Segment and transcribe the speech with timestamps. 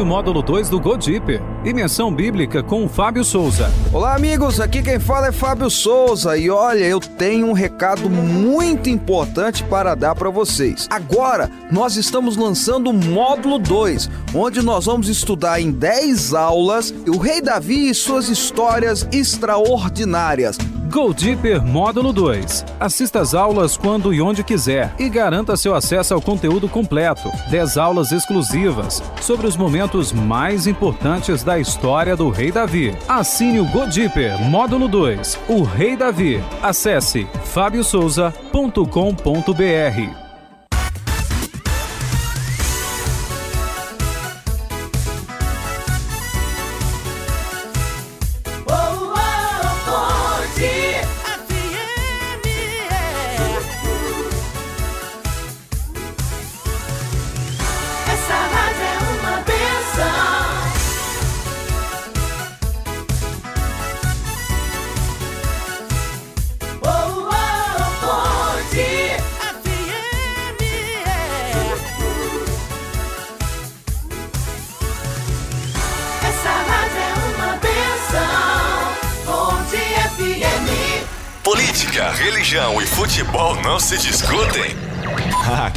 [0.00, 1.42] O módulo 2 do Go Deeper.
[1.62, 3.70] Imensão Bíblica com Fábio Souza.
[3.92, 4.58] Olá, amigos.
[4.58, 6.38] Aqui quem fala é Fábio Souza.
[6.38, 10.88] E olha, eu tenho um recado muito importante para dar para vocês.
[10.88, 17.18] Agora, nós estamos lançando o módulo 2, onde nós vamos estudar em 10 aulas o
[17.18, 20.56] Rei Davi e suas histórias extraordinárias.
[20.90, 22.66] Go Deeper Módulo 2.
[22.80, 27.30] Assista às aulas quando e onde quiser e garanta seu acesso ao conteúdo completo.
[27.48, 32.92] 10 aulas exclusivas sobre os momentos mais importantes da história do Rei Davi.
[33.06, 35.38] Assine o Go Deeper Módulo 2.
[35.48, 36.42] O Rei Davi.
[36.60, 40.29] Acesse fabiosouza.com.br.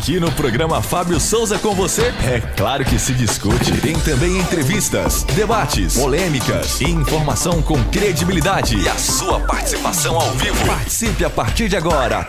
[0.04, 3.80] Aqui no programa Fábio Souza com você, é claro que se discute.
[3.80, 8.76] Tem também entrevistas, debates, polêmicas e informação com credibilidade.
[8.76, 10.68] E a sua participação ao vivo.
[10.68, 12.28] Participe a partir de agora.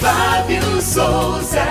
[0.00, 1.62] Fábio Souza.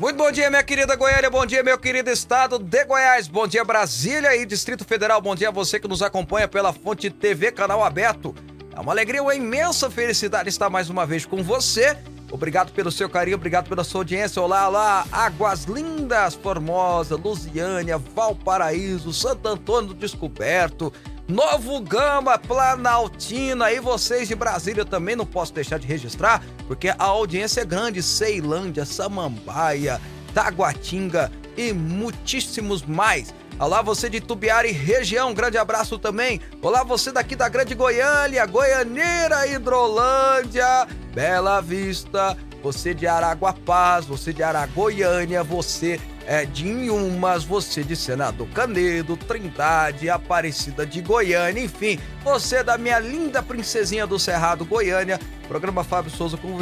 [0.00, 3.64] Muito bom dia, minha querida Goiânia, bom dia, meu querido estado de Goiás, bom dia,
[3.64, 7.84] Brasília e Distrito Federal, bom dia a você que nos acompanha pela Fonte TV, canal
[7.84, 8.34] aberto.
[8.74, 11.96] É uma alegria, uma imensa felicidade estar mais uma vez com você.
[12.30, 14.40] Obrigado pelo seu carinho, obrigado pela sua audiência.
[14.40, 20.90] Olá, olá, Águas Lindas, Formosa, Lusiânia, Valparaíso, Santo Antônio do Descoberto,
[21.28, 27.04] Novo Gama, Planaltina e vocês de Brasília também não posso deixar de registrar, porque a
[27.04, 28.02] audiência é grande.
[28.02, 30.00] Ceilândia, Samambaia,
[30.32, 33.34] Taguatinga e muitíssimos mais.
[33.62, 36.40] Olá, você de Tubiara e região, um grande abraço também.
[36.60, 44.42] Olá, você daqui da Grande Goiânia, Goianeira, Hidrolândia, Bela Vista, você de Araguapaz, você de
[44.42, 52.62] Aragoiânia, você é, de Inhumas, você de Senador Canedo, Trindade, Aparecida de Goiânia, enfim, você
[52.62, 55.18] da minha linda princesinha do Cerrado Goiânia.
[55.44, 56.56] O programa Fábio Souza com,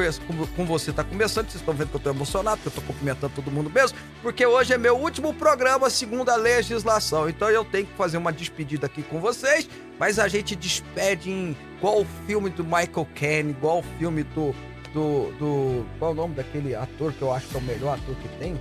[0.56, 1.47] com, você está começando.
[1.47, 4.44] Vocês estão vendo que eu estou emocionado, que eu estou cumprimentando todo mundo mesmo, porque
[4.44, 7.28] hoje é meu último programa segundo a legislação.
[7.28, 11.56] Então eu tenho que fazer uma despedida aqui com vocês, mas a gente despede em
[11.77, 14.54] igual o filme do Michael Caine, igual o filme do
[14.92, 15.86] do, do.
[15.98, 18.28] Qual é o nome daquele ator que eu acho que é o melhor ator que
[18.38, 18.58] tem,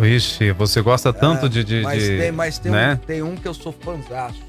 [0.00, 1.82] Ixi, você gosta tanto é, de, de.
[1.82, 2.94] Mas, de, tem, mas tem, né?
[2.94, 4.46] um, tem um que eu sou fãzaço.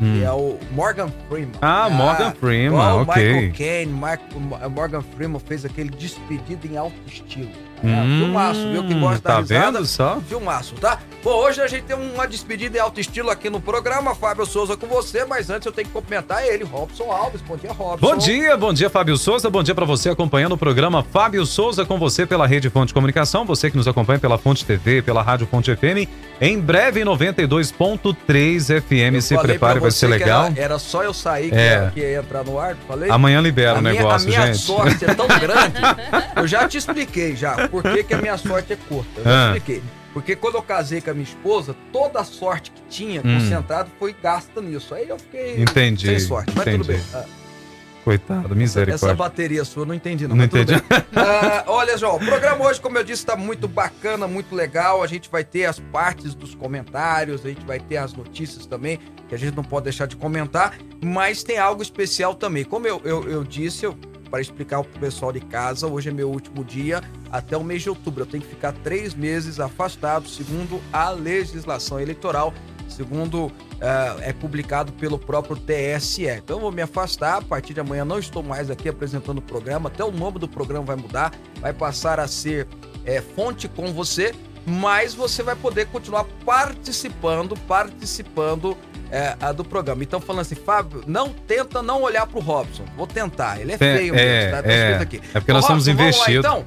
[0.00, 0.18] Hum.
[0.18, 1.54] Que é o Morgan Freeman.
[1.60, 3.24] Ah, ah Morgan Freeman, ok.
[3.24, 3.92] Michael Caine,
[4.70, 7.50] Morgan Freeman fez aquele despedido em alto estilo.
[7.84, 8.84] É, hum, filmaço, viu?
[8.86, 9.72] Que gosta tá da risada.
[9.72, 10.20] vendo só?
[10.28, 11.00] Filmaço, tá?
[11.22, 14.14] Bom, hoje a gente tem uma despedida em alto estilo aqui no programa.
[14.14, 17.40] Fábio Souza com você, mas antes eu tenho que cumprimentar ele, Robson Alves.
[17.42, 18.06] Bom dia, Robson.
[18.06, 19.48] Bom dia, bom dia, Fábio Souza.
[19.48, 23.44] Bom dia para você acompanhando o programa Fábio Souza com você pela Rede Fonte Comunicação.
[23.44, 26.08] Você que nos acompanha pela Fonte TV, pela Rádio Fonte FM.
[26.40, 29.14] Em breve, 92.3 FM.
[29.14, 30.46] Eu Se prepare, vai ser legal.
[30.46, 31.90] Era, era, só eu sair que, é.
[31.94, 33.08] que ia entrar no ar, falei?
[33.10, 34.36] Amanhã libera a o minha, negócio, gente.
[34.36, 34.66] A minha gente.
[34.66, 35.80] sorte é tão grande.
[36.34, 39.20] eu já te expliquei já por que, que a minha sorte é curta.
[39.20, 39.56] Eu já ah.
[39.56, 39.82] expliquei.
[40.12, 43.38] Porque quando eu casei com a minha esposa, toda a sorte que tinha hum.
[43.38, 44.94] concentrado foi gasta nisso.
[44.94, 46.84] Aí eu fiquei entendi, sem sorte, mas entendi.
[46.84, 47.02] tudo bem.
[47.14, 47.24] Ah.
[48.04, 49.06] Coitado, misericórdia.
[49.06, 50.34] Essa bateria sua, não entendi não.
[50.34, 50.74] Não entendi.
[51.14, 55.04] ah, olha, João, o programa hoje, como eu disse, está muito bacana, muito legal.
[55.04, 58.98] A gente vai ter as partes dos comentários, a gente vai ter as notícias também,
[59.28, 62.64] que a gente não pode deixar de comentar, mas tem algo especial também.
[62.64, 63.96] Como eu, eu, eu disse, eu
[64.32, 65.86] para explicar para o pessoal de casa.
[65.86, 68.22] Hoje é meu último dia até o mês de outubro.
[68.22, 72.54] Eu tenho que ficar três meses afastado, segundo a legislação eleitoral,
[72.88, 73.52] segundo uh,
[74.22, 76.24] é publicado pelo próprio TSE.
[76.24, 77.36] Então eu vou me afastar.
[77.36, 79.90] A partir de amanhã não estou mais aqui apresentando o programa.
[79.90, 81.30] Até o nome do programa vai mudar.
[81.60, 82.66] Vai passar a ser
[83.04, 84.32] é, Fonte com você.
[84.66, 88.76] Mas você vai poder continuar participando, participando
[89.10, 90.02] é, do programa.
[90.02, 92.84] Então, falando assim, Fábio, não tenta não olhar pro Robson.
[92.96, 93.60] Vou tentar.
[93.60, 94.62] Ele é feio é, mesmo, tá?
[94.62, 95.20] tá é, aqui.
[95.34, 96.44] É porque Ô, nós Robson, estamos investidos.
[96.44, 96.64] Então?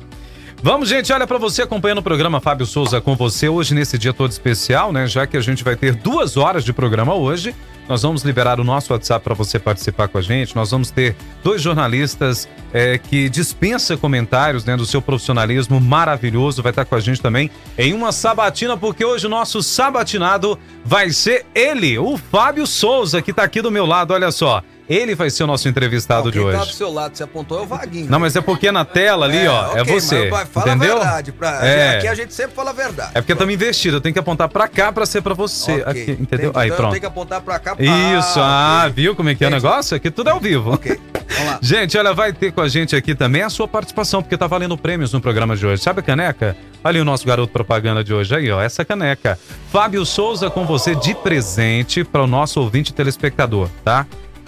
[0.66, 4.12] Vamos, gente, olha para você acompanhando o programa Fábio Souza com você hoje nesse dia
[4.12, 5.06] todo especial, né?
[5.06, 7.54] Já que a gente vai ter duas horas de programa hoje,
[7.88, 10.56] nós vamos liberar o nosso WhatsApp para você participar com a gente.
[10.56, 16.64] Nós vamos ter dois jornalistas é, que dispensa comentários né, do seu profissionalismo maravilhoso.
[16.64, 21.12] Vai estar com a gente também em uma sabatina, porque hoje o nosso sabatinado vai
[21.12, 24.16] ser ele, o Fábio Souza, que está aqui do meu lado.
[24.16, 24.64] Olha só.
[24.88, 26.58] Ele vai ser o nosso entrevistado não, de hoje.
[26.58, 28.10] Tá do seu lado, você apontou é o Vaguinho.
[28.10, 30.30] Não, mas é porque na tela ali, é, ó, okay, é você.
[30.30, 30.98] Mas fala entendeu?
[30.98, 31.32] a verdade.
[31.32, 31.66] Pra...
[31.66, 31.98] É.
[31.98, 33.12] Aqui a gente sempre fala a verdade.
[33.16, 35.82] É porque estamos investidos, eu tenho que apontar pra cá pra ser pra você.
[35.82, 35.84] Okay.
[35.86, 36.50] Aqui, entendeu?
[36.52, 36.66] Entendi.
[36.66, 36.92] Aí, pronto.
[36.92, 37.86] Tem que apontar pra cá pra...
[37.86, 38.94] Isso, ah, okay.
[38.94, 39.98] viu como é que é o negócio?
[39.98, 40.74] Aqui tudo é ao vivo.
[40.74, 41.00] Ok,
[41.30, 41.60] vamos lá.
[41.64, 44.78] gente, olha, vai ter com a gente aqui também a sua participação, porque tá valendo
[44.78, 45.82] prêmios no programa de hoje.
[45.82, 46.56] Sabe a caneca?
[46.84, 49.40] Olha o nosso garoto propaganda de hoje aí, ó, essa caneca.
[49.72, 54.06] Fábio Souza com você de presente para o nosso ouvinte telespectador, tá?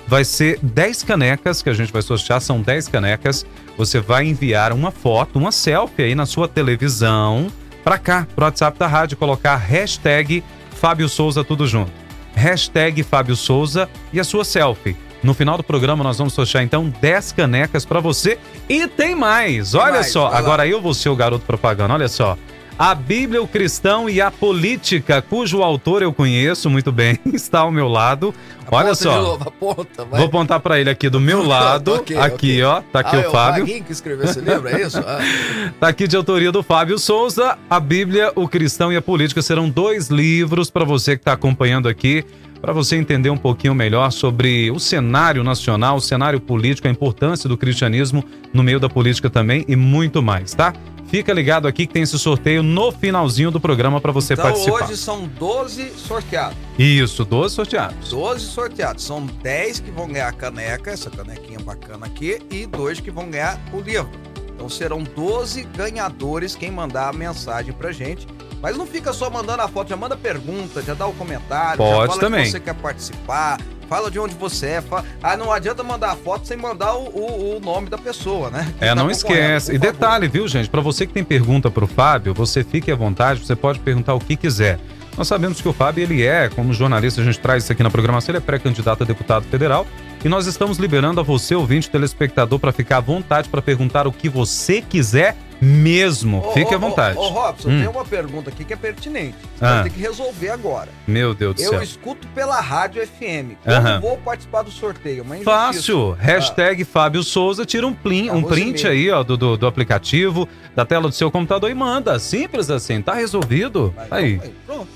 [0.08, 3.46] Vai ser 10 canecas que a gente vai sortear, são 10 canecas.
[3.78, 7.48] Você vai enviar uma foto, uma selfie aí na sua televisão
[7.84, 11.92] para cá, pro WhatsApp da rádio, colocar hashtag Fábio Souza tudo junto.
[12.34, 14.96] Hashtag Fábio Souza e a sua selfie.
[15.24, 18.38] No final do programa nós vamos sortear então 10 canecas para você
[18.70, 19.74] e tem mais.
[19.74, 22.38] Olha mais, só, agora eu vou ser o garoto propaganda, olha só.
[22.80, 27.72] A Bíblia, o Cristão e a Política, cujo autor eu conheço muito bem, está ao
[27.72, 28.32] meu lado.
[28.70, 29.20] Olha só.
[29.20, 31.96] Novo, aponta, Vou apontar para ele aqui do meu lado.
[31.96, 32.64] okay, aqui, okay.
[32.64, 32.82] ó.
[32.82, 33.64] Tá aqui ah, o é Fábio.
[33.64, 35.00] O que escreveu esse livro, é isso?
[35.00, 35.20] Ah.
[35.80, 37.58] tá aqui de autoria do Fábio Souza.
[37.68, 41.90] A Bíblia, o Cristão e a Política serão dois livros para você que está acompanhando
[41.90, 42.24] aqui
[42.62, 47.48] para você entender um pouquinho melhor sobre o cenário nacional, o cenário político, a importância
[47.48, 50.74] do cristianismo no meio da política também e muito mais, tá?
[51.08, 54.84] Fica ligado aqui que tem esse sorteio no finalzinho do programa para você então, participar.
[54.84, 56.58] hoje são 12 sorteados.
[56.78, 58.10] Isso, 12 sorteados.
[58.10, 59.04] 12 sorteados.
[59.04, 63.30] São 10 que vão ganhar a caneca, essa canequinha bacana aqui, e dois que vão
[63.30, 64.10] ganhar o livro.
[64.54, 68.28] Então serão 12 ganhadores quem mandar a mensagem pra gente.
[68.62, 71.92] Mas não fica só mandando a foto, já manda pergunta, já dá o comentário, Pode
[71.92, 72.44] já fala também.
[72.44, 74.82] que você quer participar, fala de onde você é.
[74.82, 75.04] Fala...
[75.22, 78.74] Ah, não adianta mandar a foto sem mandar o, o, o nome da pessoa, né?
[78.78, 79.74] Que é, tá não esquece.
[79.74, 80.70] E detalhe, viu, gente?
[80.70, 84.20] Para você que tem pergunta pro Fábio, você fique à vontade, você pode perguntar o
[84.20, 84.80] que quiser.
[85.18, 87.90] Nós sabemos que o Fábio, ele é, como jornalista, a gente traz isso aqui na
[87.90, 89.88] programação, ele é pré-candidato a deputado federal.
[90.24, 94.12] E nós estamos liberando a você, ouvinte, telespectador, para ficar à vontade para perguntar o
[94.12, 96.40] que você quiser mesmo.
[96.40, 97.18] Ô, Fique ô, à vontade.
[97.18, 97.80] Ô, ô Robson, hum.
[97.80, 99.38] tem uma pergunta aqui que é pertinente.
[99.56, 99.84] Você ah.
[99.84, 100.90] ter que resolver agora.
[101.08, 101.80] Meu Deus do Eu céu.
[101.80, 103.56] Eu escuto pela rádio FM.
[103.64, 105.26] Como vou participar do sorteio?
[105.44, 106.14] Fácil.
[106.20, 106.24] Ah.
[106.24, 110.86] Hashtag Fábio Souza, tira um, plin, um print aí ó, do, do, do, aplicativo, da
[110.86, 112.18] tela do seu computador e manda.
[112.20, 113.94] Simples assim, tá resolvido.
[113.96, 114.42] Vai, aí.
[114.44, 114.54] aí.
[114.66, 114.88] Pronto.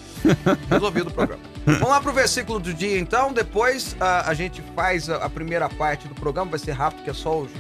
[0.70, 1.42] Resolvido o programa.
[1.66, 3.32] Vamos lá pro versículo do dia, então.
[3.32, 6.52] Depois a, a gente faz a, a, primeira parte do programa.
[6.52, 7.52] Vai ser rápido, que é só os,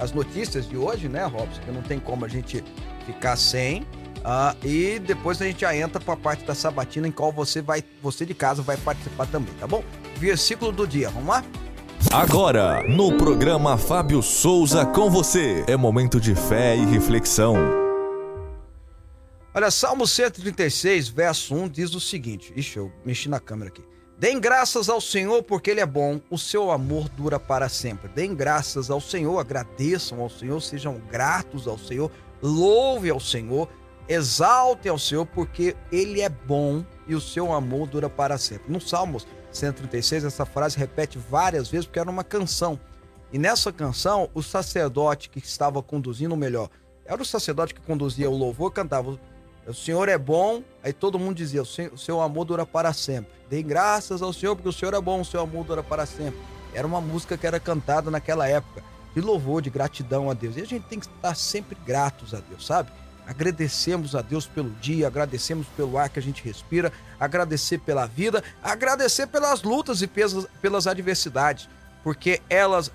[0.00, 1.60] as notícias de hoje, né, Robson?
[1.60, 2.64] Que não tem como a gente
[3.04, 3.82] ficar sem.
[4.20, 7.62] Uh, e depois a gente já entra para a parte da sabatina em qual você
[7.62, 9.82] vai, você de casa vai participar também, tá bom?
[10.16, 11.42] Versículo do dia, vamos lá?
[12.12, 17.79] Agora, no programa Fábio Souza com você, é momento de fé e reflexão.
[19.52, 23.84] Olha, Salmo 136, verso 1 diz o seguinte: Ixi, eu mexi na câmera aqui.
[24.16, 28.08] Deem graças ao Senhor porque Ele é bom, o seu amor dura para sempre.
[28.08, 33.68] Deem graças ao Senhor, agradeçam ao Senhor, sejam gratos ao Senhor, louve ao Senhor,
[34.08, 38.72] exalte ao Senhor porque Ele é bom e o seu amor dura para sempre.
[38.72, 42.78] No Salmos 136, essa frase repete várias vezes porque era uma canção.
[43.32, 46.70] E nessa canção, o sacerdote que estava conduzindo, ou melhor,
[47.04, 49.18] era o sacerdote que conduzia o louvor, cantava
[49.70, 53.30] o Senhor é bom, aí todo mundo dizia: o seu amor dura para sempre.
[53.48, 56.38] Dê graças ao Senhor, porque o Senhor é bom, o seu amor dura para sempre.
[56.74, 58.82] Era uma música que era cantada naquela época,
[59.14, 60.56] de louvor, de gratidão a Deus.
[60.56, 62.90] E a gente tem que estar sempre gratos a Deus, sabe?
[63.26, 68.42] Agradecemos a Deus pelo dia, agradecemos pelo ar que a gente respira, agradecer pela vida,
[68.62, 71.68] agradecer pelas lutas e pelas adversidades,
[72.02, 72.90] porque elas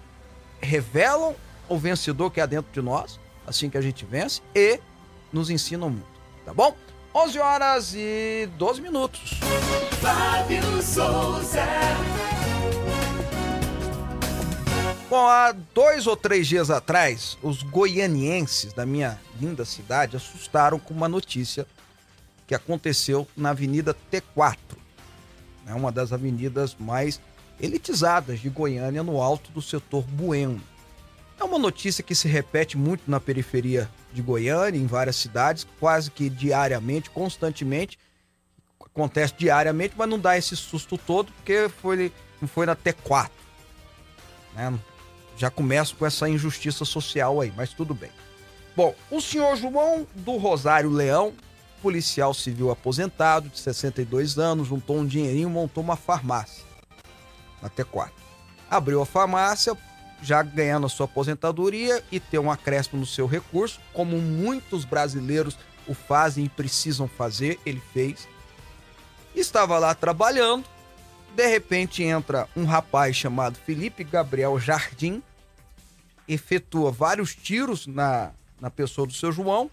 [0.60, 1.36] revelam
[1.70, 4.80] o vencedor que há dentro de nós, assim que a gente vence, e
[5.32, 6.15] nos ensinam muito
[6.46, 6.76] tá bom?
[7.14, 9.40] 11 horas e 12 minutos.
[10.02, 11.66] Fábio Souza.
[15.10, 20.94] Bom, há dois ou três dias atrás, os goianienses da minha linda cidade assustaram com
[20.94, 21.66] uma notícia
[22.48, 24.58] que aconteceu na Avenida T4,
[25.66, 27.22] né, uma das avenidas mais
[27.60, 30.62] elitizadas de Goiânia, no alto do setor Bueno.
[31.40, 36.10] É uma notícia que se repete muito na periferia de Goiânia, em várias cidades, quase
[36.10, 38.00] que diariamente, constantemente.
[38.80, 42.12] Acontece diariamente, mas não dá esse susto todo, porque foi,
[42.42, 43.30] não foi na T4.
[44.56, 44.74] Né?
[45.38, 48.12] Já começa com essa injustiça social aí, mas tudo bem.
[48.76, 51.34] Bom, o senhor João do Rosário Leão,
[51.82, 56.64] policial civil aposentado, de 62 anos, juntou um dinheirinho, montou uma farmácia
[57.62, 58.12] na T4.
[58.70, 59.78] Abriu a farmácia,
[60.22, 65.58] já ganhando a sua aposentadoria e ter um acréscimo no seu recurso, como muitos brasileiros
[65.88, 68.28] o fazem e precisam fazer, ele fez.
[69.36, 70.66] Estava lá trabalhando,
[71.36, 75.22] de repente entra um rapaz chamado Felipe Gabriel Jardim,
[76.28, 79.70] efetua vários tiros na, na pessoa do seu João,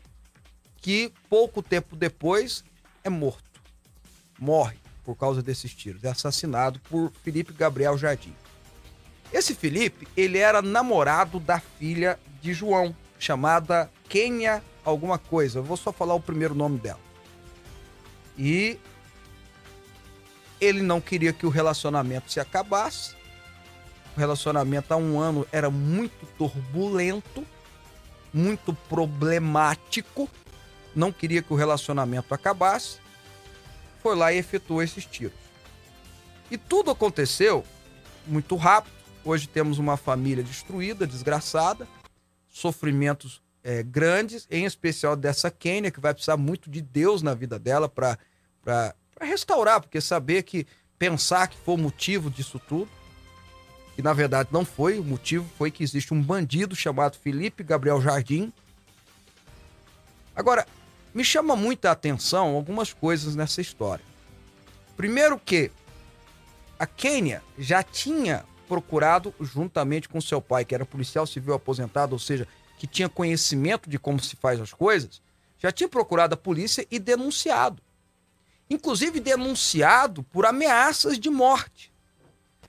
[0.78, 2.64] que pouco tempo depois
[3.04, 3.44] é morto.
[4.38, 6.02] Morre por causa desses tiros.
[6.04, 8.34] É assassinado por Felipe Gabriel Jardim.
[9.32, 15.60] Esse Felipe, ele era namorado da filha de João, chamada Kenia alguma coisa.
[15.60, 17.00] Eu vou só falar o primeiro nome dela.
[18.36, 18.78] E
[20.60, 23.14] ele não queria que o relacionamento se acabasse.
[24.14, 27.46] O relacionamento há um ano era muito turbulento,
[28.34, 30.28] muito problemático.
[30.94, 32.98] Não queria que o relacionamento acabasse.
[34.02, 35.38] Foi lá e efetuou esses tiros.
[36.50, 37.64] E tudo aconteceu
[38.26, 41.86] muito rápido Hoje temos uma família destruída, desgraçada,
[42.48, 47.58] sofrimentos é, grandes, em especial dessa Kênia, que vai precisar muito de Deus na vida
[47.58, 48.18] dela para
[49.20, 50.66] restaurar, porque saber que
[50.98, 52.90] pensar que foi o motivo disso tudo,
[53.96, 58.00] e na verdade não foi, o motivo foi que existe um bandido chamado Felipe Gabriel
[58.00, 58.52] Jardim.
[60.34, 60.66] Agora,
[61.14, 64.04] me chama muita atenção algumas coisas nessa história.
[64.96, 65.70] Primeiro que
[66.78, 72.18] a Quênia já tinha procurado juntamente com seu pai, que era policial civil aposentado, ou
[72.18, 72.48] seja,
[72.78, 75.20] que tinha conhecimento de como se faz as coisas,
[75.58, 77.82] já tinha procurado a polícia e denunciado.
[78.70, 81.92] Inclusive denunciado por ameaças de morte.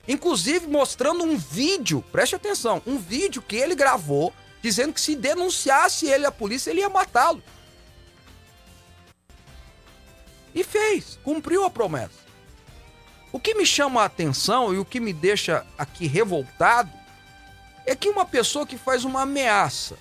[0.06, 4.30] Inclusive mostrando um vídeo, preste atenção, um vídeo que ele gravou
[4.60, 7.42] dizendo que se denunciasse ele à polícia, ele ia matá-lo.
[10.54, 12.23] E fez, cumpriu a promessa.
[13.34, 16.92] O que me chama a atenção e o que me deixa aqui revoltado
[17.84, 19.98] é que uma pessoa que faz uma ameaça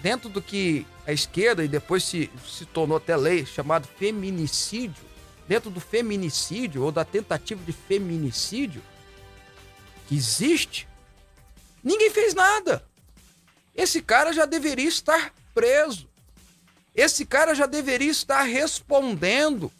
[0.00, 5.04] dentro do que a esquerda e depois se, se tornou até lei chamado feminicídio,
[5.46, 8.80] dentro do feminicídio ou da tentativa de feminicídio
[10.08, 10.88] que existe,
[11.82, 12.82] ninguém fez nada.
[13.74, 16.08] Esse cara já deveria estar preso.
[16.94, 19.70] Esse cara já deveria estar respondendo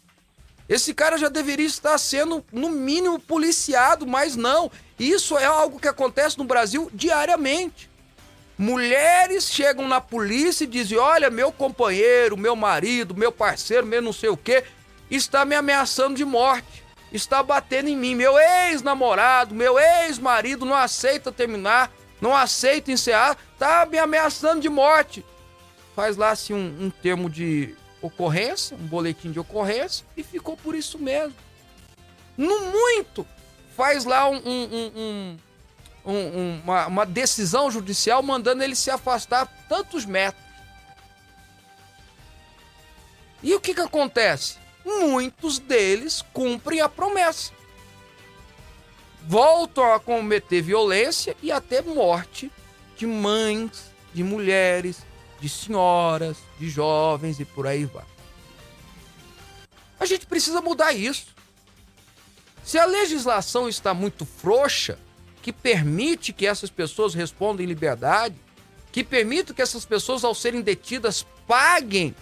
[0.67, 4.71] esse cara já deveria estar sendo, no mínimo, policiado, mas não.
[4.99, 7.89] Isso é algo que acontece no Brasil diariamente.
[8.57, 14.13] Mulheres chegam na polícia e dizem: Olha, meu companheiro, meu marido, meu parceiro, meu não
[14.13, 14.63] sei o quê,
[15.11, 18.15] está me ameaçando de morte, está batendo em mim.
[18.15, 25.23] Meu ex-namorado, meu ex-marido não aceita terminar, não aceita encerrar, está me ameaçando de morte.
[25.95, 30.75] Faz lá assim um, um termo de ocorrência, um boletim de ocorrência, e ficou por
[30.75, 31.35] isso mesmo.
[32.37, 33.25] No muito,
[33.75, 35.37] faz lá um, um,
[36.05, 40.43] um, uma, uma decisão judicial mandando ele se afastar tantos metros.
[43.41, 44.57] E o que, que acontece?
[44.83, 47.51] Muitos deles cumprem a promessa.
[49.23, 52.51] Voltam a cometer violência e até morte
[52.95, 54.99] de mães, de mulheres,
[55.39, 58.05] de senhoras, de jovens e por aí vai.
[59.99, 61.27] A gente precisa mudar isso.
[62.63, 64.97] Se a legislação está muito frouxa,
[65.41, 68.35] que permite que essas pessoas respondam em liberdade,
[68.91, 72.15] que permite que essas pessoas, ao serem detidas, paguem.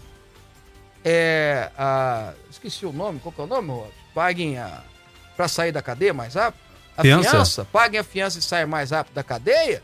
[1.06, 3.94] É, a, esqueci o nome, qual que é o nome, Robson?
[4.14, 4.84] Paguem a.
[5.38, 6.62] para sair da cadeia mais rápido?
[6.98, 7.30] A fiança.
[7.30, 7.66] fiança.
[7.66, 9.82] Paguem a fiança e saiam mais rápido da cadeia.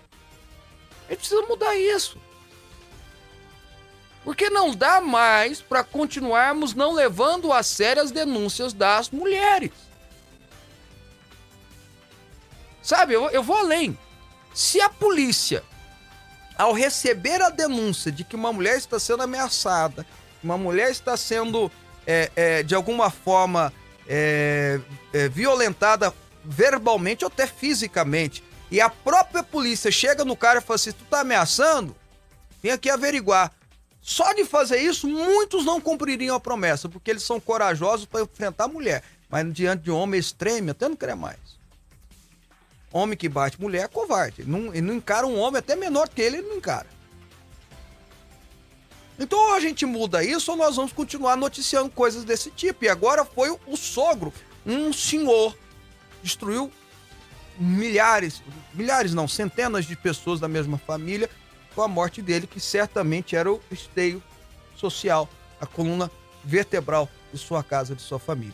[1.07, 2.17] A gente precisa mudar isso.
[4.29, 9.71] Porque não dá mais para continuarmos não levando a sério as denúncias das mulheres.
[12.79, 13.97] Sabe, eu, eu vou além.
[14.53, 15.63] Se a polícia,
[16.55, 20.05] ao receber a denúncia de que uma mulher está sendo ameaçada,
[20.43, 21.71] uma mulher está sendo,
[22.05, 23.73] é, é, de alguma forma,
[24.07, 24.79] é,
[25.11, 26.13] é violentada
[26.45, 31.03] verbalmente ou até fisicamente, e a própria polícia chega no cara e fala assim: tu
[31.05, 31.95] tá ameaçando?
[32.61, 33.51] Vem aqui averiguar.
[34.09, 38.63] Só de fazer isso, muitos não cumpririam a promessa, porque eles são corajosos para enfrentar
[38.63, 39.03] a mulher.
[39.29, 41.37] Mas diante de homem extremo, até não quer mais.
[42.91, 44.43] Homem que bate mulher é covarde.
[44.47, 46.87] Não, ele não encara um homem até menor que ele, ele não encara.
[49.19, 52.85] Então ou a gente muda isso ou nós vamos continuar noticiando coisas desse tipo.
[52.85, 54.33] E agora foi o sogro,
[54.65, 55.55] um senhor,
[56.23, 56.71] destruiu
[57.59, 58.41] milhares,
[58.73, 61.29] milhares não, centenas de pessoas da mesma família
[61.79, 64.21] com a morte dele, que certamente era o esteio
[64.75, 65.29] social,
[65.61, 66.11] a coluna
[66.43, 68.53] vertebral de sua casa, de sua família.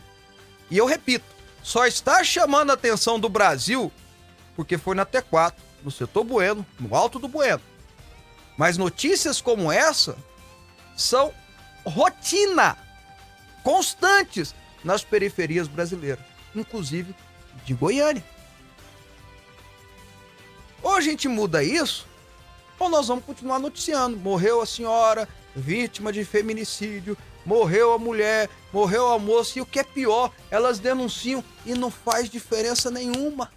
[0.70, 1.24] E eu repito,
[1.60, 3.90] só está chamando a atenção do Brasil
[4.54, 7.60] porque foi na T4, no setor Bueno, no alto do Bueno.
[8.56, 10.16] Mas notícias como essa
[10.96, 11.34] são
[11.84, 12.78] rotina,
[13.64, 14.54] constantes
[14.84, 17.12] nas periferias brasileiras, inclusive
[17.64, 18.22] de Goiânia.
[20.80, 22.06] Ou a gente muda isso,
[22.78, 24.16] ou nós vamos continuar noticiando.
[24.16, 29.78] Morreu a senhora, vítima de feminicídio, morreu a mulher, morreu a moça, e o que
[29.78, 33.50] é pior, elas denunciam e não faz diferença nenhuma.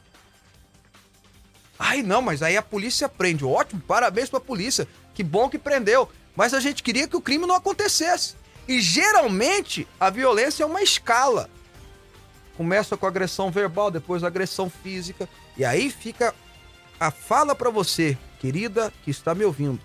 [1.77, 3.45] Ai, não, mas aí a polícia prende.
[3.45, 4.87] Ótimo, parabéns pra polícia.
[5.13, 6.09] Que bom que prendeu.
[6.35, 8.35] Mas a gente queria que o crime não acontecesse.
[8.67, 11.49] E geralmente a violência é uma escala.
[12.57, 15.27] Começa com agressão verbal, depois agressão física.
[15.57, 16.35] E aí fica
[16.99, 19.79] a fala para você, querida que está me ouvindo.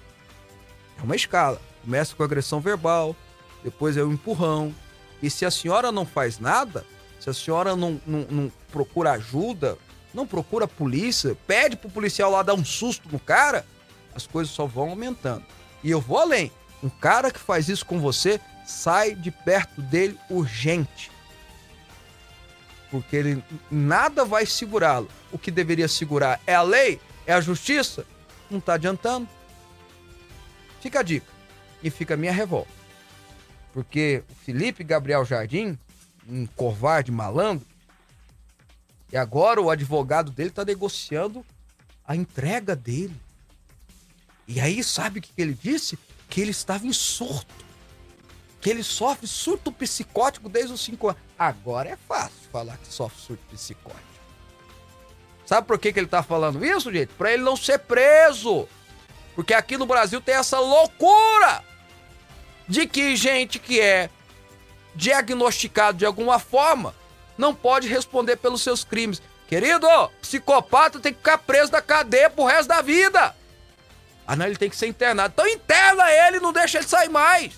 [0.99, 1.61] É uma escala.
[1.83, 3.15] Começa com agressão verbal,
[3.63, 4.75] depois é o um empurrão.
[5.23, 6.85] E se a senhora não faz nada,
[7.21, 9.77] se a senhora não, não, não procura ajuda,
[10.13, 13.67] não procura a polícia, pede pro policial lá dar um susto no cara,
[14.15, 15.45] as coisas só vão aumentando.
[15.83, 16.53] E eu vou além.
[16.83, 21.11] Um cara que faz isso com você, sai de perto dele urgente.
[22.91, 25.09] Porque ele nada vai segurá-lo.
[25.33, 28.07] O que deveria segurar é a lei, é a justiça.
[28.51, 29.29] Não tá adiantando.
[30.81, 31.27] Fica a dica.
[31.83, 32.71] E fica a minha revolta.
[33.73, 35.79] Porque o Felipe Gabriel Jardim,
[36.29, 37.67] um covarde malandro,
[39.13, 41.45] e agora o advogado dele está negociando
[42.07, 43.15] a entrega dele.
[44.47, 45.99] E aí, sabe o que ele disse?
[46.29, 47.65] Que ele estava em surto.
[48.61, 51.23] Que ele sofre surto psicótico desde os 5 anos.
[51.39, 54.14] Agora é fácil falar que sofre surto psicótico.
[55.47, 57.13] Sabe por que, que ele está falando isso, gente?
[57.15, 58.67] Para ele não ser preso.
[59.35, 61.63] Porque aqui no Brasil tem essa loucura
[62.69, 64.09] de que gente que é
[64.95, 66.95] diagnosticado de alguma forma
[67.37, 69.21] não pode responder pelos seus crimes.
[69.47, 69.87] Querido,
[70.23, 73.35] psicopata tem que ficar preso na cadeia pro resto da vida.
[74.27, 75.33] Ah, não, ele tem que ser internado.
[75.35, 77.53] Então interna ele, não deixa ele sair mais.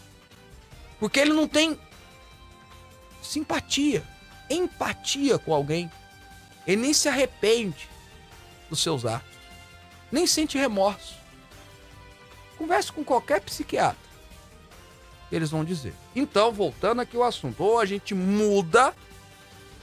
[0.99, 1.79] Porque ele não tem
[3.23, 4.03] simpatia,
[4.51, 5.91] empatia com alguém.
[6.67, 7.89] Ele nem se arrepende
[8.69, 9.37] dos seus atos.
[10.11, 11.15] Nem sente remorso.
[12.57, 14.07] Converse com qualquer psiquiatra.
[15.31, 15.95] Eles vão dizer.
[16.15, 18.95] Então, voltando aqui ao assunto, ou a gente muda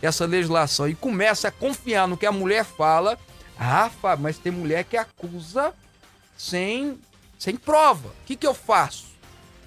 [0.01, 3.17] essa legislação e começa a confiar no que a mulher fala,
[3.57, 5.73] ah, mas tem mulher que acusa
[6.37, 6.99] sem,
[7.37, 8.09] sem prova.
[8.09, 9.13] O que, que eu faço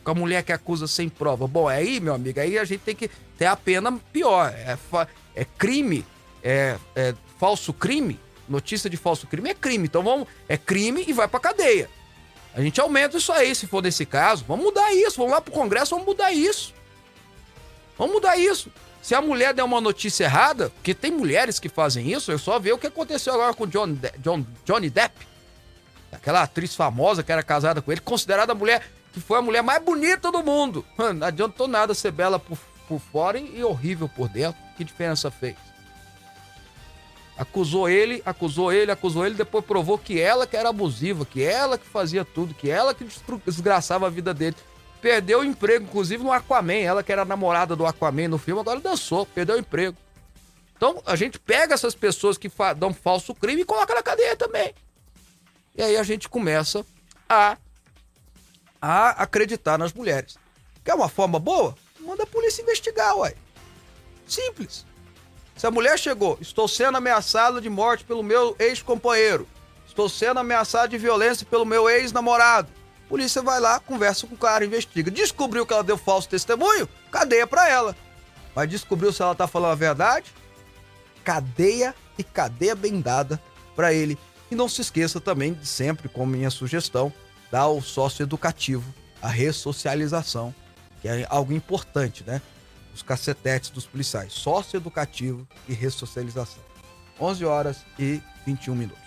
[0.05, 1.46] com a mulher que acusa sem prova?
[1.46, 4.52] Bom, aí, meu amigo, aí a gente tem que ter a pena pior.
[4.52, 4.76] É,
[5.35, 6.05] é crime,
[6.47, 8.21] é, é falso crime.
[8.49, 9.87] Notícia de falso crime é crime.
[9.87, 11.91] Então vamos, é crime e vai pra cadeia.
[12.55, 14.45] A gente aumenta isso aí, se for nesse caso.
[14.47, 15.17] Vamos mudar isso.
[15.17, 16.73] Vamos lá pro Congresso, vamos mudar isso.
[17.99, 18.71] Vamos mudar isso.
[19.03, 22.59] Se a mulher der uma notícia errada, porque tem mulheres que fazem isso, eu só
[22.59, 25.27] ver o que aconteceu agora com John, De John, Johnny Depp.
[26.13, 28.83] Aquela atriz famosa que era casada com ele, considerada a mulher
[29.13, 30.85] que foi a mulher mais bonita do mundo.
[30.97, 34.61] Mano, não adiantou nada ser bela por, por fora e horrível por dentro.
[34.77, 35.57] Que diferença fez?
[37.38, 41.77] Acusou ele, acusou ele, acusou ele, depois provou que ela que era abusiva, que ela
[41.77, 43.07] que fazia tudo, que ela que
[43.44, 44.57] desgraçava a vida dele.
[45.03, 46.81] Perdeu o emprego, inclusive no Aquaman.
[46.81, 49.96] Ela que era namorada do Aquaman no filme, agora dançou, perdeu o emprego.
[50.77, 54.75] Então a gente pega essas pessoas que dão falso crime e coloca na cadeia também.
[55.77, 56.87] E aí a gente começa
[57.29, 57.59] a,
[58.81, 60.38] a acreditar nas mulheres.
[60.83, 61.77] Quer uma forma boa?
[62.01, 63.35] Manda a polícia investigar, uai.
[64.27, 64.86] Simples.
[65.57, 69.49] Se a mulher chegou, estou sendo ameaçada de morte pelo meu ex-companheiro,
[69.87, 72.69] estou sendo ameaçada de violência pelo meu ex-namorado,
[73.09, 75.11] polícia vai lá, conversa com o cara, investiga.
[75.11, 76.87] Descobriu que ela deu falso testemunho?
[77.11, 77.97] Cadeia pra ela.
[78.55, 80.33] Mas descobriu se ela tá falando a verdade?
[81.25, 83.40] Cadeia e cadeia bem dada
[83.75, 84.19] pra ele.
[84.51, 87.12] E não se esqueça também de sempre, como minha sugestão,
[87.51, 90.55] dar o sócio educativo, a ressocialização,
[91.01, 92.42] que é algo importante, né?
[92.97, 96.63] Os cacetetes dos policiais, sócio educativo e ressocialização.
[97.21, 99.03] 11 horas e 21 minutos.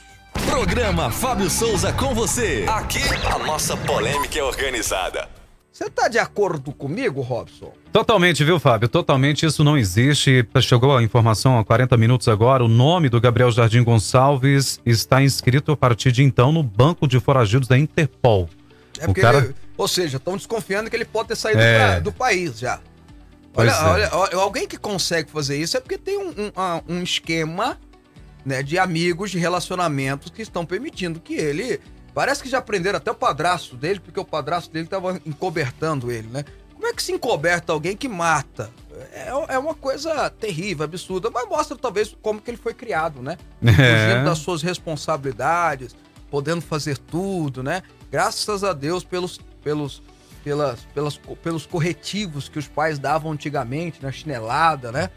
[0.47, 2.67] Programa Fábio Souza com você.
[2.69, 5.28] Aqui a nossa polêmica é organizada.
[5.71, 7.73] Você tá de acordo comigo, Robson?
[7.91, 8.88] Totalmente, viu, Fábio?
[8.88, 10.47] Totalmente, isso não existe.
[10.62, 12.63] Chegou a informação há 40 minutos agora.
[12.63, 17.19] O nome do Gabriel Jardim Gonçalves está inscrito a partir de então no banco de
[17.19, 18.47] foragidos da Interpol.
[18.99, 19.39] É porque, cara...
[19.39, 21.99] ele, ou seja, estão desconfiando que ele pode ter saído é...
[21.99, 22.80] do país já.
[23.55, 23.83] Olha, é.
[23.83, 27.77] olha, olha, alguém que consegue fazer isso é porque tem um, um, um esquema
[28.45, 31.79] né, de amigos, de relacionamentos que estão permitindo que ele
[32.13, 36.27] Parece que já prenderam até o padrasto dele, porque o padrasto dele tava encobertando ele,
[36.27, 36.43] né?
[36.73, 38.69] Como é que se encoberta alguém que mata?
[39.13, 43.38] É, é uma coisa terrível, absurda, mas mostra talvez como que ele foi criado, né?
[43.63, 43.71] É.
[43.71, 45.95] Fugindo das suas responsabilidades,
[46.29, 47.83] podendo fazer tudo, né?
[48.12, 50.01] Graças a Deus pelos, pelos,
[50.43, 55.10] pelas, pelas, pelos corretivos que os pais davam antigamente, na chinelada, né?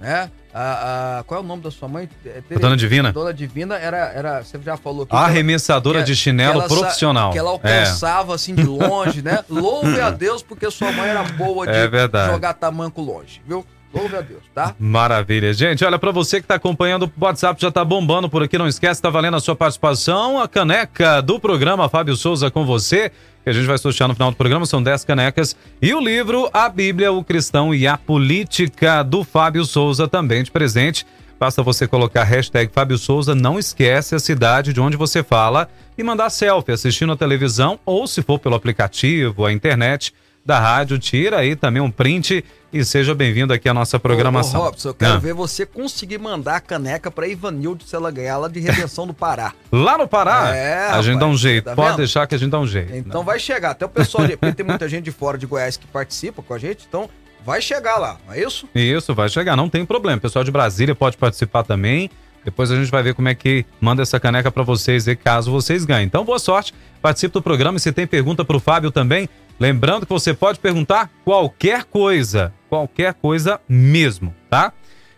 [0.00, 0.30] né?
[0.52, 2.08] A, a- qual é o nome da sua mãe?
[2.26, 3.12] É, A Dona Divina?
[3.12, 5.14] Dona Divina era, era você já falou aqui.
[5.14, 7.30] A ela- arremessadora que- de chinelo ela profissional.
[7.30, 7.52] Que ela É.
[7.52, 9.44] alcançava assim de longe, né?
[9.48, 13.64] Louve a Deus porque sua mãe era boa de É jogar tamanco longe, viu?
[13.92, 14.74] Louve a Deus, tá?
[14.78, 15.52] Maravilha.
[15.52, 18.56] Gente, olha, pra você que tá acompanhando, o WhatsApp já tá bombando por aqui.
[18.56, 20.40] Não esquece, tá valendo a sua participação.
[20.40, 23.10] A caneca do programa Fábio Souza com você,
[23.42, 24.66] que a gente vai sortear no final do programa.
[24.66, 25.56] São 10 canecas.
[25.80, 30.50] E o livro A Bíblia, o Cristão e a Política, do Fábio Souza, também de
[30.50, 31.06] presente.
[31.38, 36.02] Basta você colocar hashtag Fábio Souza, não esquece a cidade de onde você fala e
[36.02, 40.12] mandar selfie assistindo a televisão ou se for pelo aplicativo, a internet
[40.44, 44.60] da rádio, tira aí também um print e seja bem-vindo aqui à nossa programação.
[44.60, 45.18] Ô, ô, Robson, eu quero Ah.
[45.18, 49.12] ver você conseguir mandar a caneca pra Ivanildo se ela ganhar lá de Redenção do
[49.14, 49.52] Pará.
[49.70, 51.64] Lá no Pará, É, a gente dá um rapaz, jeito.
[51.64, 51.96] tá Pode vendo?
[51.98, 52.94] deixar que a gente dá um jeito.
[52.96, 53.70] Então vai chegar.
[53.72, 56.54] Até o pessoal, de, porque tem muita gente de fora de Goiás que participa com
[56.54, 57.08] a gente, então
[57.44, 58.68] vai chegar lá, não é isso?
[58.74, 60.18] Isso, vai chegar, não tem problema.
[60.18, 62.10] O pessoal de Brasília pode participar também.
[62.42, 65.50] Depois a gente vai ver como é que manda essa caneca pra vocês e caso
[65.50, 66.06] vocês ganhem.
[66.06, 66.72] Então, boa sorte,
[67.02, 69.28] participe do programa e se tem pergunta pro Fábio também,
[69.60, 74.72] lembrando que você pode perguntar qualquer coisa, qualquer coisa mesmo, tá?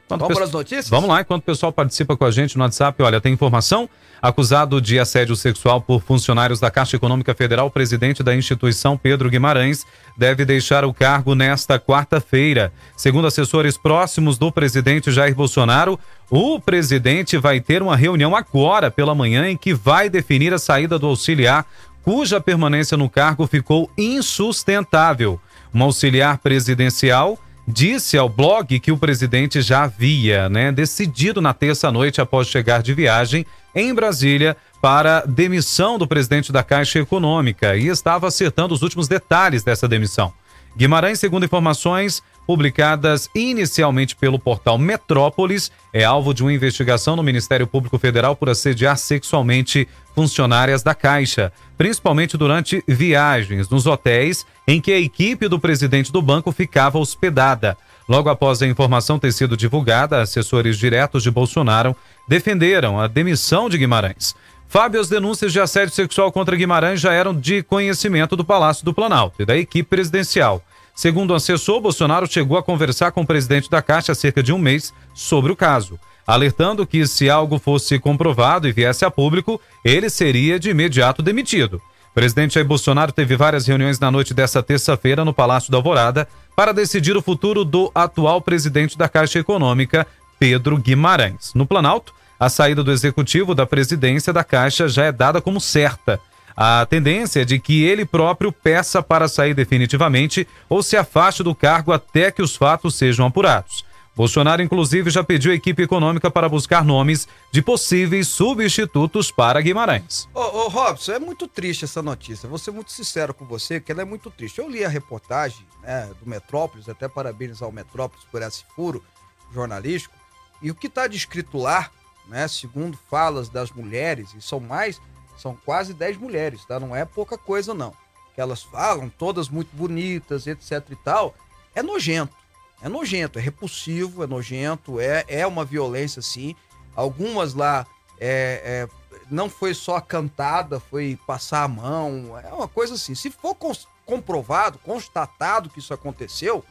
[0.05, 0.89] Enquanto Vamos para as notícias?
[0.91, 3.89] Vamos lá, enquanto o pessoal participa com a gente no WhatsApp, olha, tem informação.
[4.21, 9.29] Acusado de assédio sexual por funcionários da Caixa Econômica Federal, o presidente da instituição, Pedro
[9.29, 9.85] Guimarães,
[10.17, 12.73] deve deixar o cargo nesta quarta-feira.
[12.97, 15.99] Segundo assessores próximos do presidente Jair Bolsonaro,
[16.31, 20.99] o presidente vai ter uma reunião agora pela manhã em que vai definir a saída
[20.99, 21.67] do auxiliar,
[22.03, 25.41] cuja permanência no cargo ficou insustentável.
[25.75, 32.21] Um auxiliar presidencial disse ao blog que o presidente já havia né, decidido na terça-noite,
[32.21, 38.27] após chegar de viagem em Brasília, para demissão do presidente da Caixa Econômica e estava
[38.27, 40.33] acertando os últimos detalhes dessa demissão.
[40.77, 47.67] Guimarães, segundo informações publicadas inicialmente pelo portal Metrópolis, é alvo de uma investigação no Ministério
[47.67, 54.93] Público Federal por assediar sexualmente funcionárias da Caixa, principalmente durante viagens nos hotéis em que
[54.93, 57.77] a equipe do presidente do banco ficava hospedada.
[58.09, 61.97] Logo após a informação ter sido divulgada, assessores diretos de Bolsonaro
[62.29, 64.35] defenderam a demissão de Guimarães.
[64.69, 68.95] Fábio, as denúncias de assédio sexual contra Guimarães já eram de conhecimento do Palácio do
[68.95, 70.63] Planalto e da equipe presidencial.
[70.95, 74.53] Segundo o assessor, Bolsonaro chegou a conversar com o presidente da Caixa há cerca de
[74.53, 79.61] um mês sobre o caso, alertando que se algo fosse comprovado e viesse a público,
[79.85, 81.81] ele seria de imediato demitido.
[82.11, 86.29] O presidente Jair Bolsonaro teve várias reuniões na noite desta terça-feira no Palácio da Alvorada
[86.55, 90.07] para decidir o futuro do atual presidente da Caixa Econômica,
[90.39, 91.53] Pedro Guimarães.
[91.55, 96.21] No Planalto, a saída do executivo da presidência da Caixa já é dada como certa.
[96.57, 101.55] A tendência é de que ele próprio peça para sair definitivamente ou se afaste do
[101.55, 103.85] cargo até que os fatos sejam apurados.
[104.15, 110.29] Bolsonaro, inclusive, já pediu à equipe econômica para buscar nomes de possíveis substitutos para Guimarães.
[110.35, 112.47] Ô, ô, Robson, é muito triste essa notícia.
[112.47, 114.59] Vou ser muito sincero com você, que ela é muito triste.
[114.59, 119.03] Eu li a reportagem né, do Metrópolis, até parabéns ao Metrópolis por esse furo
[119.51, 120.15] jornalístico.
[120.61, 121.91] E o que está descrito lá,
[122.29, 125.01] né, segundo falas das mulheres, e são mais,
[125.43, 126.79] são quase 10 mulheres, tá?
[126.79, 127.93] Não é pouca coisa, não.
[128.35, 131.35] Que elas falam, todas muito bonitas, etc e tal.
[131.75, 132.35] É nojento.
[132.81, 136.55] É nojento, é repulsivo, é nojento, é, é uma violência, sim.
[136.97, 137.87] Algumas lá
[138.19, 143.15] é, é, não foi só cantada, foi passar a mão, é uma coisa assim.
[143.15, 143.57] Se for
[144.05, 146.65] comprovado, constatado que isso aconteceu,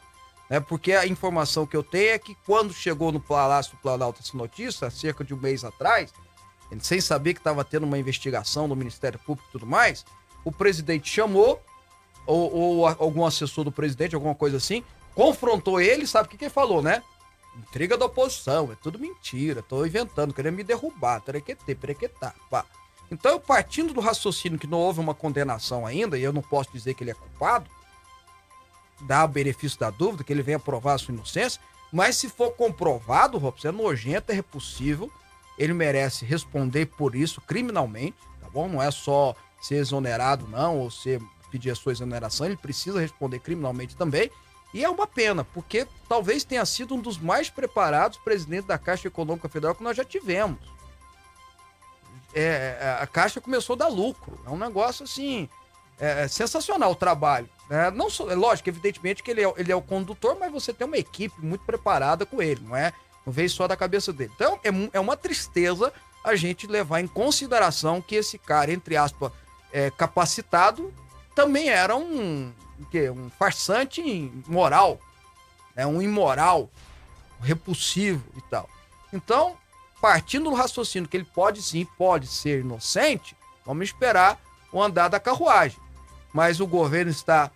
[0.49, 4.21] né, porque a informação que eu tenho é que quando chegou no Palácio do Planalto
[4.21, 6.13] essa notícia, cerca de um mês atrás,
[6.71, 10.05] ele sem saber que estava tendo uma investigação do Ministério Público e tudo mais,
[10.45, 11.61] o presidente chamou,
[12.25, 16.45] ou, ou algum assessor do presidente, alguma coisa assim, confrontou ele, sabe o que, que
[16.45, 17.03] ele falou, né?
[17.57, 22.65] Intriga da oposição, é tudo mentira, tô inventando, querendo me derrubar, terequetê, perequetá, pá.
[23.11, 26.93] Então, partindo do raciocínio que não houve uma condenação ainda, e eu não posso dizer
[26.93, 27.69] que ele é culpado,
[29.01, 31.59] dá o benefício da dúvida, que ele venha provar a sua inocência,
[31.91, 35.11] mas se for comprovado, Robson, é nojento, é repulsivo,
[35.61, 38.67] ele merece responder por isso criminalmente, tá bom?
[38.67, 41.21] Não é só ser exonerado, não, ou ser
[41.51, 44.31] pedir a sua exoneração, ele precisa responder criminalmente também.
[44.73, 49.07] E é uma pena, porque talvez tenha sido um dos mais preparados presidentes da Caixa
[49.07, 50.57] Econômica Federal que nós já tivemos.
[52.33, 54.39] é, é, a Caixa começou a dar lucro.
[54.45, 55.47] É um negócio assim.
[55.99, 57.49] É, é sensacional o trabalho.
[57.69, 57.91] Né?
[57.91, 60.97] Não é lógico, evidentemente que ele é, ele é o condutor, mas você tem uma
[60.97, 62.93] equipe muito preparada com ele, não é?
[63.25, 64.31] Não veio só da cabeça dele.
[64.35, 69.31] Então é, é uma tristeza a gente levar em consideração que esse cara, entre aspas,
[69.71, 70.93] é, capacitado,
[71.33, 72.51] também era um,
[72.91, 74.01] que, um farsante
[74.47, 74.99] moral,
[75.75, 75.85] né?
[75.85, 76.69] um imoral,
[77.41, 78.69] repulsivo e tal.
[79.11, 79.57] Então,
[80.01, 84.39] partindo do raciocínio que ele pode sim, pode ser inocente, vamos esperar
[84.71, 85.79] o andar da carruagem.
[86.33, 87.51] Mas o governo está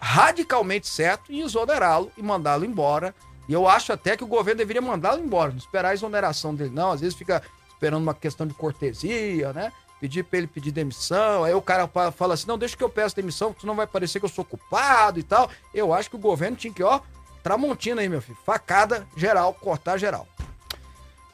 [0.00, 3.14] radicalmente certo em exonerá-lo e mandá-lo embora.
[3.48, 6.70] E eu acho até que o governo deveria mandá-lo embora, não esperar a exoneração dele,
[6.70, 6.92] não.
[6.92, 9.72] Às vezes fica esperando uma questão de cortesia, né?
[10.00, 11.44] Pedir para ele pedir demissão.
[11.44, 14.18] Aí o cara fala assim: não, deixa que eu peço demissão, porque senão vai parecer
[14.18, 15.50] que eu sou culpado e tal.
[15.72, 17.00] Eu acho que o governo tinha que, ó,
[17.44, 18.38] Tramontina aí, meu filho.
[18.44, 20.26] Facada geral, cortar geral.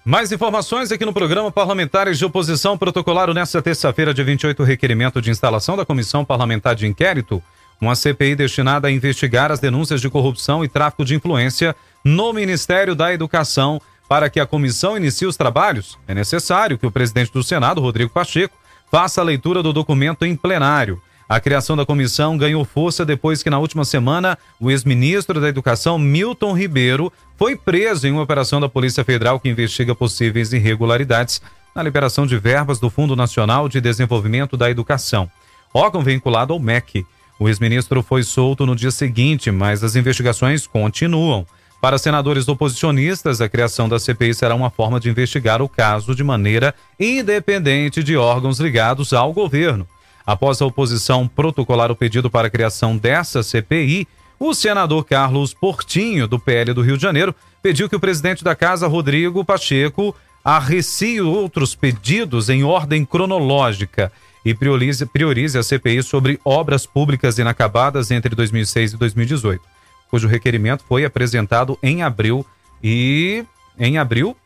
[0.05, 5.23] Mais informações aqui no programa Parlamentares de Oposição protocolaram nesta terça-feira, dia 28, o requerimento
[5.23, 7.41] de instalação da Comissão Parlamentar de Inquérito,
[7.81, 12.95] uma CPI destinada a investigar as denúncias de corrupção e tráfico de influência no Ministério
[12.95, 13.81] da Educação.
[14.09, 18.11] Para que a comissão inicie os trabalhos, é necessário que o presidente do Senado, Rodrigo
[18.11, 18.59] Pacheco,
[18.91, 21.01] faça a leitura do documento em plenário.
[21.29, 25.97] A criação da comissão ganhou força depois que, na última semana, o ex-ministro da Educação,
[25.97, 31.41] Milton Ribeiro, foi preso em uma operação da Polícia Federal que investiga possíveis irregularidades
[31.73, 35.31] na liberação de verbas do Fundo Nacional de Desenvolvimento da Educação,
[35.73, 37.07] órgão vinculado ao MEC.
[37.41, 41.47] O ex-ministro foi solto no dia seguinte, mas as investigações continuam.
[41.81, 46.23] Para senadores oposicionistas, a criação da CPI será uma forma de investigar o caso de
[46.23, 49.89] maneira independente de órgãos ligados ao governo.
[50.27, 54.07] Após a oposição protocolar o pedido para a criação dessa CPI,
[54.39, 58.55] o senador Carlos Portinho, do PL do Rio de Janeiro, pediu que o presidente da
[58.55, 64.13] casa, Rodrigo Pacheco, arrecie outros pedidos em ordem cronológica
[64.45, 69.63] e priorize, priorize a CPI sobre obras públicas inacabadas entre 2006 e 2018,
[70.11, 72.45] cujo requerimento foi apresentado em abril
[72.83, 73.45] e
[73.79, 74.37] em abril,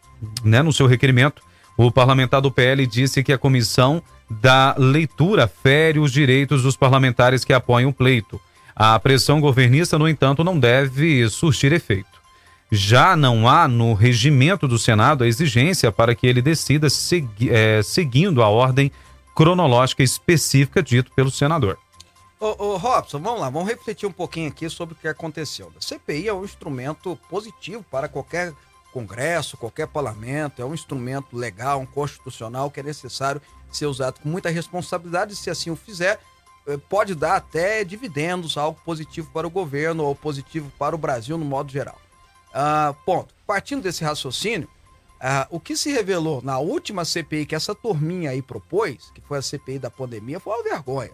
[0.45, 1.43] né, no seu requerimento,
[1.77, 7.45] o parlamentar do PL disse que a comissão da leitura fere os direitos dos parlamentares
[7.45, 8.41] que apoiam o pleito.
[8.75, 12.15] A pressão governista, no entanto, não deve surtir efeito.
[12.71, 17.83] Já não há no regimento do Senado a exigência para que ele decida segui é,
[17.83, 18.91] seguindo a ordem
[19.35, 21.79] cronológica específica dito pelo senador.
[22.39, 25.73] Ô, ô, Robson, vamos lá, vamos refletir um pouquinho aqui sobre o que aconteceu.
[25.77, 28.53] A CPI é um instrumento positivo para qualquer
[28.95, 33.43] Congresso, qualquer parlamento, é um instrumento legal, um constitucional que é necessário
[33.73, 35.35] ser usado com muita responsabilidade.
[35.35, 36.21] Se assim o fizer,
[36.65, 41.37] eh, pode dar até dividendos, algo positivo para o governo ou positivo para o Brasil
[41.37, 41.99] no modo geral.
[42.51, 43.35] Uh, ponto.
[43.45, 44.69] Partindo desse raciocínio,
[45.25, 49.39] uh, o que se revelou na última CPI que essa turminha aí propôs, que foi
[49.39, 51.13] a CPI da pandemia, foi uma vergonha.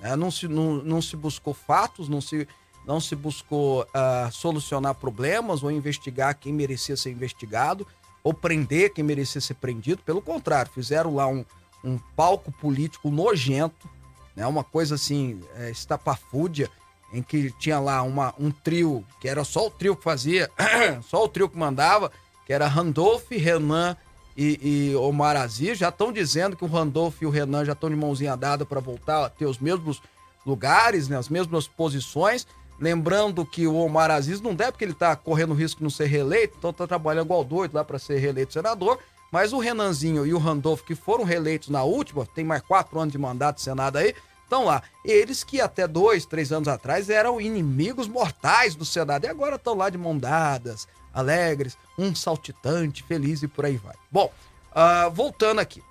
[0.00, 2.46] Uh, não, se, não, não se buscou fatos, não se
[2.84, 7.86] não se buscou uh, solucionar problemas ou investigar quem merecia ser investigado
[8.24, 10.02] ou prender quem merecia ser prendido.
[10.02, 11.44] Pelo contrário, fizeram lá um,
[11.84, 13.88] um palco político nojento,
[14.34, 14.46] né?
[14.46, 16.68] uma coisa assim, é, estapafúdia,
[17.12, 20.50] em que tinha lá uma, um trio, que era só o trio que fazia,
[21.08, 22.10] só o trio que mandava,
[22.46, 23.96] que era Randolph, Renan
[24.36, 25.78] e, e Omar Aziz.
[25.78, 28.80] Já estão dizendo que o Randolph e o Renan já estão de mãozinha dada para
[28.80, 30.02] voltar a ter os mesmos
[30.44, 31.16] lugares, né?
[31.16, 32.46] as mesmas posições.
[32.80, 36.06] Lembrando que o Omar Aziz não deve, porque ele está correndo risco de não ser
[36.06, 38.98] reeleito, então está trabalhando igual doido lá para ser reeleito senador.
[39.30, 43.12] Mas o Renanzinho e o Randolfo, que foram reeleitos na última, tem mais quatro anos
[43.12, 44.82] de mandato de Senado aí, estão lá.
[45.04, 49.74] Eles que até dois, três anos atrás eram inimigos mortais do Senado e agora estão
[49.74, 53.94] lá de mão dadas, alegres, um saltitante, feliz e por aí vai.
[54.10, 54.32] Bom,
[54.70, 55.82] uh, voltando aqui.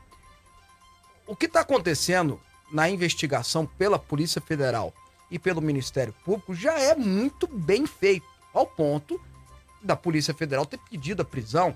[1.28, 2.40] O que está acontecendo
[2.72, 4.94] na investigação pela Polícia Federal
[5.30, 9.20] e pelo Ministério Público já é muito bem feito, ao ponto
[9.82, 11.76] da Polícia Federal ter pedido a prisão.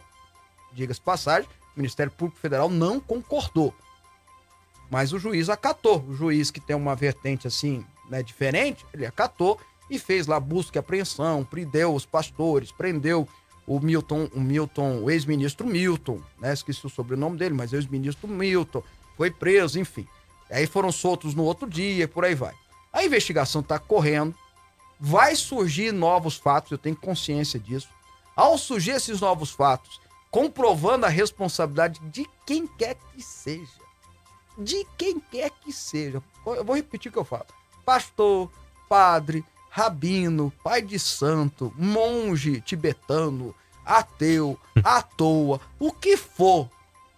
[0.74, 3.74] Diga-se passagem, o Ministério Público Federal não concordou.
[4.90, 6.04] Mas o juiz acatou.
[6.08, 10.78] O juiz que tem uma vertente assim, né, diferente, ele acatou e fez lá busca
[10.78, 13.28] e apreensão, prendeu os pastores, prendeu
[13.68, 16.54] o Milton, o Milton, o ex-ministro Milton, né?
[16.54, 18.84] Esqueci o sobrenome dele, mas ex-ministro Milton,
[19.18, 20.08] foi preso, enfim.
[20.50, 22.54] Aí foram soltos no outro dia, por aí vai.
[22.94, 24.36] A investigação está correndo,
[25.00, 27.90] vai surgir novos fatos, eu tenho consciência disso.
[28.36, 33.80] Ao surgir esses novos fatos, comprovando a responsabilidade de quem quer que seja,
[34.58, 37.46] de quem quer que seja, eu vou repetir o que eu falo:
[37.86, 38.52] pastor,
[38.88, 39.44] padre,
[39.76, 43.54] rabino, pai de santo, monge tibetano,
[43.86, 46.70] ateu, à toa, o que for,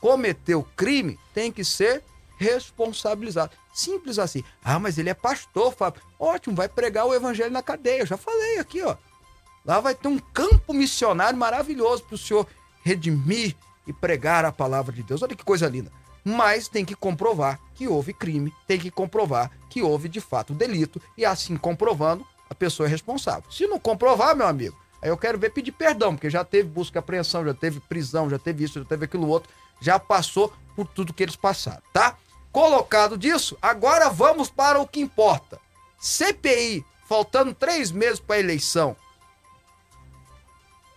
[0.02, 2.04] cometeu crime tem que ser
[2.36, 3.52] responsabilizado.
[3.72, 4.44] Simples assim.
[4.64, 6.02] Ah, mas ele é pastor, Fábio.
[6.20, 8.00] Ótimo, vai pregar o evangelho na cadeia.
[8.00, 8.96] Eu já falei aqui, ó.
[9.64, 12.48] Lá vai ter um campo missionário maravilhoso para o senhor
[12.84, 15.22] redimir e pregar a palavra de Deus.
[15.22, 15.92] Olha que coisa linda.
[16.26, 21.00] Mas tem que comprovar que houve crime, tem que comprovar que houve de fato delito
[21.16, 23.50] e assim comprovando, a pessoa é responsável.
[23.52, 26.98] Se não comprovar, meu amigo, aí eu quero ver pedir perdão, porque já teve busca
[26.98, 30.88] e apreensão, já teve prisão, já teve isso, já teve aquilo outro, já passou por
[30.88, 32.18] tudo que eles passaram, tá?
[32.52, 35.60] Colocado disso, agora vamos para o que importa.
[36.00, 38.96] CPI, faltando três meses para a eleição,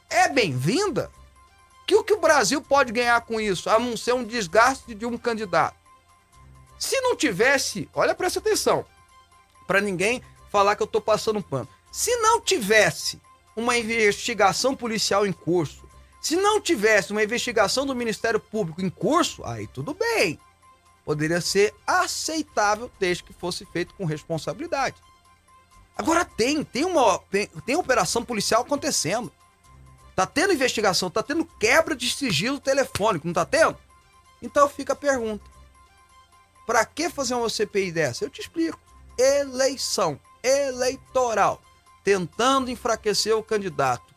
[0.08, 1.10] é bem-vinda?
[1.86, 5.06] Que o que o Brasil pode ganhar com isso, a não ser um desgaste de
[5.06, 5.76] um candidato?
[6.78, 8.84] Se não tivesse, olha, presta atenção,
[9.66, 11.68] para ninguém falar que eu estou passando pano.
[11.90, 13.20] Se não tivesse
[13.56, 15.88] uma investigação policial em curso,
[16.20, 20.38] se não tivesse uma investigação do Ministério Público em curso, aí tudo bem.
[21.04, 24.96] Poderia ser aceitável desde que fosse feito com responsabilidade.
[25.96, 29.32] Agora tem, tem uma tem, tem operação policial acontecendo.
[30.14, 33.76] Tá tendo investigação, tá tendo quebra de sigilo telefônico, não tá tendo?
[34.42, 35.44] Então fica a pergunta.
[36.66, 38.24] Para que fazer uma CPI dessa?
[38.24, 38.78] Eu te explico.
[39.18, 41.60] Eleição eleitoral,
[42.02, 44.14] tentando enfraquecer o candidato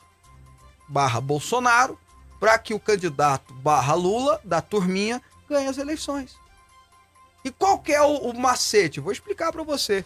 [0.88, 1.98] barra Bolsonaro,
[2.40, 6.38] para que o candidato barra Lula, da turminha, ganhe as eleições.
[7.44, 9.00] E qual que é o, o macete?
[9.00, 10.06] Vou explicar para você.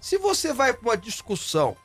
[0.00, 1.76] Se você vai para uma discussão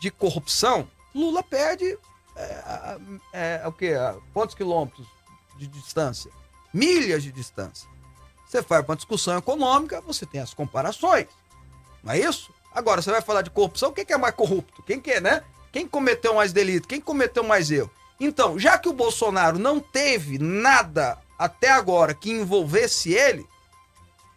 [0.00, 1.98] de corrupção, Lula perde
[2.38, 2.98] é,
[3.32, 3.94] é, é, o quê?
[4.32, 5.06] Quantos quilômetros
[5.56, 6.30] de distância?
[6.72, 7.88] Milhas de distância.
[8.46, 11.26] Você vai para uma discussão econômica, você tem as comparações.
[12.02, 12.54] Não é isso?
[12.74, 14.82] Agora, você vai falar de corrupção, quem que é mais corrupto?
[14.82, 15.42] Quem que é, né?
[15.72, 16.88] Quem cometeu mais delito?
[16.88, 17.90] Quem cometeu mais erro?
[18.20, 23.46] Então, já que o Bolsonaro não teve nada até agora que envolvesse ele,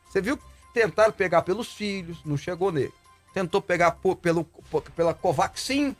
[0.07, 2.93] você viu que tentaram pegar pelos filhos, não chegou nele.
[3.33, 5.95] Tentou pegar por, pelo, por, pela Covaxin,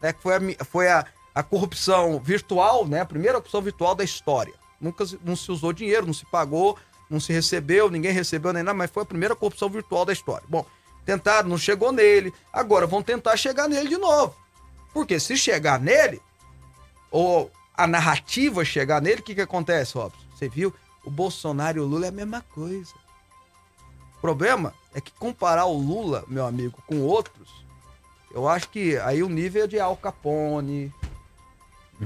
[0.00, 4.04] né, que foi, a, foi a, a corrupção virtual, né, a primeira corrupção virtual da
[4.04, 4.54] história.
[4.80, 6.78] Nunca não se usou dinheiro, não se pagou,
[7.10, 10.44] não se recebeu, ninguém recebeu nem nada, mas foi a primeira corrupção virtual da história.
[10.48, 10.64] Bom,
[11.06, 14.36] tentaram, não chegou nele, agora vão tentar chegar nele de novo.
[14.92, 16.20] Porque se chegar nele,
[17.10, 20.18] ou a narrativa chegar nele, o que, que acontece, Robson?
[20.34, 20.74] Você viu?
[21.04, 22.92] O Bolsonaro e o Lula é a mesma coisa.
[24.18, 27.64] O problema é que comparar o Lula, meu amigo, com outros,
[28.32, 30.92] eu acho que aí o nível é de Al Capone,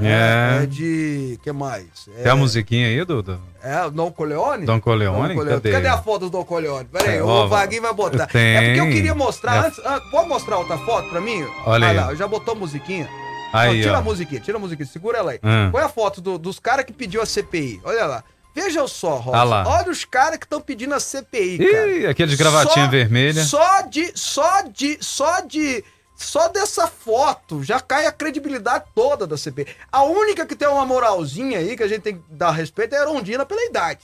[0.00, 0.60] é.
[0.62, 1.38] é de.
[1.42, 1.86] que mais?
[2.18, 3.40] É, Tem a musiquinha aí, Duda?
[3.62, 4.64] É, o Don Corleone?
[4.66, 5.34] Don Corleone?
[5.36, 5.72] Cadê?
[5.72, 6.86] Cadê a foto do Don Corleone?
[6.92, 8.26] Peraí, é, o Vaguinho vai botar.
[8.26, 8.56] Tem.
[8.56, 9.66] É porque eu queria mostrar é.
[9.66, 9.78] antes.
[9.84, 11.44] Ah, pode mostrar outra foto pra mim?
[11.66, 11.96] Olha aí.
[11.96, 13.08] lá, já botou musiquinha.
[13.52, 13.96] Aí, tira ó.
[13.98, 15.40] a musiquinha, tira a musiquinha, segura ela aí.
[15.42, 15.70] Hum.
[15.72, 17.80] Põe a foto do- dos caras que pediu a CPI.
[17.82, 18.24] Olha lá.
[18.54, 19.36] Veja só, Rosa.
[19.38, 19.64] Ah.
[19.66, 21.88] Olha os caras que estão pedindo a CPI, cara.
[21.88, 23.44] Ih, aquele de gravatinha Só- vermelha.
[23.44, 25.84] Só de, só de, só de,
[26.22, 29.66] só dessa foto já cai a credibilidade toda da CPI.
[29.90, 32.98] A única que tem uma moralzinha aí que a gente tem que dar respeito é
[32.98, 34.00] a Erondina pela idade.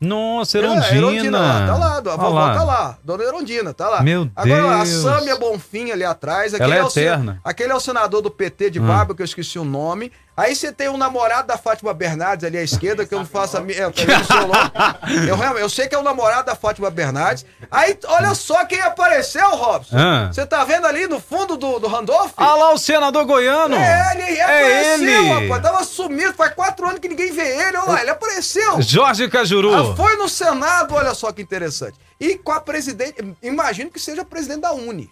[0.00, 0.60] Nossa, É,
[0.96, 1.38] Erondina.
[1.38, 4.02] lá, tá lá, a vovó tá lá, Dona Erondina, tá lá.
[4.02, 4.88] Meu Agora, a Deus.
[5.02, 7.32] Sâmia Bonfim ali atrás, aquele Ela é o sen- eterna.
[7.34, 7.40] Hum.
[7.44, 10.10] aquele é o senador do PT de barba, que eu esqueci o nome.
[10.42, 13.56] Aí você tem o namorado da Fátima Bernardes ali à esquerda, que eu não faço
[13.56, 13.78] a minha.
[13.78, 14.72] Eu, o nome.
[15.28, 17.46] eu, realmente- eu sei que é o namorado da Fátima Bernardes.
[17.70, 19.96] Aí, olha só quem apareceu, Robson.
[19.96, 20.30] Ah.
[20.32, 22.32] Você tá vendo ali no fundo do, do Randolph?
[22.36, 23.76] Ah lá o senador goiano.
[23.76, 25.28] É, ele É apareceu, ele.
[25.48, 25.62] rapaz.
[25.62, 27.76] Tava sumido, faz quatro anos que ninguém vê ele.
[27.76, 28.82] Olha lá, ele apareceu.
[28.82, 29.72] Jorge Cajuru.
[29.74, 31.96] Ah, foi no Senado, olha só que interessante.
[32.18, 35.08] E com a presidente, imagino que seja a presidente da Uni,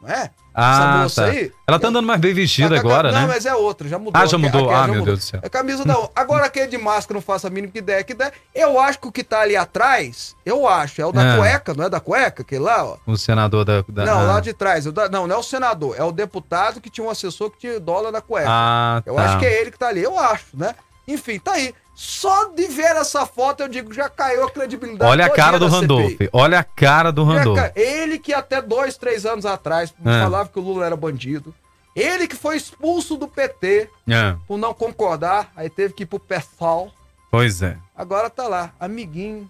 [0.00, 0.30] não é?
[0.52, 1.28] Ah, moça tá.
[1.30, 1.52] aí.
[1.66, 3.26] Ela tá andando mais bem vestida Tá a- agora, não, né?
[3.28, 4.20] mas é outra, já mudou.
[4.20, 4.64] Ah, já mudou.
[4.64, 5.40] Aquela Ah, meu Deus do céu.
[5.42, 5.94] É camisa da.
[6.14, 8.32] Agora aquele de máscara, não faço a mínima ideia que der.
[8.52, 11.36] Eu acho que o que tá ali atrás, eu acho, é o da É.
[11.36, 12.96] cueca, não é da cueca, aquele lá, ó.
[13.06, 13.84] O senador da.
[13.88, 14.22] da- Não, ah.
[14.24, 14.84] lá de trás.
[14.86, 17.78] da- não, não é o senador, é o deputado que tinha um assessor que tinha
[17.78, 18.48] dólar na cueca.
[18.50, 19.24] Ah, Eu tá.
[19.24, 20.74] acho que é ele que tá ali, eu acho, né?
[21.06, 21.72] Enfim, tá aí.
[22.02, 25.10] Só de ver essa foto, eu digo, já caiu a credibilidade.
[25.10, 26.14] Olha a cara do Randolph.
[26.32, 27.72] Olha a cara do Randolph.
[27.76, 30.22] Ele que até dois, três anos atrás É.
[30.22, 31.54] falava que o Lula era bandido.
[31.94, 36.18] Ele que foi expulso do PT É, por não concordar, aí teve que ir pro
[36.18, 36.90] PSOL.
[37.30, 37.76] pois é.
[37.94, 39.46] Agora tá lá, amiguinho,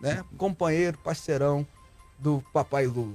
[0.00, 0.24] né?
[0.36, 1.64] Companheiro, parceirão
[2.18, 3.14] do papai Lula.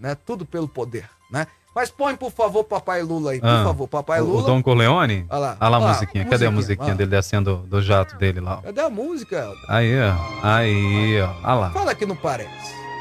[0.00, 0.14] Né?
[0.24, 1.46] Tudo pelo poder, né?
[1.78, 4.42] Mas põe, por favor, papai Lula aí, por Ah, favor, papai O, Lula.
[4.42, 5.24] o Dom Corleone?
[5.30, 5.56] Olha lá.
[5.60, 6.24] Olha lá a Olha musiquinha.
[6.24, 6.92] Cadê a musiquinha?
[6.96, 8.56] dele descendo do jato dele lá?
[8.64, 9.48] Cadê a música?
[9.68, 10.12] Aí, ó.
[10.44, 11.28] Aí, ó.
[11.44, 11.70] Olha lá.
[11.70, 12.50] Fala que não parece.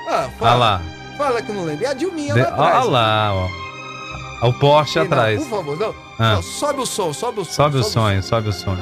[0.07, 0.81] Ah, Olha fala, lá.
[1.17, 1.85] fala que não lembra.
[1.85, 2.75] E a Dilminha De- lá atrás.
[2.75, 4.47] Olha lá, ó.
[4.47, 5.39] O Porsche não, atrás.
[5.43, 5.95] Por favor, não.
[6.19, 6.33] Ah.
[6.35, 7.51] Não, Sobe o som, sobe o som.
[7.53, 8.77] Sobe o sonho, sobe o sonho.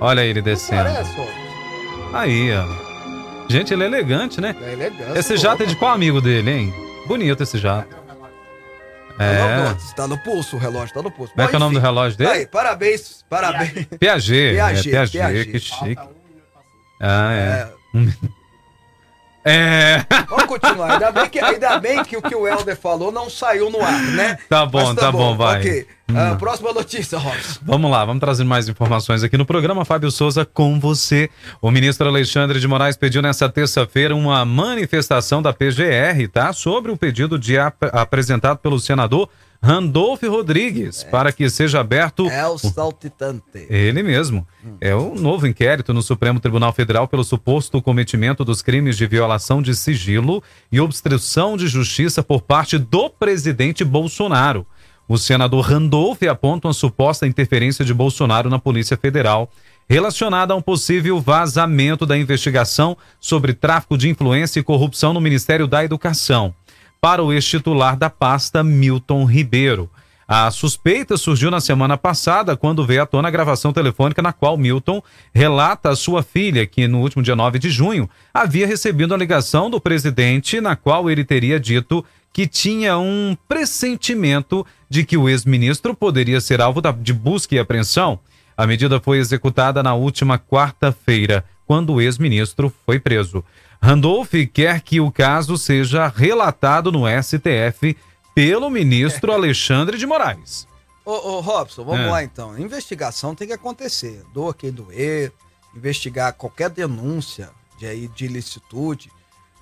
[0.00, 0.84] Olha ele Não descendo.
[0.84, 2.16] parece, ó.
[2.16, 3.46] Aí, ó.
[3.46, 4.56] Gente, ele é elegante, né?
[4.62, 5.18] É elegante.
[5.18, 6.74] Esse jato é de qual amigo dele, hein?
[7.06, 7.99] Bonito esse jato.
[9.22, 9.76] É.
[9.94, 11.32] Tá no pulso o relógio, tá no pulso.
[11.34, 12.30] Como é que é o nome do relógio dele?
[12.30, 13.86] Aí, parabéns, parabéns.
[13.98, 14.54] Piaget.
[14.54, 15.50] Piaget, é, Piaget, Piaget.
[15.52, 15.98] que chique.
[17.00, 17.68] Ah, é.
[19.42, 20.06] É, É.
[20.28, 20.92] vamos continuar.
[20.92, 24.00] Ainda bem, que, ainda bem que o que o Helder falou não saiu no ar,
[24.02, 24.38] né?
[24.48, 25.60] Tá bom, Mas tá bom, vai.
[25.60, 25.86] Ok.
[26.16, 27.60] Ah, próxima notícia, Robson.
[27.62, 31.30] Vamos lá, vamos trazer mais informações aqui no programa Fábio Souza com você.
[31.60, 36.52] O ministro Alexandre de Moraes pediu nessa terça-feira uma manifestação da PGR, tá?
[36.52, 39.28] Sobre o pedido de ap apresentado pelo senador
[39.62, 43.42] Randolph Rodrigues para que seja aberto É o saltitante.
[43.68, 44.46] ele mesmo.
[44.80, 49.60] É o novo inquérito no Supremo Tribunal Federal pelo suposto cometimento dos crimes de violação
[49.60, 50.42] de sigilo
[50.72, 54.66] e obstrução de justiça por parte do presidente Bolsonaro.
[55.10, 59.50] O senador Randolph aponta uma suposta interferência de Bolsonaro na Polícia Federal
[59.88, 65.66] relacionada a um possível vazamento da investigação sobre tráfico de influência e corrupção no Ministério
[65.66, 66.54] da Educação
[67.00, 69.90] para o ex-titular da pasta, Milton Ribeiro.
[70.28, 74.56] A suspeita surgiu na semana passada, quando veio à tona a gravação telefônica na qual
[74.56, 75.02] Milton
[75.34, 79.68] relata a sua filha, que no último dia 9 de junho havia recebido a ligação
[79.68, 85.94] do presidente, na qual ele teria dito que tinha um pressentimento de que o ex-ministro
[85.94, 88.20] poderia ser alvo de busca e apreensão.
[88.56, 93.44] A medida foi executada na última quarta-feira, quando o ex-ministro foi preso.
[93.82, 97.96] Randolph quer que o caso seja relatado no STF
[98.34, 100.66] pelo ministro Alexandre de Moraes.
[101.04, 102.10] Ô, ô, Robson, vamos É.
[102.10, 102.58] lá então.
[102.58, 104.22] Investigação tem que acontecer.
[104.34, 105.32] Doa quem doer,
[105.74, 109.10] investigar qualquer denúncia de, aí, de ilicitude,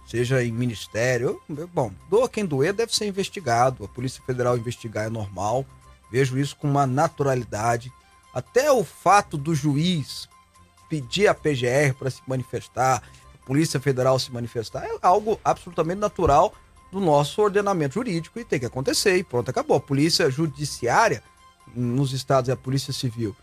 [0.08, 1.40] seja em ministério.
[1.72, 3.84] Bom, doa quem doer deve ser investigado.
[3.84, 5.66] A Polícia Federal investigar é normal.
[6.10, 7.92] Vejo isso com uma naturalidade.
[8.32, 10.28] Até o fato do juiz
[10.88, 13.02] pedir a PGR para se manifestar,
[13.34, 16.54] a Polícia Federal se manifestar, é algo absolutamente natural
[16.90, 19.16] do nosso ordenamento jurídico e tem que acontecer.
[19.18, 19.76] E pronto, acabou.
[19.76, 21.22] A Polícia Judiciária,
[21.74, 23.36] nos estados é a Polícia Civil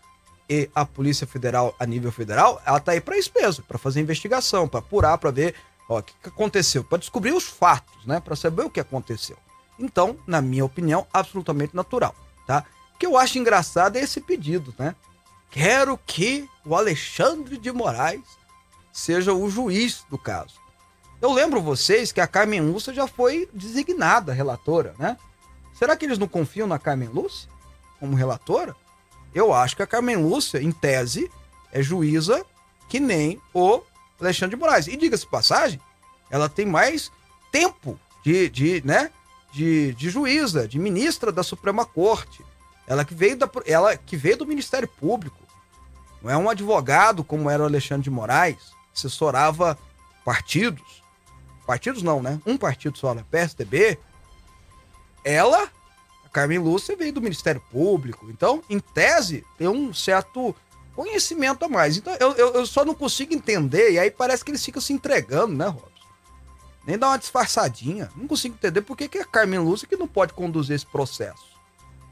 [0.48, 4.00] e a Polícia Federal a nível federal, ela tá aí para isso mesmo, para fazer
[4.00, 5.54] investigação, para apurar, para ver
[5.88, 9.36] ó, o que, que aconteceu, para descobrir os fatos, né, para saber o que aconteceu.
[9.78, 12.14] Então, na minha opinião, absolutamente natural,
[12.46, 12.64] tá?
[12.94, 14.94] O que eu acho engraçado é esse pedido, né?
[15.50, 18.24] Quero que o Alexandre de Moraes
[18.92, 20.54] seja o juiz do caso.
[21.20, 25.16] Eu lembro vocês que a Carmen Lúcia já foi designada relatora, né?
[25.74, 27.48] Será que eles não confiam na Carmen Lúcia
[28.00, 28.74] como relatora?
[29.34, 31.30] Eu acho que a Carmen Lúcia, em tese,
[31.70, 32.44] é juíza
[32.88, 33.82] que nem o
[34.20, 34.86] Alexandre de Moraes.
[34.86, 35.80] E diga-se passagem,
[36.30, 37.10] ela tem mais
[37.52, 39.10] tempo de, de, né,
[39.52, 42.44] de, de juíza, de ministra da Suprema Corte.
[42.86, 45.38] Ela que veio, da, ela que veio do Ministério Público.
[46.22, 49.78] Não é um advogado como era o Alexandre de Moraes, assessorava
[50.24, 51.02] partidos.
[51.66, 52.40] Partidos não, né?
[52.46, 53.24] Um partido só, né?
[53.30, 53.98] PSDB.
[55.24, 55.68] Ela,
[56.24, 58.26] a Carmen Lúcia, veio do Ministério Público.
[58.30, 60.54] Então, em tese, tem um certo
[60.96, 61.96] conhecimento a mais.
[61.96, 64.92] Então, eu, eu, eu só não consigo entender, e aí parece que eles ficam se
[64.92, 65.90] entregando, né, Robson?
[66.86, 68.08] Nem dá uma disfarçadinha.
[68.16, 70.86] Não consigo entender por que, que é a Carmen Lúcia que não pode conduzir esse
[70.86, 71.55] processo.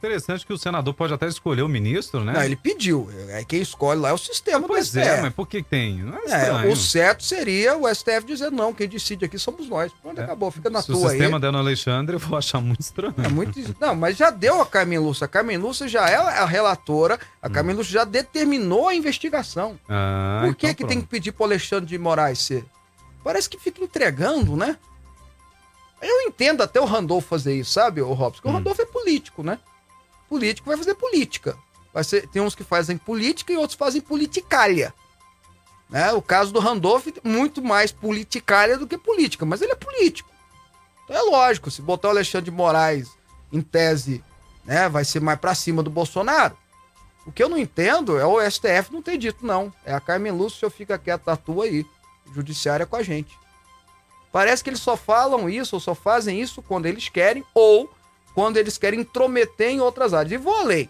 [0.04, 2.32] Interessante que o senador pode até escolher o ministro, né?
[2.34, 3.08] Não, ele pediu.
[3.34, 6.04] Aí quem escolhe lá é o sistema Pois do é, mas por que tem?
[6.28, 9.92] É É, o certo seria o STF dizer não, quem decide aqui somos nós.
[10.02, 10.24] Pronto, É.
[10.24, 11.40] acabou, fica na Se o tua sistema aí.
[11.40, 13.14] der no Alexandre, eu vou achar muito estranho.
[13.22, 13.58] É muito...
[13.80, 15.24] Não, mas já deu a Carmen Lúcia.
[15.24, 19.78] A Carmen Lúcia já é a relatora, a Carmen Lúcia já determinou a investigação.
[19.88, 22.64] Ah, Por que, então que tem que pedir pro Alexandre de Moraes ser?
[23.22, 24.76] Parece que fica entregando, né?
[26.02, 28.32] Eu entendo até o Randolfo fazer isso, sabe, o Robson?
[28.42, 28.54] Porque o Hum.
[28.54, 29.58] Randolfo é político, né?
[30.34, 31.56] Político vai fazer política.
[31.92, 34.92] Vai ser, tem uns que fazem política e outros fazem politicalha.
[35.88, 36.12] Né?
[36.12, 40.28] O caso do Randolph, muito mais politicalha do que política, mas ele é político.
[41.04, 43.10] Então é lógico, se botar o Alexandre de Moraes
[43.52, 44.24] em tese,
[44.64, 46.58] né, vai ser mais pra cima do Bolsonaro.
[47.24, 49.72] O que eu não entendo é o STF não ter dito, não.
[49.84, 51.86] É a Carmen Lúcia, fica quieto da tua aí.
[52.34, 53.38] Judiciária com a gente.
[54.32, 57.88] Parece que eles só falam isso ou só fazem isso quando eles querem ou
[58.34, 60.32] quando eles querem intrometer em outras áreas.
[60.32, 60.88] E vou além.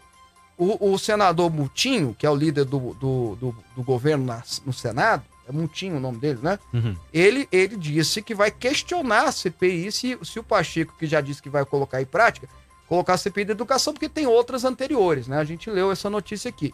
[0.57, 4.73] O, o senador Mutinho, que é o líder do, do, do, do governo na- no
[4.73, 6.59] Senado, é Mutinho o nome dele, né?
[6.73, 6.97] Uhum.
[7.13, 11.43] Ele, ele disse que vai questionar a CPI se, se o Pacheco, que já disse
[11.43, 12.49] que vai colocar em prática,
[12.89, 15.39] colocar a CPI da educação, porque tem outras anteriores, né?
[15.39, 16.73] A gente leu essa notícia aqui.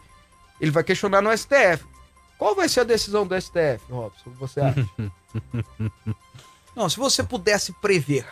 [0.60, 1.84] Ele vai questionar no STF.
[2.38, 4.28] Qual vai ser a decisão do STF, Robson?
[4.28, 4.86] o que Você acha?
[6.76, 8.26] Não, se você pudesse prever.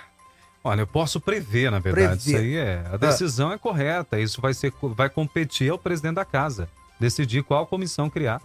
[0.69, 2.23] Olha, eu posso prever, na verdade.
[2.23, 2.29] Prever.
[2.29, 2.85] Isso aí é.
[2.93, 4.21] A decisão é correta.
[4.21, 6.69] Isso vai, ser, vai competir ao presidente da casa.
[7.01, 8.43] Decidir qual comissão criar.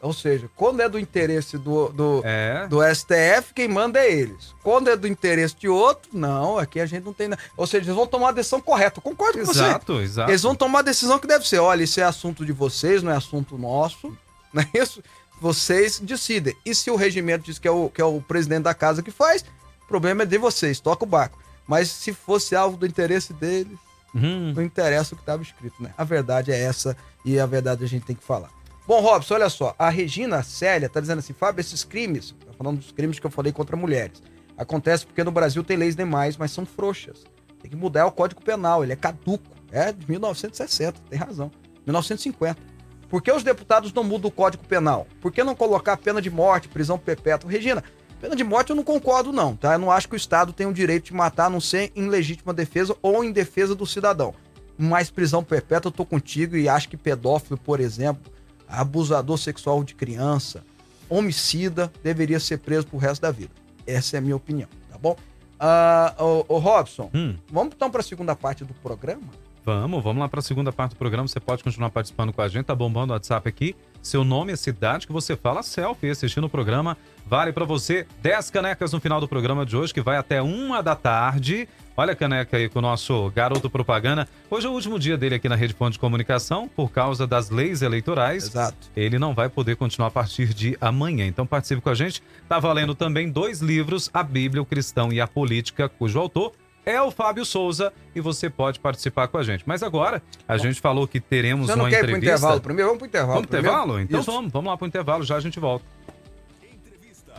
[0.00, 2.66] Ou seja, quando é do interesse do, do, é.
[2.68, 4.54] do STF, quem manda é eles.
[4.62, 7.42] Quando é do interesse de outro, não, aqui a gente não tem nada.
[7.56, 9.00] Ou seja, eles vão tomar a decisão correta.
[9.00, 10.04] Concordo com exato, você.
[10.04, 11.58] Exato, Eles vão tomar a decisão que deve ser.
[11.58, 14.16] Olha, isso é assunto de vocês, não é assunto nosso.
[14.54, 15.02] Não é isso?
[15.38, 16.56] Vocês decidem.
[16.64, 19.10] E se o regimento diz que é o, que é o presidente da casa que
[19.10, 19.44] faz,
[19.86, 21.38] o problema é de vocês, toca o barco.
[21.64, 23.78] Mas se fosse alvo do interesse deles,
[24.12, 24.52] uhum.
[24.52, 25.94] não interessa o que estava escrito, né?
[25.96, 28.50] A verdade é essa e a verdade a gente tem que falar.
[28.84, 29.74] Bom, Robson, olha só.
[29.78, 33.30] A Regina Célia tá dizendo assim, Fábio, esses crimes, tá falando dos crimes que eu
[33.30, 34.20] falei contra mulheres,
[34.58, 37.24] acontece porque no Brasil tem leis demais, mas são frouxas.
[37.60, 39.56] Tem que mudar o Código Penal, ele é caduco.
[39.70, 41.50] É de 1960, tem razão.
[41.84, 42.60] 1950.
[43.08, 45.06] Por que os deputados não mudam o Código Penal?
[45.20, 47.50] Por que não colocar pena de morte, prisão perpétua?
[47.50, 47.82] Regina,
[48.16, 49.74] pena de morte eu não concordo não, tá?
[49.74, 52.08] Eu não acho que o Estado tem o direito de matar, a não ser em
[52.08, 54.34] legítima defesa ou em defesa do cidadão.
[54.78, 58.32] Mas prisão perpétua eu tô contigo e acho que pedófilo, por exemplo,
[58.68, 60.64] abusador sexual de criança,
[61.08, 63.52] homicida, deveria ser preso pro resto da vida.
[63.86, 65.16] Essa é a minha opinião, tá bom?
[65.56, 67.36] Uh, o, Robson, hum.
[67.50, 69.22] vamos então para a segunda parte do programa?
[69.66, 71.26] Vamos, vamos lá para a segunda parte do programa.
[71.26, 73.74] Você pode continuar participando com a gente, tá bombando o WhatsApp aqui.
[74.00, 76.96] Seu nome, a cidade que você fala, selfie, assistindo o programa.
[77.26, 80.84] Vale para você 10 canecas no final do programa de hoje, que vai até uma
[80.84, 81.68] da tarde.
[81.96, 84.28] Olha a caneca aí com o nosso garoto propaganda.
[84.48, 87.50] Hoje é o último dia dele aqui na Rede Ponto de Comunicação, por causa das
[87.50, 88.44] leis eleitorais.
[88.44, 88.76] Exato.
[88.96, 91.26] Ele não vai poder continuar a partir de amanhã.
[91.26, 92.22] Então participe com a gente.
[92.48, 96.52] Tá valendo também dois livros, A Bíblia, o Cristão e a Política, cujo autor
[96.86, 99.64] é o Fábio Souza e você pode participar com a gente.
[99.66, 102.06] Mas agora, a Bom, gente falou que teremos uma entrevista.
[102.06, 102.88] Pro intervalo primeiro?
[102.88, 103.34] Vamos pro intervalo.
[103.34, 104.00] Vamos pro intervalo?
[104.00, 104.32] Então Isso.
[104.32, 105.84] vamos, vamos lá pro intervalo, já a gente volta.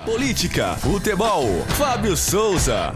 [0.05, 1.45] Política, futebol,
[1.77, 2.93] Fábio Souza.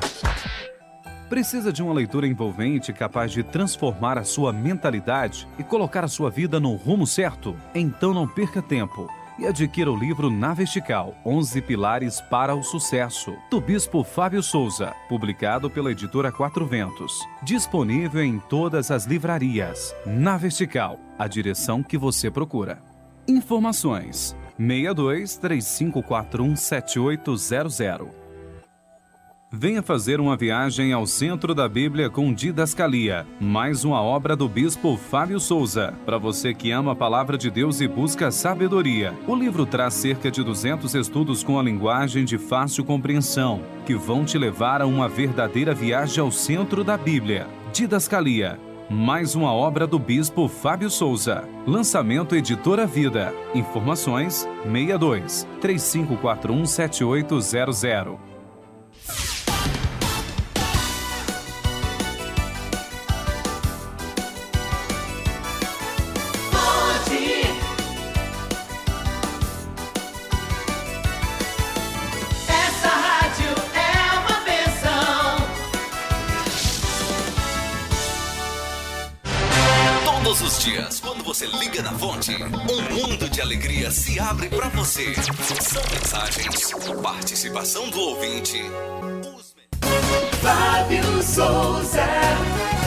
[1.30, 6.30] Precisa de uma leitura envolvente capaz de transformar a sua mentalidade e colocar a sua
[6.30, 7.56] vida no rumo certo?
[7.74, 9.10] Então não perca tempo
[9.42, 14.94] e adquira o livro Na Vertical, 11 Pilares para o Sucesso, do Bispo Fábio Souza,
[15.10, 17.28] publicado pela editora Quatro Ventos.
[17.42, 19.96] Disponível em todas as livrarias.
[20.06, 22.80] Na Vertical, a direção que você procura.
[23.28, 28.21] Informações: 62 3541 7800
[29.54, 34.96] Venha fazer uma viagem ao centro da Bíblia com Didascalia, mais uma obra do bispo
[34.96, 35.94] Fábio Souza.
[36.06, 40.32] Para você que ama a palavra de Deus e busca sabedoria, o livro traz cerca
[40.32, 45.10] de 200 estudos com a linguagem de fácil compreensão, que vão te levar a uma
[45.10, 47.46] verdadeira viagem ao centro da Bíblia.
[47.74, 48.58] Didascalia,
[48.90, 51.44] mais uma obra do bispo Fábio Souza.
[51.68, 53.34] Lançamento Editora Vida.
[53.54, 58.32] Informações 62 3541 7800.
[81.32, 85.14] Você liga na fonte, um mundo de alegria se abre para você.
[85.16, 88.62] São mensagens, participação do ouvinte.
[90.42, 92.81] Fábio Souza.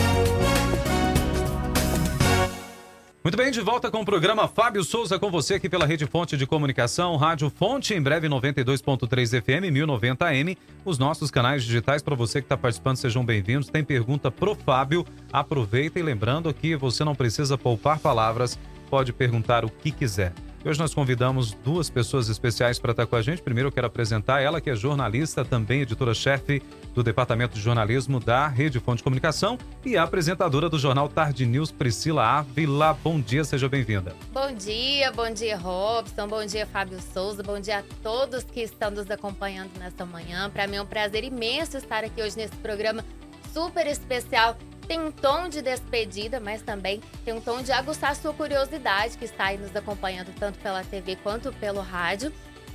[3.24, 6.36] Muito bem, de volta com o programa Fábio Souza com você aqui pela Rede Fonte
[6.36, 10.58] de Comunicação, Rádio Fonte, em breve 92.3 FM, 1090 AM.
[10.84, 13.70] Os nossos canais digitais para você que está participando, sejam bem-vindos.
[13.70, 18.58] Tem pergunta pro Fábio, aproveita e lembrando que você não precisa poupar palavras,
[18.90, 20.34] pode perguntar o que quiser.
[20.66, 23.42] Hoje nós convidamos duas pessoas especiais para estar com a gente.
[23.42, 26.62] Primeiro eu quero apresentar ela, que é jornalista, também editora-chefe
[26.94, 31.70] do Departamento de Jornalismo da Rede Fonte de Comunicação e apresentadora do jornal Tarde News,
[31.70, 32.94] Priscila Ávila.
[33.04, 34.16] Bom dia, seja bem-vinda.
[34.32, 38.90] Bom dia, bom dia, Robson, bom dia, Fábio Souza, bom dia a todos que estão
[38.90, 40.48] nos acompanhando nesta manhã.
[40.48, 43.04] Para mim é um prazer imenso estar aqui hoje nesse programa
[43.52, 48.14] super especial tem um tom de despedida, mas também tem um tom de aguçar a
[48.14, 52.32] sua curiosidade, que está aí nos acompanhando tanto pela TV quanto pelo rádio,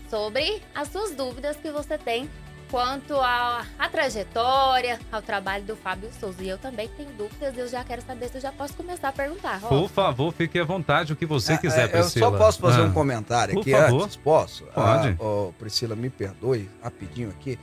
[0.10, 2.30] sobre as suas dúvidas que você tem
[2.70, 6.44] quanto à, trajetória, ao trabalho do Fábio Souza.
[6.44, 9.10] E eu também tenho dúvidas e eu já quero saber se eu já posso começar
[9.10, 9.60] a perguntar.
[9.62, 12.28] Por favor, fique à vontade o que você é, quiser, é, Priscila.
[12.28, 12.86] Eu só posso fazer ah.
[12.86, 14.04] um comentário Por aqui favor.
[14.04, 14.16] antes?
[14.18, 14.64] Posso?
[14.66, 15.10] Pode.
[15.10, 17.58] Ah, oh, Priscila, me perdoe rapidinho aqui.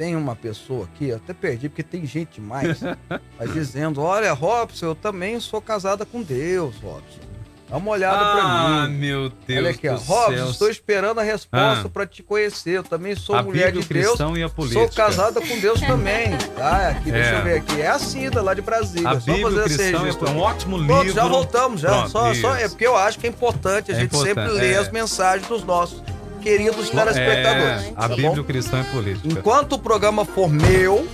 [0.00, 2.80] Tem uma pessoa aqui, eu até perdi porque tem gente mais,
[3.38, 7.20] mas dizendo: Olha, Robson, eu também sou casada com Deus, Robson.
[7.68, 8.48] Dá uma olhada ah, pra mim.
[8.48, 9.96] Ah, meu Deus Olha aqui, ó.
[9.96, 11.90] Robson, estou esperando a resposta ah.
[11.90, 12.78] para te conhecer.
[12.78, 14.18] Eu também sou a mulher Bíblia, de Deus.
[14.38, 14.80] E a política.
[14.80, 16.30] Sou casada com Deus também.
[16.56, 16.88] Tá?
[16.88, 17.12] Aqui, é.
[17.12, 17.80] deixa eu ver aqui.
[17.80, 19.08] É a Cida, lá de Brasília.
[19.08, 20.94] A Bíblia, fazer cristão esse é um ótimo livro.
[20.94, 21.88] Pronto, já voltamos, já.
[21.90, 24.52] Pronto, só, só, é porque eu acho que é importante a é gente importante, sempre
[24.52, 24.76] ler é.
[24.78, 26.02] as mensagens dos nossos
[26.40, 27.84] queridos telespectadores.
[27.84, 29.28] É, a tá Bíblia, cristã e política.
[29.28, 31.06] Enquanto o programa for meu,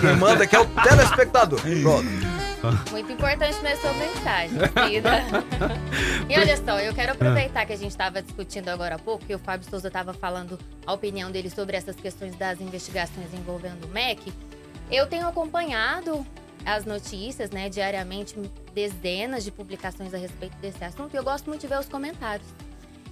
[0.00, 1.60] quem manda aqui é o telespectador.
[1.82, 2.30] Pronto.
[2.90, 4.58] Muito importante é sua mensagem,
[4.90, 5.22] vida.
[6.28, 9.34] e olha só, eu quero aproveitar que a gente estava discutindo agora há pouco, que
[9.34, 13.88] o Fábio Souza estava falando a opinião dele sobre essas questões das investigações envolvendo o
[13.88, 14.30] MEC.
[14.90, 16.26] Eu tenho acompanhado
[16.64, 18.34] as notícias, né, diariamente,
[18.74, 22.46] dezenas de publicações a respeito desse assunto, e eu gosto muito de ver os comentários.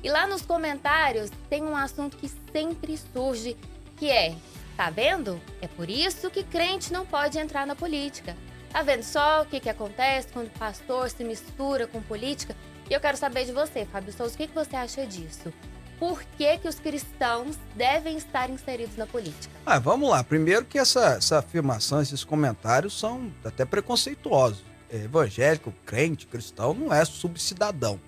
[0.02, 3.56] E lá nos comentários tem um assunto que sempre surge,
[3.96, 4.34] que é,
[4.76, 5.40] tá vendo?
[5.60, 8.36] É por isso que crente não pode entrar na política.
[8.70, 12.54] Tá vendo só o que, que acontece quando o pastor se mistura com política?
[12.88, 15.52] E eu quero saber de você, Fábio Souza, o que, que você acha disso?
[15.98, 19.52] Por que, que os cristãos devem estar inseridos na política?
[19.66, 20.22] Ah, vamos lá.
[20.22, 24.62] Primeiro que essa, essa afirmação, esses comentários são até preconceituosos.
[24.90, 28.00] É, evangélico, crente, cristão não é subcidadão.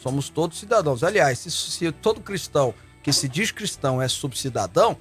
[0.00, 1.02] Somos todos cidadãos.
[1.02, 4.96] Aliás, se, se todo cristão que se diz cristão é subcidadão,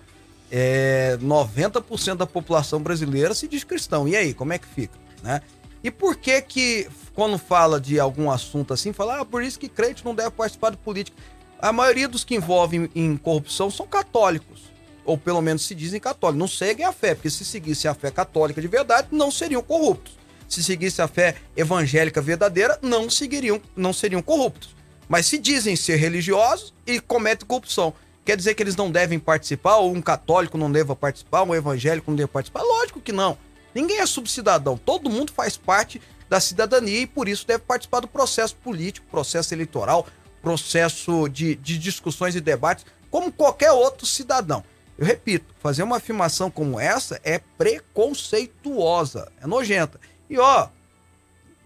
[0.51, 4.07] é, 90% da população brasileira se diz cristão.
[4.07, 5.05] E aí, como é que fica?
[5.25, 5.41] né?
[5.83, 9.67] E por que que, quando fala de algum assunto assim, fala, ah, por isso que
[9.67, 11.17] crente não deve participar de política.
[11.59, 14.63] A maioria dos que envolvem em corrupção são católicos,
[15.03, 18.11] ou pelo menos se dizem católicos, não seguem a fé, porque se seguissem a fé
[18.11, 20.13] católica de verdade, não seriam corruptos.
[20.47, 24.74] Se seguissem a fé evangélica verdadeira, não seguiriam, não seriam corruptos.
[25.07, 27.93] Mas se dizem ser religiosos e cometem corrupção,
[28.23, 32.09] quer dizer que eles não devem participar, ou um católico não deva participar, um evangélico
[32.09, 32.63] não deve participar?
[32.63, 33.37] Lógico que não.
[33.73, 38.07] Ninguém é subcidadão, todo mundo faz parte da cidadania e por isso deve participar do
[38.07, 40.07] processo político, processo eleitoral,
[40.41, 44.63] processo de, de discussões e debates, como qualquer outro cidadão.
[44.97, 49.99] Eu repito, fazer uma afirmação como essa é preconceituosa, é nojenta.
[50.29, 50.69] E ó,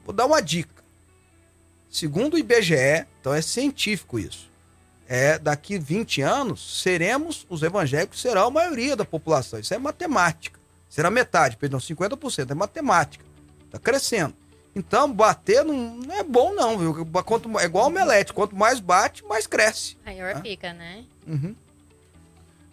[0.04, 0.79] vou dar uma dica.
[1.90, 4.50] Segundo o IBGE, então é científico isso.
[5.08, 9.60] É daqui 20 anos seremos os evangélicos serão a maioria da população.
[9.60, 10.60] Isso é matemática.
[10.88, 12.52] Será metade, perdão, 50%.
[12.52, 13.26] É matemática.
[13.72, 14.36] Tá crescendo.
[14.76, 17.06] Então, bater não, não é bom, não, viu?
[17.26, 18.32] Quanto, é igual omelete.
[18.32, 19.98] Quanto mais bate, mais cresce.
[20.06, 20.42] Maior tá?
[20.42, 21.04] fica, né?
[21.28, 21.56] Uhum.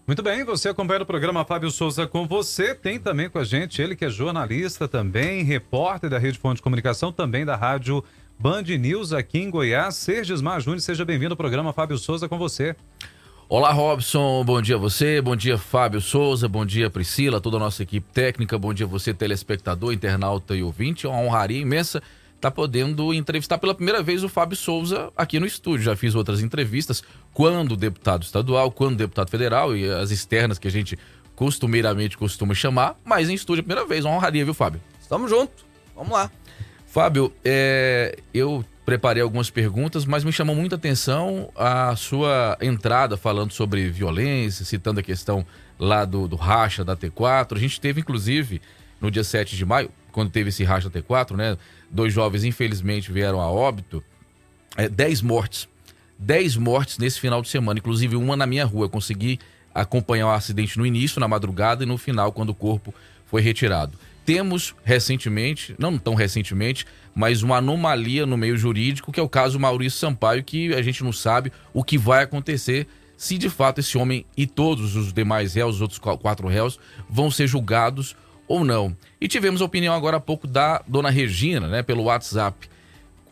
[0.07, 2.75] Muito bem, você acompanha o programa Fábio Souza com você.
[2.75, 6.62] Tem também com a gente ele que é jornalista também, repórter da Rede Fonte de
[6.62, 8.05] Comunicação, também da Rádio
[8.39, 9.97] Band News aqui em Goiás.
[9.97, 12.76] Sergismar Júnior, seja bem-vindo ao programa Fábio Souza com você.
[13.49, 14.45] Olá, Robson.
[14.45, 15.22] Bom dia a você.
[15.22, 16.47] Bom dia, Fábio Souza.
[16.47, 18.59] Bom dia, Priscila, toda a nossa equipe técnica.
[18.59, 21.07] Bom dia a você, telespectador, internauta e ouvinte.
[21.07, 22.03] É uma honraria imensa
[22.34, 25.84] estar tá podendo entrevistar pela primeira vez o Fábio Souza aqui no estúdio.
[25.84, 30.70] Já fiz outras entrevistas quando deputado estadual, quando deputado federal e as externas que a
[30.70, 30.99] gente
[31.34, 34.05] costumeiramente costuma chamar, mas em estúdio a primeira vez.
[34.05, 34.80] Uma honraria, viu, Fábio?
[35.01, 35.64] Estamos juntos.
[35.95, 36.30] Vamos lá.
[36.97, 43.53] Fábio, é, eu preparei algumas perguntas, mas me chamou muita atenção a sua entrada falando
[43.53, 45.44] sobre violência, citando a questão
[45.78, 47.55] lá do, do racha da T4.
[47.55, 48.62] A gente teve, inclusive,
[48.99, 51.59] no dia 7 de maio, quando teve esse racha T4, né?
[51.90, 54.03] Dois jovens, infelizmente, vieram a óbito.
[54.74, 55.68] É, dez mortes.
[56.18, 58.86] Dez mortes nesse final de semana, inclusive uma na minha rua.
[58.86, 59.38] Eu consegui
[59.74, 62.94] acompanhar o acidente no início, na madrugada, e no final, quando o corpo
[63.26, 63.99] foi retirado.
[64.27, 69.59] Temos recentemente, não tão recentemente, mas uma anomalia no meio jurídico, que é o caso
[69.59, 73.97] Maurício Sampaio, que a gente não sabe o que vai acontecer se de fato esse
[73.97, 78.16] homem e todos os demais réus, os outros quatro réus, vão ser julgados
[78.49, 78.97] ou não.
[79.20, 82.68] E tivemos a opinião agora há pouco da dona Regina, né, pelo WhatsApp.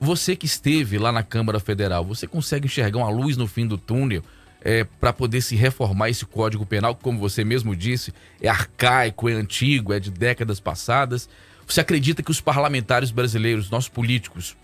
[0.01, 3.77] Você que esteve lá na Câmara Federal, você consegue enxergar uma luz no fim do
[3.77, 4.23] túnel?
[4.65, 9.29] É, para poder se reformar esse Código Penal, que, como você mesmo disse, é arcaico,
[9.29, 11.29] é antigo, é de décadas passadas.
[11.67, 14.57] Você acredita que os parlamentares brasileiros, nossos políticos,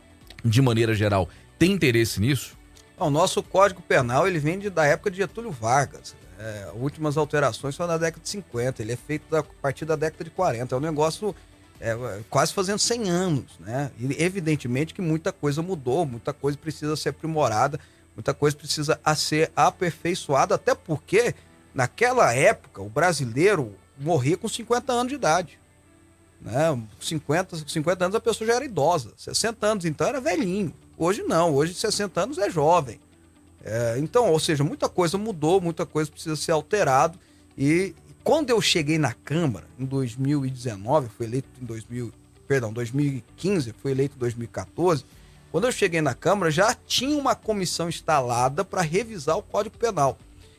[0.42, 1.28] de maneira geral,
[1.58, 2.58] têm interesse nisso?
[2.96, 6.14] O nosso Código Penal ele vem de, da época de Getúlio Vargas.
[6.38, 8.80] É, últimas alterações são da década de 50.
[8.80, 10.74] Ele é feito a partir da década de 40.
[10.74, 11.34] É um negócio
[11.78, 11.94] é,
[12.30, 13.58] quase fazendo 100 anos.
[13.60, 13.90] Né?
[13.98, 17.78] E, evidentemente que muita coisa mudou, muita coisa precisa ser aprimorada
[18.20, 21.34] muita coisa precisa ser aperfeiçoada, até porque
[21.74, 25.58] naquela época o brasileiro morria com 50 anos de idade.
[26.40, 26.78] Né?
[27.00, 30.72] 50, 50 anos a pessoa já era idosa, 60 anos então era velhinho.
[30.98, 33.00] Hoje não, hoje 60 anos é jovem.
[33.64, 37.18] É, então, ou seja, muita coisa mudou, muita coisa precisa ser alterado.
[37.56, 42.12] E quando eu cheguei na Câmara em 2019, fui eleito em 2000,
[42.46, 45.04] perdão, 2015, fui eleito em 2014
[45.50, 50.16] Quando eu cheguei na Câmara, já tinha uma comissão instalada para revisar o Código Penal.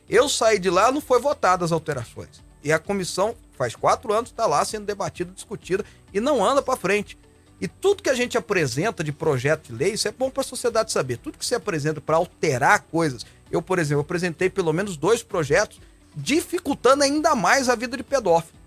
[0.08, 2.42] Eu saí de lá, não foi votada as alterações.
[2.62, 6.76] E a comissão, faz quatro anos, está lá sendo debatida, discutida e não anda para
[6.76, 7.18] frente.
[7.60, 10.44] E tudo que a gente apresenta de projeto de lei, isso é bom para a
[10.44, 11.16] sociedade saber.
[11.16, 13.24] Tudo que se apresenta para alterar coisas.
[13.50, 15.80] Eu, por exemplo, apresentei pelo menos dois projetos
[16.14, 18.58] dificultando ainda mais a vida de pedófilo.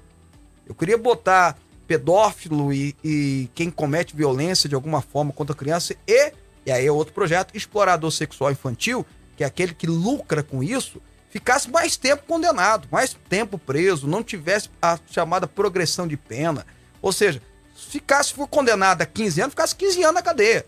[0.65, 1.57] Eu queria botar
[1.87, 6.31] pedófilo e, e quem comete violência de alguma forma contra a criança e,
[6.65, 9.05] e aí é outro projeto, explorador sexual infantil,
[9.37, 14.23] que é aquele que lucra com isso, ficasse mais tempo condenado, mais tempo preso, não
[14.23, 16.65] tivesse a chamada progressão de pena.
[17.01, 17.41] Ou seja,
[17.75, 20.65] ficasse, for condenado a 15 anos, ficasse 15 anos na cadeia.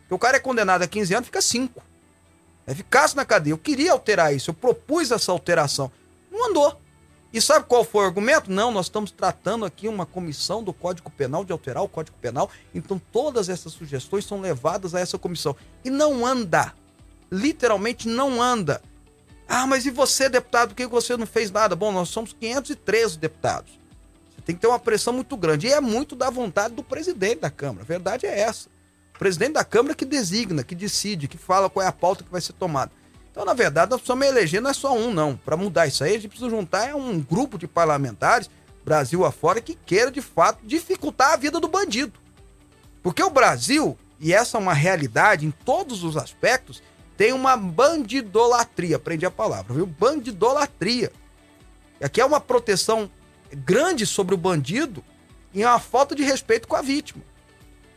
[0.00, 1.82] Porque o cara é condenado a 15 anos, fica 5.
[2.66, 3.52] É, ficasse na cadeia.
[3.52, 5.92] Eu queria alterar isso, eu propus essa alteração.
[6.30, 6.80] Não andou.
[7.32, 8.50] E sabe qual foi o argumento?
[8.50, 12.50] Não, nós estamos tratando aqui uma comissão do Código Penal, de alterar o Código Penal,
[12.74, 15.54] então todas essas sugestões são levadas a essa comissão.
[15.84, 16.72] E não anda.
[17.30, 18.80] Literalmente não anda.
[19.48, 21.76] Ah, mas e você, deputado, por que você não fez nada?
[21.76, 23.78] Bom, nós somos 513 deputados.
[24.34, 25.66] Você tem que ter uma pressão muito grande.
[25.66, 27.82] E é muito da vontade do presidente da Câmara.
[27.82, 28.68] A verdade é essa.
[29.14, 32.30] O presidente da Câmara que designa, que decide, que fala qual é a pauta que
[32.30, 32.90] vai ser tomada.
[33.36, 35.36] Então, na verdade, nós precisamos eleger não é só um, não.
[35.36, 38.48] Para mudar isso aí, a gente precisa juntar um grupo de parlamentares,
[38.82, 42.18] Brasil afora, que queira, de fato, dificultar a vida do bandido.
[43.02, 46.82] Porque o Brasil, e essa é uma realidade em todos os aspectos,
[47.14, 48.96] tem uma bandidolatria.
[48.96, 49.84] Aprendi a palavra, viu?
[49.84, 51.12] Bandidolatria.
[52.02, 53.10] Aqui é uma proteção
[53.52, 55.04] grande sobre o bandido
[55.52, 57.22] e uma falta de respeito com a vítima.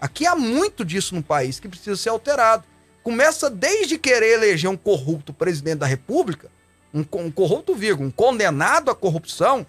[0.02, 2.66] Aqui há muito disso no país que precisa ser alterado
[3.04, 6.50] começa desde querer eleger um corrupto presidente da República,
[6.94, 9.66] um, um corrupto, vírgula, um condenado à corrupção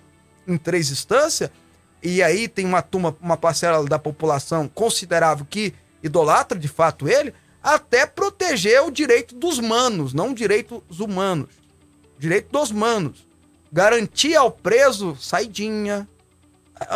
[0.47, 1.51] em três instâncias,
[2.03, 7.35] e aí tem uma turma, uma parcela da população considerável que idolatra de fato ele,
[7.63, 11.51] até proteger o direito dos manos, não direitos humanos.
[12.19, 13.27] Direito dos manos.
[13.71, 16.09] Garantir ao preso saidinha.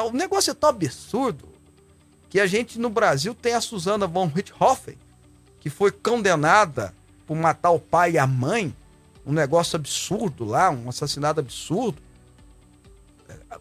[0.07, 1.49] O negócio é tão absurdo
[2.31, 4.97] que a gente no Brasil tem a Susana von Richthofen,
[5.65, 6.95] que foi condenada
[7.27, 8.77] por matar o pai e a mãe,
[9.25, 11.97] um negócio absurdo lá, um assassinato absurdo,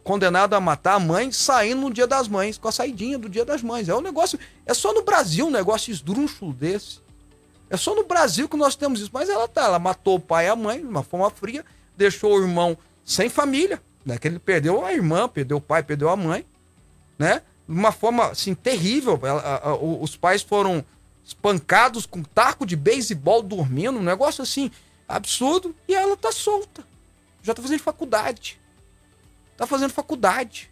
[0.03, 3.45] condenado a matar a mãe saindo no dia das mães, com a saidinha do dia
[3.45, 3.87] das mães.
[3.87, 6.99] É um negócio, é só no Brasil um negócio esdrúxulo desse.
[7.69, 9.11] É só no Brasil que nós temos isso.
[9.13, 11.63] Mas ela tá, ela matou o pai e a mãe de uma forma fria,
[11.95, 14.17] deixou o irmão sem família, né?
[14.17, 16.45] Que ele perdeu a irmã, perdeu o pai, perdeu a mãe,
[17.17, 17.41] né?
[17.65, 19.17] De uma forma assim terrível.
[19.23, 20.83] Ela, a, a, os pais foram
[21.25, 24.69] espancados com taco de beisebol dormindo, um negócio assim
[25.07, 26.83] absurdo, e ela tá solta.
[27.41, 28.59] Já tá fazendo faculdade.
[29.57, 30.69] Tá fazendo faculdade.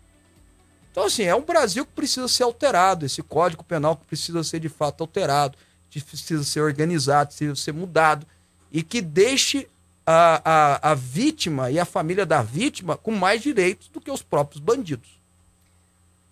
[0.92, 4.60] Então, assim, é um Brasil que precisa ser alterado, esse código penal que precisa ser
[4.60, 5.58] de fato alterado,
[5.90, 8.28] precisa ser organizado, precisa ser mudado,
[8.72, 9.70] e que deixe
[10.06, 14.22] a, a, a vítima e a família da vítima com mais direitos do que os
[14.22, 15.21] próprios bandidos.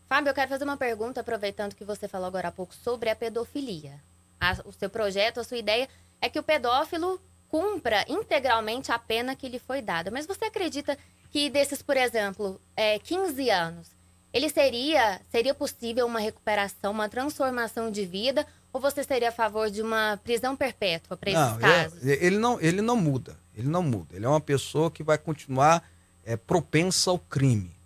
[0.10, 3.16] Fábio, eu quero fazer uma pergunta, aproveitando que você falou agora há pouco sobre a
[3.16, 3.93] pedofilia.
[4.41, 5.88] A, o seu projeto, a sua ideia
[6.20, 10.10] é que o pedófilo cumpra integralmente a pena que lhe foi dada.
[10.10, 10.97] Mas você acredita
[11.30, 13.88] que desses, por exemplo, é, 15 anos,
[14.34, 18.47] ele seria, seria possível uma recuperação, uma transformação de vida?
[18.74, 22.03] Ou você seria a favor de uma prisão perpétua para esses não, casos?
[22.03, 23.38] Eu, ele, não, ele não muda.
[23.55, 24.16] Ele não muda.
[24.16, 25.88] Ele é uma pessoa que vai continuar
[26.26, 27.78] é, propensa ao crime.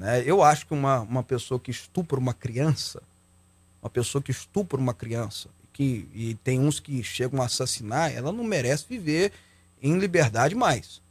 [0.00, 0.22] Né?
[0.24, 3.02] Eu acho que uma, uma pessoa que estupra uma criança,
[3.82, 8.32] uma pessoa que estupra uma criança, que, e tem uns que chegam a assassinar, ela
[8.32, 9.30] não merece viver
[9.82, 11.02] em liberdade mais.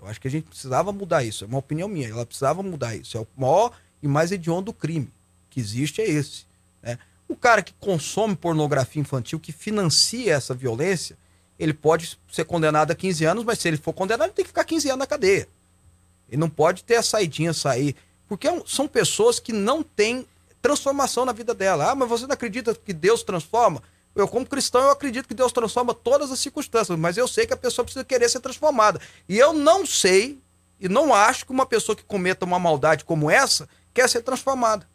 [0.00, 1.42] Eu acho que a gente precisava mudar isso.
[1.42, 2.08] É uma opinião minha.
[2.08, 3.18] Ela precisava mudar isso.
[3.18, 5.10] É o maior e mais hediondo crime
[5.50, 6.44] que existe é esse.
[6.80, 7.00] Né?
[7.26, 11.18] O cara que consome pornografia infantil, que financia essa violência,
[11.58, 14.50] ele pode ser condenado a 15 anos, mas se ele for condenado, ele tem que
[14.50, 15.48] ficar 15 anos na cadeia.
[16.28, 17.96] Ele não pode ter a saidinha, sair.
[18.28, 20.26] Porque é são pessoas que não têm
[20.60, 21.90] transformação na vida dela.
[21.90, 23.82] Ah, mas você não acredita que Deus transforma?
[24.14, 27.52] Eu, como cristão, eu acredito que Deus transforma todas as circunstâncias, mas eu sei que
[27.52, 29.00] a pessoa precisa querer ser transformada.
[29.28, 30.38] E eu não sei
[30.80, 34.86] e não acho que uma pessoa que cometa uma maldade como essa quer ser transformada.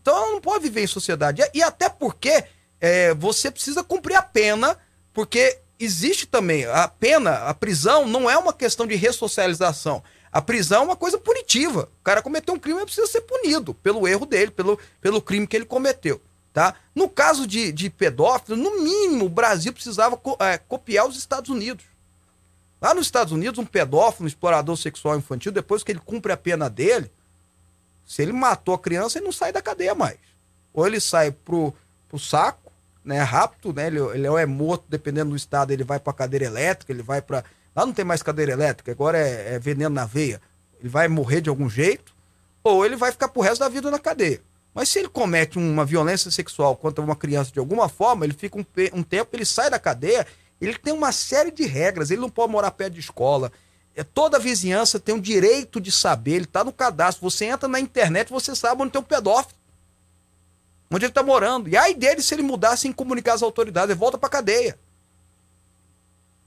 [0.00, 1.42] Então ela não pode viver em sociedade.
[1.52, 2.44] E até porque
[2.80, 4.78] é, você precisa cumprir a pena,
[5.12, 10.02] porque existe também a pena, a prisão não é uma questão de ressocialização.
[10.36, 11.88] A prisão é uma coisa punitiva.
[11.98, 15.46] O cara cometeu um crime, ele precisa ser punido pelo erro dele, pelo, pelo crime
[15.46, 16.20] que ele cometeu.
[16.52, 16.74] Tá?
[16.94, 21.48] No caso de, de pedófilo, no mínimo, o Brasil precisava co é, copiar os Estados
[21.48, 21.86] Unidos.
[22.82, 26.36] Lá nos Estados Unidos, um pedófilo, um explorador sexual infantil, depois que ele cumpre a
[26.36, 27.10] pena dele,
[28.04, 30.18] se ele matou a criança, ele não sai da cadeia mais.
[30.74, 31.72] Ou ele sai pro,
[32.10, 32.70] pro saco,
[33.02, 33.86] né, rápido, né?
[33.86, 37.42] Ele, ele é morto, dependendo do estado, ele vai para cadeira elétrica, ele vai para
[37.76, 40.40] Lá não tem mais cadeira elétrica, agora é, é, veneno na veia.
[40.80, 42.14] Ele vai morrer de algum jeito,
[42.64, 44.40] ou ele vai ficar pro resto da vida na cadeia.
[44.72, 48.58] Mas se ele comete uma violência sexual contra uma criança de alguma forma, ele fica
[48.58, 48.64] um,
[48.94, 50.26] um tempo, ele sai da cadeia,
[50.58, 53.52] ele tem uma série de regras, ele não pode morar perto de escola.
[53.94, 57.28] É, toda a vizinhança tem o direito de saber, ele está no cadastro.
[57.30, 59.54] Você entra na internet, você sabe onde tem um pedófilo
[60.90, 61.68] onde ele está morando.
[61.68, 64.78] E aí dele, se ele mudar sem comunicar às autoridades, ele volta para cadeia.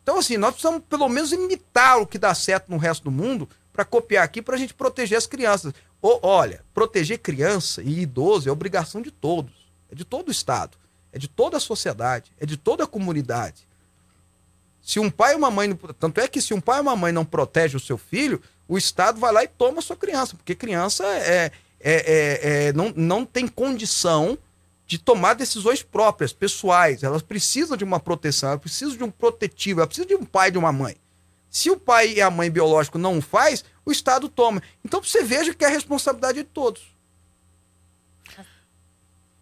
[0.10, 3.48] Então, assim, nós precisamos pelo menos imitar o que dá certo no resto do mundo
[3.72, 5.72] para copiar aqui para a gente proteger as crianças.
[6.02, 9.54] Ou, olha, proteger criança e idoso é obrigação de todos.
[9.88, 10.76] É de todo o Estado.
[11.14, 12.32] É de toda a sociedade.
[12.40, 13.68] É de toda a comunidade.
[14.82, 15.76] Se um pai e uma mãe.
[16.00, 18.80] Tanto é que se um pai e uma mãe não protege o seu filho, o
[18.80, 20.36] Estado vai lá e toma a sua criança.
[20.36, 21.52] Porque criança é, é,
[21.82, 24.40] é, é, não, não tem condição
[24.90, 27.04] de tomar decisões próprias, pessoais.
[27.04, 30.50] Elas precisam de uma proteção, elas precisam de um protetivo, elas precisam de um pai
[30.50, 30.98] e de uma mãe.
[31.48, 34.64] Se o pai e a mãe biológico não faz, o Estado toma.
[34.84, 36.82] Então você veja que é a responsabilidade de todos.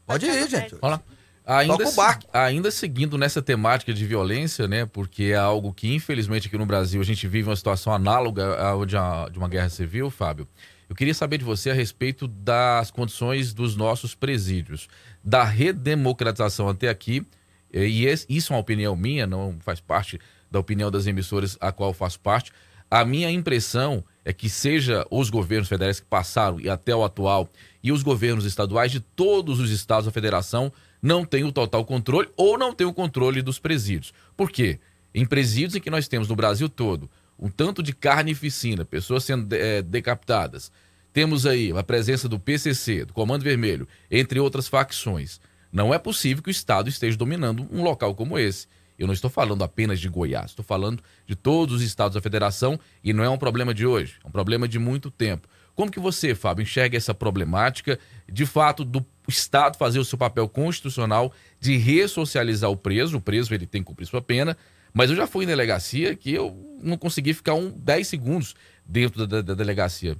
[0.06, 0.76] Pode ir, gente.
[0.82, 1.02] Olá.
[1.45, 1.86] Ainda,
[2.34, 4.86] ainda seguindo nessa temática de violência, né?
[4.86, 8.86] Porque é algo que, infelizmente, aqui no Brasil a gente vive uma situação análoga à
[8.86, 10.45] de uma, de uma guerra civil, Fábio.
[10.89, 14.88] Eu queria saber de você a respeito das condições dos nossos presídios,
[15.28, 17.22] da redemocratização até aqui,
[17.70, 20.18] e isso é uma opinião minha, não faz parte
[20.50, 22.54] da opinião das emissoras a qual faço parte.
[22.90, 27.50] A minha impressão é que seja os governos federais que passaram e até o atual
[27.84, 30.72] e os governos estaduais de todos os estados da federação
[31.02, 34.14] não têm o total controle ou não têm o controle dos presídios.
[34.38, 34.80] Por quê?
[35.14, 39.54] Em presídios em que nós temos no Brasil todo um tanto de carnificina, pessoas sendo
[39.54, 40.72] é, decapitadas.
[41.18, 45.41] Temos aí a presença do PCC, do Comando Vermelho, entre outras facções.
[45.72, 48.68] Não é possível que o Estado esteja dominando um local como esse.
[48.99, 52.80] Eu não estou falando apenas de Goiás, estou falando de todos os estados da federação
[53.03, 55.47] e não é um problema de hoje, é um problema de muito tempo.
[55.74, 57.97] Como que você, Fábio, enxerga essa problemática,
[58.32, 63.55] de fato, do Estado fazer o seu papel constitucional de ressocializar o preso, o preso
[63.55, 64.55] ele tem que cumprir sua pena,
[64.93, 68.55] mas eu já fui em delegacia que eu não consegui ficar um 10 segundos
[68.86, 70.15] dentro da, da, da delegacia.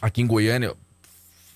[0.00, 0.74] Aqui em Goiânia,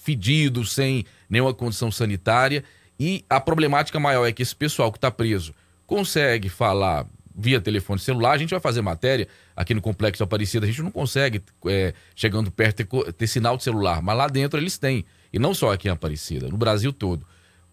[0.03, 2.62] fedido, sem nenhuma condição sanitária.
[2.99, 5.55] E a problemática maior é que esse pessoal que está preso
[5.87, 7.07] consegue falar
[7.37, 8.32] via telefone celular.
[8.32, 10.64] A gente vai fazer matéria aqui no Complexo Aparecida.
[10.64, 14.01] A gente não consegue, é, chegando perto, ter, ter, sinal de celular.
[14.01, 15.05] Mas lá dentro eles têm.
[15.32, 17.26] E não só aqui em Aparecida, no Brasil todo.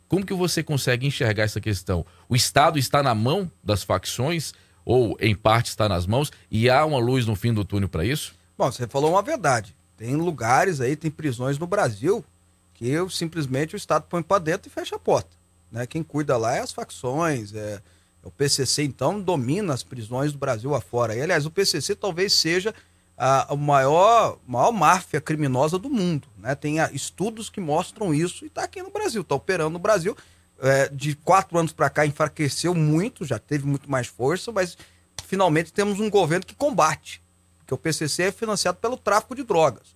[0.08, 2.06] Como que você consegue enxergar essa questão?
[2.28, 4.54] O Estado está na mão das facções
[4.86, 8.04] ou em parte está nas mãos e há uma luz no fim do túnel para
[8.04, 8.36] isso?
[8.58, 9.74] Bom, você falou uma verdade.
[10.04, 12.26] Tem lugares aí, tem prisões no Brasil
[12.74, 15.30] que eu, simplesmente o Estado põe para dentro e fecha a porta.
[15.72, 15.88] Né?
[15.88, 17.76] Quem cuida lá é as facções, é,
[18.22, 21.16] é o PCC, então, domina as prisões do Brasil afora.
[21.16, 22.76] E, aliás, o PCC talvez seja
[23.18, 26.28] a, a maior, maior máfia criminosa do mundo.
[26.38, 26.54] Né?
[26.54, 30.18] Tem a, estudos que mostram isso e está aqui no Brasil, está operando no Brasil
[30.60, 34.78] é, de quatro anos para cá enfraqueceu muito, já teve muito mais força, mas
[35.26, 37.23] finalmente temos um governo que combate,
[37.64, 39.96] porque o PCC é financiado pelo tráfico de drogas.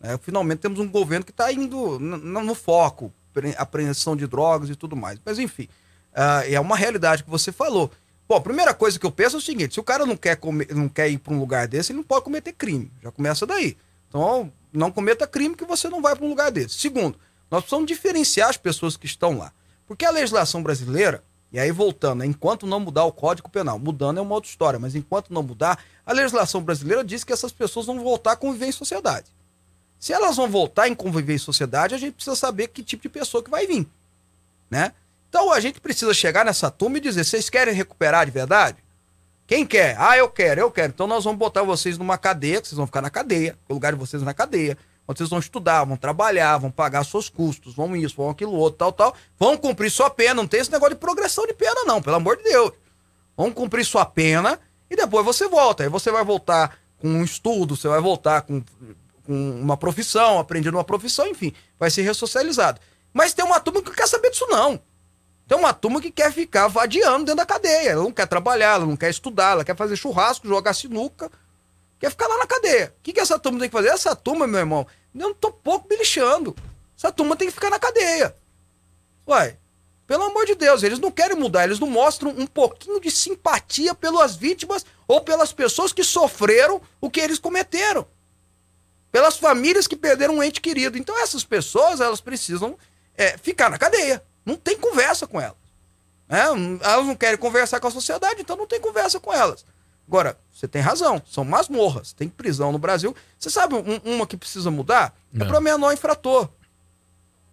[0.00, 0.18] Né?
[0.22, 3.12] Finalmente temos um governo que está indo no, no, foco,
[3.56, 5.18] apreensão de drogas e tudo mais.
[5.24, 5.68] Mas enfim,
[6.12, 7.90] uh, é uma realidade que você falou.
[8.28, 10.36] Bom, a primeira coisa que eu penso é o seguinte: se o cara não quer,
[10.36, 12.90] comer, não quer ir para um lugar desse, ele não pode cometer crime.
[13.02, 13.76] Já começa daí.
[14.08, 16.78] Então, não cometa crime que você não vai para um lugar desse.
[16.78, 17.18] Segundo,
[17.50, 19.52] nós precisamos diferenciar as pessoas que estão lá.
[19.86, 24.20] Porque a legislação brasileira, e aí voltando, enquanto não mudar o Código Penal, mudando é
[24.20, 28.00] uma outra história, mas enquanto não mudar, a legislação brasileira diz que essas pessoas vão
[28.00, 29.26] voltar a conviver em sociedade.
[29.98, 33.08] Se elas vão voltar em conviver em sociedade, a gente precisa saber que tipo de
[33.08, 33.88] pessoa que vai vir,
[34.70, 34.92] né?
[35.28, 38.76] Então a gente precisa chegar nessa turma e dizer: vocês querem recuperar de verdade?
[39.46, 39.96] Quem quer?
[39.98, 40.92] Ah, eu quero, eu quero.
[40.92, 43.92] Então nós vamos botar vocês numa cadeia, que vocês vão ficar na cadeia, o lugar
[43.92, 44.76] de vocês é na cadeia
[45.08, 48.92] vocês vão estudar, vão trabalhar, vão pagar seus custos, vão isso, vão aquilo outro, tal,
[48.92, 49.14] tal.
[49.38, 50.34] Vão cumprir sua pena.
[50.34, 52.72] Não tem esse negócio de progressão de pena, não, pelo amor de Deus.
[53.34, 55.82] Vão cumprir sua pena e depois você volta.
[55.82, 58.62] Aí você vai voltar com um estudo, você vai voltar com,
[59.24, 62.78] com uma profissão, aprendendo uma profissão, enfim, vai ser ressocializado.
[63.12, 64.78] Mas tem uma turma que não quer saber disso, não.
[65.46, 67.90] Tem uma turma que quer ficar vadiando dentro da cadeia.
[67.92, 71.30] Ela não quer trabalhar, ela não quer estudar, ela quer fazer churrasco, jogar sinuca,
[71.98, 72.94] quer ficar lá na cadeia.
[72.98, 73.88] O que, que essa turma tem que fazer?
[73.88, 76.54] Essa turma, meu irmão, eu não tô pouco me lixando.
[76.96, 78.34] Essa turma tem que ficar na cadeia.
[79.26, 79.56] Uai,
[80.06, 83.94] pelo amor de Deus, eles não querem mudar, eles não mostram um pouquinho de simpatia
[83.94, 88.06] pelas vítimas ou pelas pessoas que sofreram o que eles cometeram.
[89.12, 90.96] Pelas famílias que perderam um ente querido.
[90.96, 92.76] Então essas pessoas, elas precisam
[93.14, 94.22] é, ficar na cadeia.
[94.46, 95.58] Não tem conversa com elas.
[96.26, 96.40] Né?
[96.82, 99.64] Elas não querem conversar com a sociedade, então não tem conversa com elas.
[100.08, 103.14] Agora, você tem razão, são masmorras, tem prisão no Brasil.
[103.38, 105.14] Você sabe um, uma que precisa mudar?
[105.34, 105.46] É Não.
[105.46, 106.48] para menor infrator.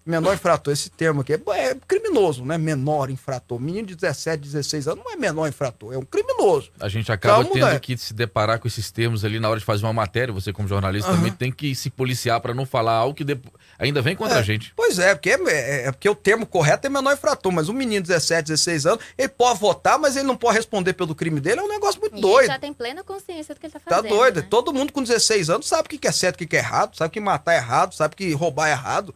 [0.06, 2.58] Menor infrator, esse termo aqui é, é criminoso, né?
[2.60, 3.60] Menor infrator.
[3.60, 6.70] Menino de 17, 16 anos não é menor infrator, é um criminoso.
[6.80, 7.80] A gente acaba Calma, tendo né?
[7.80, 10.32] que se deparar com esses termos ali na hora de fazer uma matéria.
[10.34, 14.00] Você, como jornalista, também tem que se policiar para não falar algo que depo- ainda
[14.02, 14.74] vem contra É, a gente.
[14.76, 18.04] Pois é, porque, é, é porque o termo correto é menor infrator, mas um menino
[18.04, 21.62] de 17, 16 anos, ele pode votar, mas ele não pode responder pelo crime dele,
[21.62, 22.48] é um negócio muito E ele doido.
[22.48, 24.10] já tem plena consciência do que ele tá Tá fazendo.
[24.16, 24.42] doido.
[24.42, 24.48] né?
[24.50, 26.60] Todo mundo com 16 anos sabe o que que é certo, o que que é
[26.60, 29.16] errado, sabe que matar é errado, sabe que roubar é errado.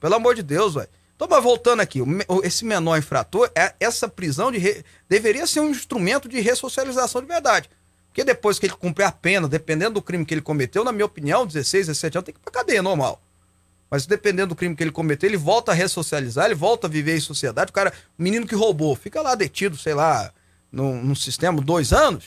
[0.00, 0.88] Pelo amor de Deus, velho.
[1.16, 2.00] Então, mas voltando aqui,
[2.44, 7.26] esse menor infrator, é- essa prisão de re- deveria ser um instrumento de ressocialização de
[7.26, 7.68] verdade.
[8.08, 11.06] Porque depois que ele cumprir a pena, dependendo do crime que ele cometeu, na minha
[11.06, 13.20] opinião, 16, 17 anos, tem que ir pra cadeia, normal.
[13.90, 17.16] Mas dependendo do crime que ele cometeu, ele volta a ressocializar, ele volta a viver
[17.16, 17.70] em sociedade.
[17.70, 20.32] O cara, o menino que roubou, fica lá detido, sei lá,
[20.70, 22.26] num, num sistema dois anos,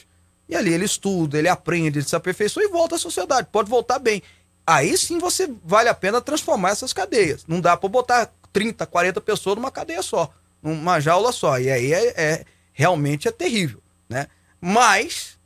[0.50, 3.48] e ali ele estuda, ele aprende, ele se aperfeiçoa e volta à sociedade.
[3.52, 4.22] Pode voltar bem.
[4.66, 7.46] Aí sim você vale a pena transformar essas cadeias.
[7.48, 10.32] Não dá pra botar 30, 40 pessoas numa cadeia só,
[10.62, 11.60] numa jaula só.
[11.60, 14.28] E aí é, é- realmente é terrível, né?
[14.60, 15.38] Mas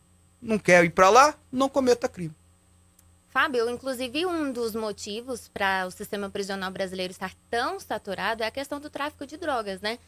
[0.42, 2.34] não quer ir pra lá, não cometa crime.
[3.30, 8.52] Fábio, inclusive um dos motivos para o sistema prisional brasileiro estar tão saturado é a
[8.52, 10.00] questão do tráfico de drogas, né?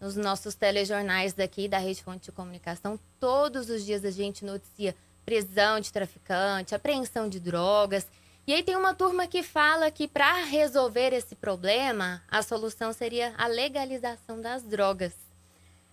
[0.00, 4.94] Nos nossos telejornais daqui da Rede Fonte de Comunicação, todos os dias a gente noticia
[5.24, 8.06] prisão de traficante, apreensão de drogas.
[8.48, 13.34] E aí tem uma turma que fala que para resolver esse problema, a solução seria
[13.36, 15.12] a legalização das drogas.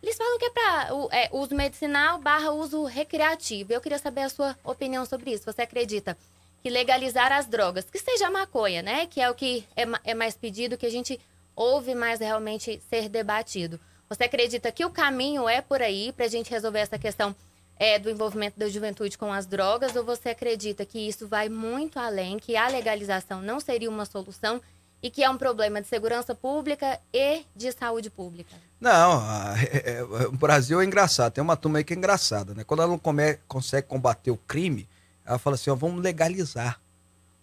[0.01, 3.73] Eles falam que é para é, uso medicinal barra uso recreativo.
[3.73, 5.43] Eu queria saber a sua opinião sobre isso.
[5.43, 6.17] Você acredita
[6.63, 9.05] que legalizar as drogas, que seja a maconha, né?
[9.05, 11.19] Que é o que é, é mais pedido, que a gente
[11.57, 13.77] ouve mais realmente ser debatido.
[14.07, 17.35] Você acredita que o caminho é por aí para a gente resolver essa questão
[17.77, 19.95] é, do envolvimento da juventude com as drogas?
[19.95, 24.61] Ou você acredita que isso vai muito além, que a legalização não seria uma solução
[25.03, 28.55] e que é um problema de segurança pública e de saúde pública?
[28.79, 29.21] Não,
[29.57, 31.33] é- é- o Brasil é engraçado.
[31.33, 32.63] Tem uma turma aí que é engraçada, né?
[32.63, 34.87] Quando ela não come- consegue combater o crime,
[35.25, 36.79] ela fala assim, ó, vamos legalizar.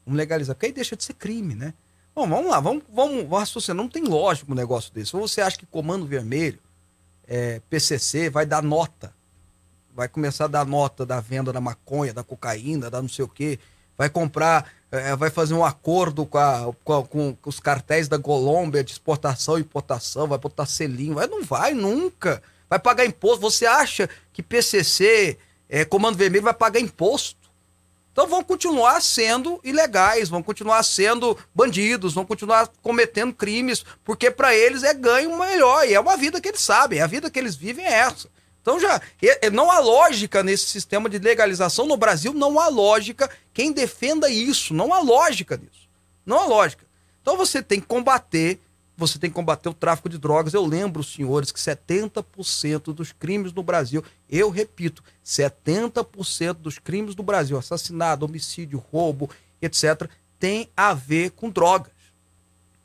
[0.05, 1.73] Vamos legalizar, porque aí deixa de ser crime, né?
[2.15, 3.69] Bom, vamos lá, vamos, vamos, vamos.
[3.69, 5.15] Não tem lógico um negócio desse.
[5.17, 6.59] Ou você acha que Comando Vermelho,
[7.27, 9.15] é, PCC, vai dar nota?
[9.95, 13.29] Vai começar a dar nota da venda da maconha, da cocaína, da não sei o
[13.29, 13.59] quê.
[13.97, 18.83] Vai comprar, é, vai fazer um acordo com, a- com com os cartéis da Colômbia
[18.83, 21.15] de exportação e importação, vai botar selinho.
[21.15, 22.43] Vai, não vai nunca.
[22.71, 23.41] Vai pagar imposto.
[23.43, 25.37] Você acha que PCC,
[25.69, 27.37] é, Comando Vermelho, vai pagar imposto?
[28.13, 34.55] Então vão continuar sendo ilegais, vão continuar sendo bandidos, vão continuar cometendo crimes, porque para
[34.55, 37.57] eles é ganho melhor, e é uma vida que eles sabem, a vida que eles
[37.57, 38.29] vivem é essa.
[38.63, 39.03] Então já
[39.53, 44.73] não há lógica nesse sistema de legalização no Brasil, não há lógica quem defenda isso,
[44.73, 45.89] não há lógica nisso.
[46.25, 46.87] Não há lógica.
[47.21, 48.61] Então você tem que combater,
[48.97, 50.55] você tem que combater o tráfico de drogas.
[50.55, 57.23] Eu lembro, senhores, que 70% dos crimes no Brasil, eu repito, 70% dos crimes do
[57.23, 59.29] Brasil, assassinato, homicídio, roubo,
[59.61, 60.09] etc.,
[60.39, 61.93] tem a ver com drogas.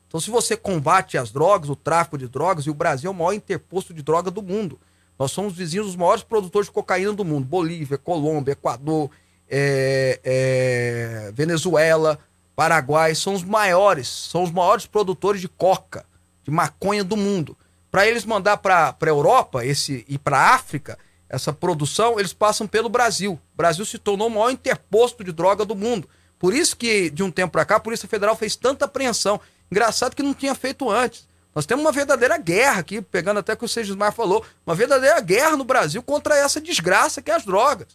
[0.07, 3.17] Então, se você combate as drogas, o tráfico de drogas, e o Brasil é o
[3.17, 4.79] maior interposto de droga do mundo.
[5.17, 9.09] Nós somos vizinhos dos maiores produtores de cocaína do mundo: Bolívia, Colômbia, Equador,
[9.49, 12.19] é, é, Venezuela,
[12.55, 13.15] Paraguai.
[13.15, 16.05] São os maiores, são os maiores produtores de coca,
[16.43, 17.57] de maconha do mundo.
[17.89, 20.99] Para eles mandar para a Europa esse, e para a África,
[21.29, 23.33] essa produção, eles passam pelo Brasil.
[23.33, 26.07] O Brasil se tornou o maior interposto de droga do mundo.
[26.37, 29.39] Por isso que, de um tempo para cá, a Polícia Federal fez tanta apreensão.
[29.71, 31.27] Engraçado que não tinha feito antes.
[31.57, 35.19] Nós temos uma verdadeira guerra aqui, pegando até o que o Segismar falou, uma verdadeira
[35.19, 37.87] guerra no Brasil contra essa desgraça que é as drogas.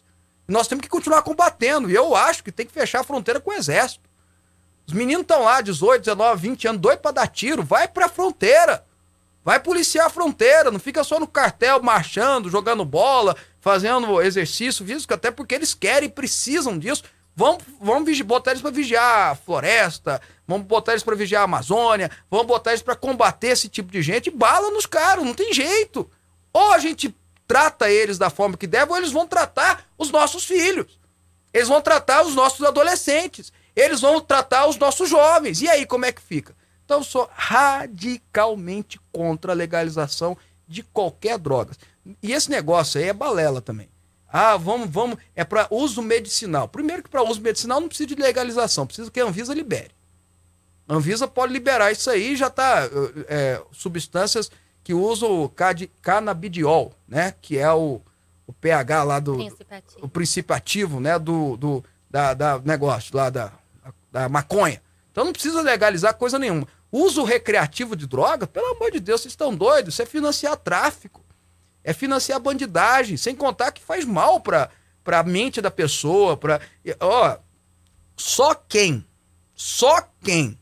[0.45, 1.89] Nós temos que continuar combatendo.
[1.89, 4.03] E eu acho que tem que fechar a fronteira com o exército.
[4.85, 7.63] Os meninos estão lá, 18, 19, 20 anos, doidos para dar tiro.
[7.63, 8.83] Vai pra fronteira.
[9.45, 10.69] Vai policiar a fronteira.
[10.69, 16.09] Não fica só no cartel marchando, jogando bola, fazendo exercício físico, até porque eles querem
[16.09, 17.05] e precisam disso.
[17.35, 22.11] Vamos, vamos botar eles para vigiar a floresta, vamos botar eles para vigiar a Amazônia,
[22.29, 24.29] vamos botar eles para combater esse tipo de gente.
[24.29, 26.09] Bala nos caras, não tem jeito.
[26.51, 27.15] Ou a gente
[27.47, 30.99] trata eles da forma que deve, ou eles vão tratar os nossos filhos.
[31.53, 33.51] Eles vão tratar os nossos adolescentes.
[33.75, 35.61] Eles vão tratar os nossos jovens.
[35.61, 36.55] E aí, como é que fica?
[36.85, 41.73] Então, eu sou radicalmente contra a legalização de qualquer droga.
[42.21, 43.89] E esse negócio aí é balela também.
[44.35, 46.67] Ah, vamos, vamos, é para uso medicinal.
[46.67, 49.91] Primeiro que para uso medicinal não precisa de legalização, precisa que a Anvisa libere.
[50.87, 52.89] A Anvisa pode liberar isso aí, já está
[53.71, 54.49] substâncias
[54.83, 55.51] que usa o
[56.01, 57.35] canabidiol, né?
[57.43, 58.01] Que é o,
[58.47, 59.37] o pH lá do.
[60.01, 61.19] O princípio ativo, né?
[61.19, 63.53] Do, do da, da negócio lá da,
[64.11, 64.81] da maconha.
[65.11, 66.67] Então não precisa legalizar coisa nenhuma.
[66.91, 69.93] Uso recreativo de droga, pelo amor de Deus, vocês estão doidos?
[69.93, 71.21] Isso é financiar tráfico.
[71.83, 74.69] É financiar bandidagem, sem contar que faz mal para
[75.05, 76.61] a mente da pessoa, para
[76.99, 77.37] ó,
[78.15, 79.05] só quem,
[79.53, 80.57] só quem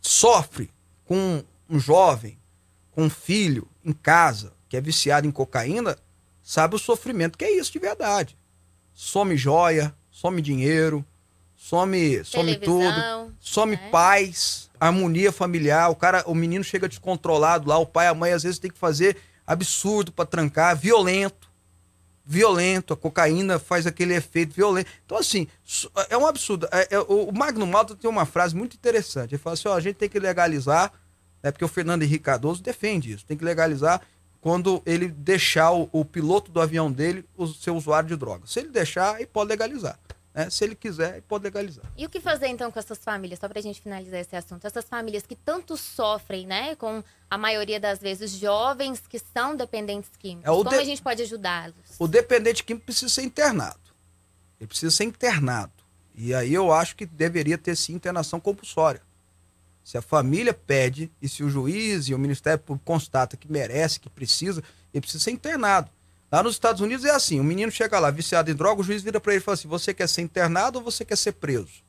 [0.00, 0.70] sofre
[1.04, 2.38] com um jovem,
[2.92, 5.96] com um filho em casa que é viciado em cocaína,
[6.42, 8.36] sabe o sofrimento que é isso de verdade.
[8.94, 11.04] Some joia, some dinheiro,
[11.56, 13.88] some, some tudo, some né?
[13.90, 15.90] paz, harmonia familiar.
[15.90, 18.70] O cara, o menino chega descontrolado lá, o pai e a mãe às vezes tem
[18.70, 19.16] que fazer
[19.48, 21.48] absurdo para trancar, violento.
[22.30, 24.90] Violento, a cocaína faz aquele efeito violento.
[25.06, 25.48] Então, assim,
[26.10, 26.68] é um absurdo.
[26.70, 29.34] É- é- o Magno Malta tem uma frase muito interessante.
[29.34, 30.92] Ele fala assim: ó, a gente tem que legalizar,
[31.42, 34.02] né, porque o Fernando Henrique Cardoso defende isso, tem que legalizar
[34.42, 38.50] quando ele deixar o, o piloto do avião dele o, ser usuário de drogas.
[38.52, 39.98] Se ele deixar, ele pode legalizar.
[40.38, 40.50] Né?
[40.50, 41.84] Se ele quiser, pode legalizar.
[41.96, 43.40] E o que fazer então com essas famílias?
[43.40, 44.64] Só pra gente finalizar esse assunto.
[44.66, 46.76] Essas famílias que tanto sofrem, né?
[46.76, 50.44] Com a maioria das vezes jovens que são dependentes químicos.
[50.44, 51.74] É, Como de- a gente pode ajudá-los?
[51.98, 53.80] O dependente químico precisa ser internado.
[54.60, 55.72] Ele precisa ser internado.
[56.14, 59.02] E aí eu acho que deveria ter sim internação compulsória.
[59.84, 63.98] Se a família pede e se o juiz e o Ministério Público constata que merece,
[64.00, 64.62] que precisa,
[64.92, 65.90] ele precisa ser internado.
[66.30, 69.02] Lá nos Estados Unidos é assim: o menino chega lá viciado em droga, o juiz
[69.02, 71.82] vira para ele e fala assim: você quer ser internado ou você quer ser preso?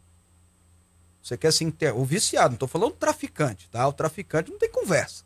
[1.22, 2.02] Você quer ser internado?
[2.02, 3.88] O viciado, não estou falando do traficante, tá?
[3.88, 5.24] O traficante não tem conversa.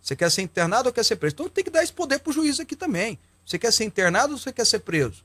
[0.00, 1.34] Você quer ser internado ou quer ser preso?
[1.34, 3.18] Então tem que dar esse poder pro juiz aqui também.
[3.44, 5.22] Você quer ser internado ou você quer ser preso?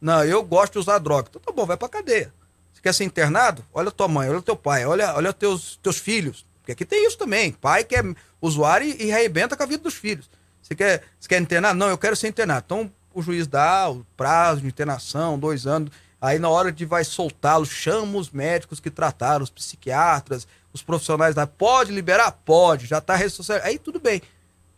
[0.00, 1.28] Não, eu gosto de usar droga.
[1.30, 2.32] Então tá bom, vai pra cadeia.
[2.72, 3.64] Você quer ser internado?
[3.72, 6.46] Olha tua mãe, olha teu pai, olha, olha teus, teus filhos.
[6.60, 7.52] Porque aqui tem isso também.
[7.52, 8.02] Pai que é
[8.40, 10.28] usuário e, e arrebenta com a vida dos filhos.
[10.68, 11.74] Você quer, você quer internar?
[11.74, 12.64] Não, eu quero ser internado.
[12.66, 15.90] Então o juiz dá o prazo de internação, dois anos.
[16.20, 21.34] Aí na hora de vai soltá-lo, chama os médicos que trataram, os psiquiatras, os profissionais
[21.34, 21.46] da.
[21.46, 22.32] Pode liberar?
[22.32, 23.64] Pode, já tá ressociado.
[23.64, 24.20] Aí tudo bem.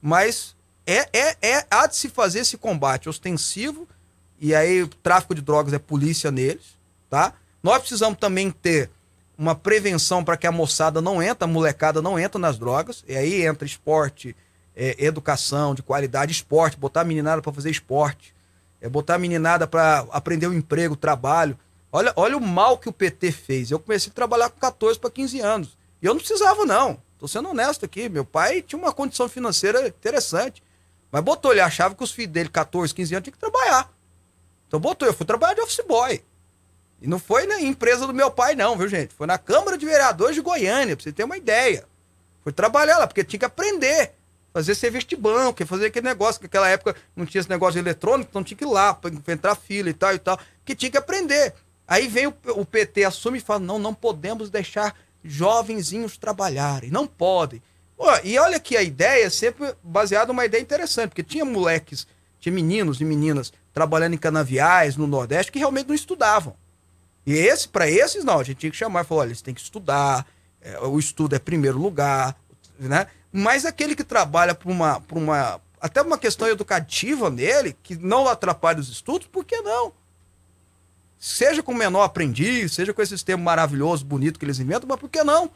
[0.01, 0.55] Mas
[0.86, 3.88] é, é, é, há de se fazer esse combate ostensivo,
[4.38, 6.76] e aí o tráfico de drogas é polícia neles,
[7.11, 7.34] tá?
[7.62, 8.88] Nós precisamos também ter
[9.36, 13.16] uma prevenção para que a moçada não entre, a molecada não entra nas drogas, e
[13.16, 14.36] aí entra esporte,
[14.76, 18.34] é, educação de qualidade, esporte, botar a meninada para fazer esporte,
[18.80, 21.58] é botar a meninada para aprender o emprego, o trabalho.
[21.92, 23.70] Olha, olha o mal que o PT fez.
[23.70, 25.76] Eu comecei a trabalhar com 14 para 15 anos.
[26.00, 27.00] E eu não precisava, não.
[27.18, 28.08] Tô sendo honesto aqui.
[28.08, 30.62] Meu pai tinha uma condição financeira interessante.
[31.12, 33.92] Mas botou, ele achava que os filhos dele, 14, 15 anos, tinham que trabalhar.
[34.68, 36.22] Então botou, eu fui trabalhar de office boy.
[37.02, 39.12] E não foi na empresa do meu pai, não, viu, gente?
[39.14, 41.84] Foi na Câmara de Vereadores de Goiânia, pra você ter uma ideia.
[42.42, 44.12] Fui trabalhar lá, porque tinha que aprender.
[44.53, 48.28] Fazer serviço de banco, fazer aquele negócio, que naquela época não tinha esse negócio eletrônico,
[48.30, 50.98] então tinha que ir lá, pra entrar fila e tal e tal, que tinha que
[50.98, 51.55] aprender.
[51.86, 54.94] Aí vem o, o PT, assume e fala: não, não podemos deixar
[55.24, 57.62] jovenzinhos trabalharem, não podem.
[58.24, 62.07] E olha que a ideia é sempre baseada numa ideia interessante, porque tinha moleques,
[62.40, 66.55] tinha meninos e meninas trabalhando em canaviais no Nordeste que realmente não estudavam.
[67.26, 69.53] E esse, para esses, não, a gente tinha que chamar e falar: olha, eles têm
[69.53, 70.26] que estudar,
[70.62, 72.36] é, o estudo é primeiro lugar,
[72.78, 73.07] né?
[73.33, 75.61] Mas aquele que trabalha para uma, pra uma.
[75.81, 79.93] Até uma questão educativa nele, que não atrapalha os estudos, por que não?
[81.18, 85.09] Seja com menor aprendiz, seja com esse sistema maravilhoso, bonito que eles inventam, mas por
[85.09, 85.51] que não?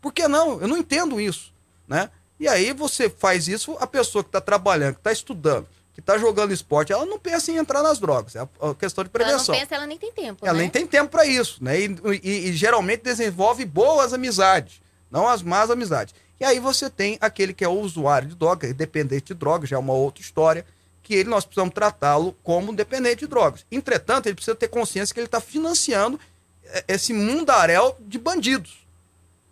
[0.00, 0.60] Por que não?
[0.60, 1.52] Eu não entendo isso,
[1.86, 2.10] né?
[2.38, 6.16] E aí você faz isso, a pessoa que está trabalhando, que está estudando, que está
[6.18, 8.34] jogando esporte, ela não pensa em entrar nas drogas.
[8.34, 9.54] É a questão de Ela não prevenção.
[9.54, 10.60] pensa, ela nem tem tempo, Ela né?
[10.62, 11.78] nem tem tempo para isso, né?
[11.80, 11.86] E,
[12.22, 14.80] e- e geralmente desenvolve boas amizades,
[15.10, 16.14] não as más amizades.
[16.40, 19.76] E aí você tem aquele que é o usuário de droga, dependente de drogas, já
[19.76, 20.64] é uma outra história,
[21.02, 23.66] que ele nós precisamos tratá-lo como dependente de drogas.
[23.70, 26.18] Entretanto, ele precisa ter consciência que ele está financiando
[26.64, 28.78] eh, esse mundaréu de bandidos.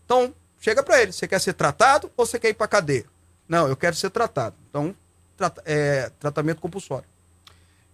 [0.06, 3.04] Então, chega para ele, você quer ser tratado ou você quer ir para cadeia?
[3.46, 4.56] Não, eu quero ser tratado.
[4.70, 4.94] Então,
[5.66, 7.04] é, tratamento compulsório.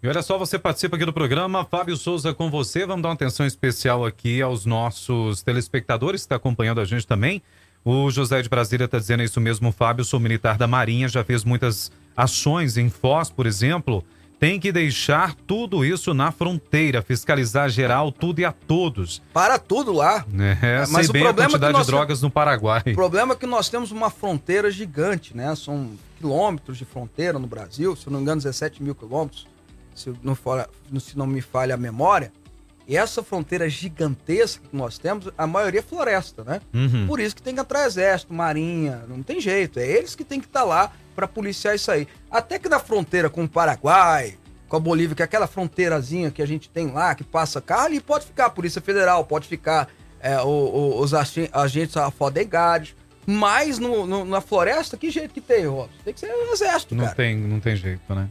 [0.03, 2.87] E olha só, você participa aqui do programa, Fábio Souza com você.
[2.87, 7.43] Vamos dar uma atenção especial aqui aos nossos telespectadores que estão acompanhando a gente também.
[7.85, 11.45] O José de Brasília está dizendo isso mesmo, Fábio, sou militar da Marinha, já fez
[11.45, 14.03] muitas ações em Foz, por exemplo.
[14.41, 19.23] Tem que deixar tudo isso na fronteira, fiscalizar geral, tudo e a todos.
[19.33, 20.25] Para tudo lá.
[20.63, 22.83] É, Mas sei o bem a problema é que quantidade nós- de drogas no Paraguai.
[22.89, 25.55] O problema é que nós temos uma fronteira gigante, né?
[25.55, 29.47] São quilômetros de fronteira no Brasil, se eu não me engano, 17 mil quilômetros,
[29.95, 30.69] se não, for,
[31.01, 32.33] se não me falha a memória.
[32.87, 36.61] E essa fronteira gigantesca que nós temos, a maioria é floresta, né?
[36.73, 37.07] Uhum.
[37.07, 39.79] Por isso que tem que entrar exército, marinha, não tem jeito.
[39.79, 42.07] É eles que tem que estar lá para policiar isso aí.
[42.31, 44.37] Até que na fronteira com o Paraguai,
[44.69, 47.87] com a Bolívia, que é aquela fronteirazinha que a gente tem lá, que passa carro,
[47.87, 49.89] ali pode ficar a Polícia Federal, pode ficar
[50.21, 52.95] é, o, o, os agentes afodegados.
[53.27, 55.97] Mas no, no, na floresta, que jeito que tem, Robson?
[56.05, 57.17] Tem que ser o exército, não cara.
[57.17, 58.29] Tem, não tem jeito, né?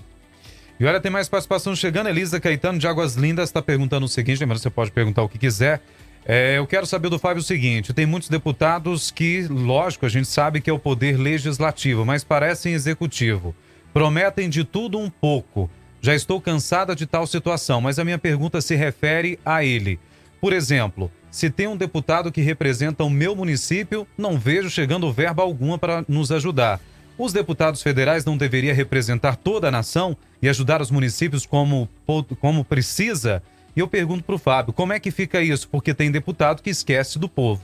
[0.80, 2.10] E olha, tem mais participação chegando.
[2.10, 5.38] Elisa Caetano de Águas Lindas está perguntando o seguinte, lembrando você pode perguntar o que
[5.38, 5.82] quiser.
[6.26, 10.28] É, eu quero saber do Fábio o seguinte: tem muitos deputados que, lógico, a gente
[10.28, 13.56] sabe que é o poder legislativo, mas parecem executivo.
[13.94, 15.70] Prometem de tudo um pouco.
[16.02, 20.00] Já estou cansada de tal situação, mas a minha pergunta se refere a ele.
[20.42, 25.44] Por exemplo, se tem um deputado que representa o meu município, não vejo chegando verba
[25.44, 26.82] alguma para nos ajudar.
[27.18, 31.88] Os deputados federais não deveriam representar toda a nação e ajudar os municípios como,
[32.40, 33.44] como precisa?
[33.76, 35.68] E eu pergunto para o Fábio, como é que fica isso?
[35.68, 37.62] Porque tem deputado que esquece do povo.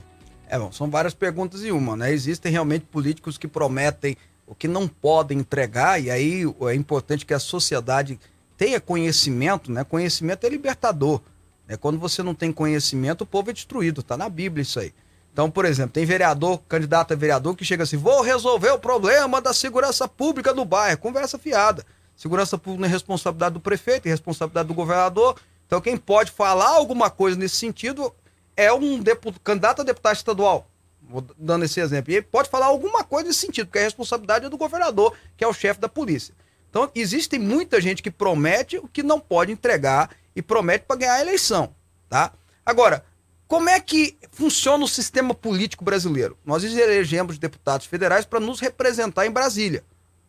[0.48, 2.12] É, bom, são várias perguntas em uma, né?
[2.12, 4.16] Existem realmente políticos que prometem
[4.46, 8.18] o que não podem entregar, e aí é importante que a sociedade
[8.56, 9.84] tenha conhecimento, né?
[9.84, 11.20] Conhecimento é libertador.
[11.68, 11.76] Né?
[11.76, 14.92] Quando você não tem conhecimento, o povo é destruído, tá na Bíblia isso aí.
[15.32, 19.40] Então, por exemplo, tem vereador, candidato a vereador, que chega assim: vou resolver o problema
[19.40, 20.98] da segurança pública do bairro.
[20.98, 21.84] Conversa fiada.
[22.16, 25.40] Segurança pública é responsabilidade do prefeito, é responsabilidade do governador.
[25.66, 28.12] Então, quem pode falar alguma coisa nesse sentido
[28.56, 29.02] é um
[29.42, 30.68] candidato a deputado estadual.
[31.08, 32.12] Vou dando esse exemplo.
[32.12, 35.44] E ele pode falar alguma coisa nesse sentido, porque a responsabilidade é do governador, que
[35.44, 36.34] é o chefe da polícia.
[36.68, 41.14] Então, existe muita gente que promete o que não pode entregar e promete para ganhar
[41.14, 41.74] a eleição,
[42.08, 42.32] tá?
[42.64, 43.04] Agora,
[43.50, 46.38] como é que funciona o sistema político brasileiro?
[46.46, 49.82] Nós elegemos deputados federais para nos representar em Brasília,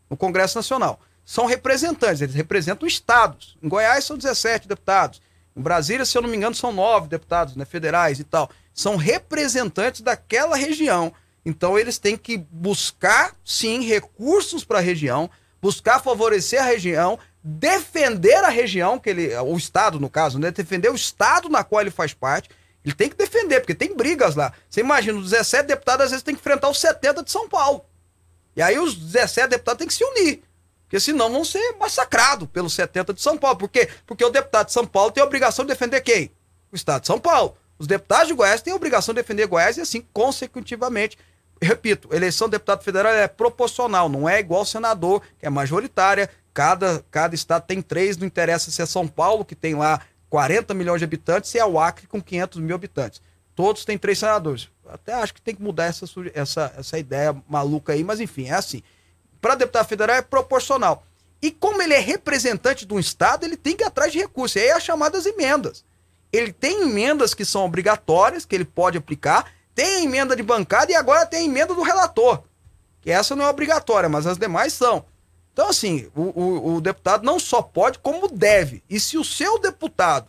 [0.09, 0.99] no Congresso Nacional.
[1.23, 3.59] São representantes, eles representam estados.
[3.61, 5.21] Em Goiás são 17 deputados.
[5.55, 8.49] Em Brasília, se eu não me engano, são nove deputados né, federais e tal.
[8.73, 11.13] São representantes daquela região.
[11.45, 15.29] Então, eles têm que buscar, sim, recursos para a região,
[15.61, 20.49] buscar favorecer a região, defender a região, que ele, o Estado, no caso, né?
[20.49, 22.49] Defender o Estado na qual ele faz parte
[22.83, 24.53] ele tem que defender, porque tem brigas lá.
[24.69, 27.85] Você imagina, os 17 deputados às vezes tem que enfrentar os 70 de São Paulo.
[28.55, 30.43] E aí os 17 deputados têm que se unir.
[30.83, 33.57] Porque senão vão ser massacrados pelos 70 de São Paulo.
[33.57, 33.87] Por quê?
[34.05, 36.31] Porque o deputado de São Paulo tem a obrigação de defender quem?
[36.71, 37.55] O Estado de São Paulo.
[37.77, 41.17] Os deputados de Goiás têm a obrigação de defender Goiás e assim consecutivamente.
[41.61, 46.29] Repito, eleição de deputado federal é proporcional, não é igual senador, que é majoritária.
[46.53, 50.01] Cada, cada estado tem três, não interessa se é São Paulo, que tem lá
[50.31, 53.21] 40 milhões de habitantes e é o Acre com 500 mil habitantes.
[53.53, 54.69] Todos têm três senadores.
[54.87, 58.53] Até acho que tem que mudar essa, essa, essa ideia maluca aí, mas enfim, é
[58.53, 58.81] assim.
[59.41, 61.05] Para deputado federal é proporcional.
[61.41, 64.55] E como ele é representante de um Estado, ele tem que ir atrás de recursos.
[64.55, 65.83] E aí é as chamadas emendas.
[66.31, 70.95] Ele tem emendas que são obrigatórias, que ele pode aplicar, tem emenda de bancada e
[70.95, 72.41] agora tem emenda do relator.
[73.01, 75.03] Que essa não é obrigatória, mas as demais são.
[75.53, 78.83] Então, assim, o, o, o, deputado não só pode, como deve.
[78.89, 80.27] E se o seu deputado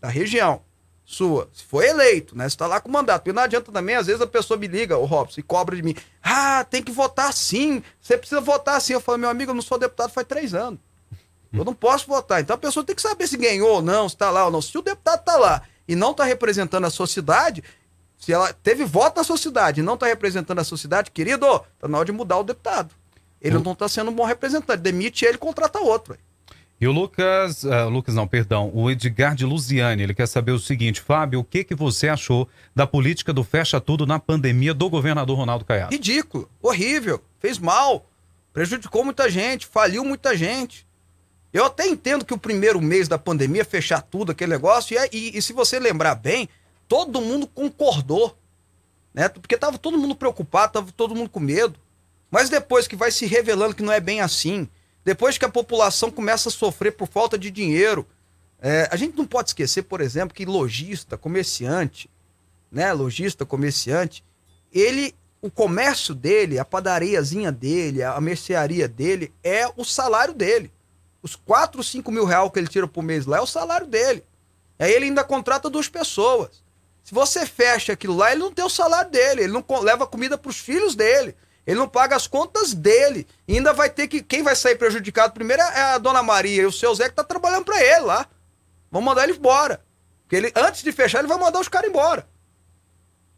[0.00, 0.62] da região
[1.04, 2.46] sua, se for eleito, né?
[2.46, 3.22] Está lá com mandato.
[3.22, 5.82] Porque não adianta também, às vezes a pessoa me liga, o Robson, e cobra de
[5.82, 5.94] mim.
[6.22, 7.82] Ah, tem que votar sim.
[8.00, 8.92] Você precisa votar sim.
[8.92, 10.78] Eu falo, meu amigo, eu não sou deputado faz três anos.
[11.50, 12.40] Eu não posso votar.
[12.42, 14.60] Então a pessoa tem que saber se ganhou ou não, se está lá ou não.
[14.60, 17.64] Se o deputado está lá e não está representando a sociedade,
[18.18, 21.96] se ela teve voto na sociedade e não está representando a sociedade, querido, está na
[21.96, 22.94] hora de mudar o deputado.
[23.40, 23.60] Ele o...
[23.60, 24.82] não está sendo um bom representante.
[24.82, 26.14] Demite ele e contrata outro.
[26.14, 26.28] Véio.
[26.80, 30.60] E o Lucas, uh, Lucas não, perdão, o Edgar de Luziane, ele quer saber o
[30.60, 34.88] seguinte, Fábio, o que que você achou da política do fecha tudo na pandemia do
[34.88, 35.92] governador Ronaldo Caiado?
[35.92, 38.06] Ridículo, horrível, fez mal,
[38.52, 40.86] prejudicou muita gente, faliu muita gente.
[41.52, 45.38] Eu até entendo que o primeiro mês da pandemia fechar tudo, aquele negócio, e, e,
[45.38, 46.48] e se você lembrar bem,
[46.86, 48.38] todo mundo concordou,
[49.12, 49.28] né?
[49.28, 51.76] Porque tava todo mundo preocupado, tava todo mundo com medo.
[52.30, 54.68] Mas depois que vai se revelando que não é bem assim,
[55.04, 58.06] depois que a população começa a sofrer por falta de dinheiro,
[58.60, 62.10] é, a gente não pode esquecer, por exemplo, que lojista, comerciante,
[62.70, 64.24] né, lojista, comerciante,
[64.72, 70.70] ele, o comércio dele, a padariazinha dele, a mercearia dele, é o salário dele.
[71.22, 74.22] Os 4, 5 mil reais que ele tira por mês lá é o salário dele.
[74.78, 76.62] Aí ele ainda contrata duas pessoas.
[77.02, 80.36] Se você fecha aquilo lá, ele não tem o salário dele, ele não leva comida
[80.36, 81.34] para os filhos dele.
[81.68, 83.26] Ele não paga as contas dele.
[83.46, 84.22] E ainda vai ter que.
[84.22, 87.22] Quem vai sair prejudicado primeiro é a dona Maria e o seu Zé que tá
[87.22, 88.26] trabalhando para ele lá.
[88.90, 89.82] Vão mandar ele embora.
[90.22, 92.26] Porque ele, antes de fechar, ele vai mandar os caras embora.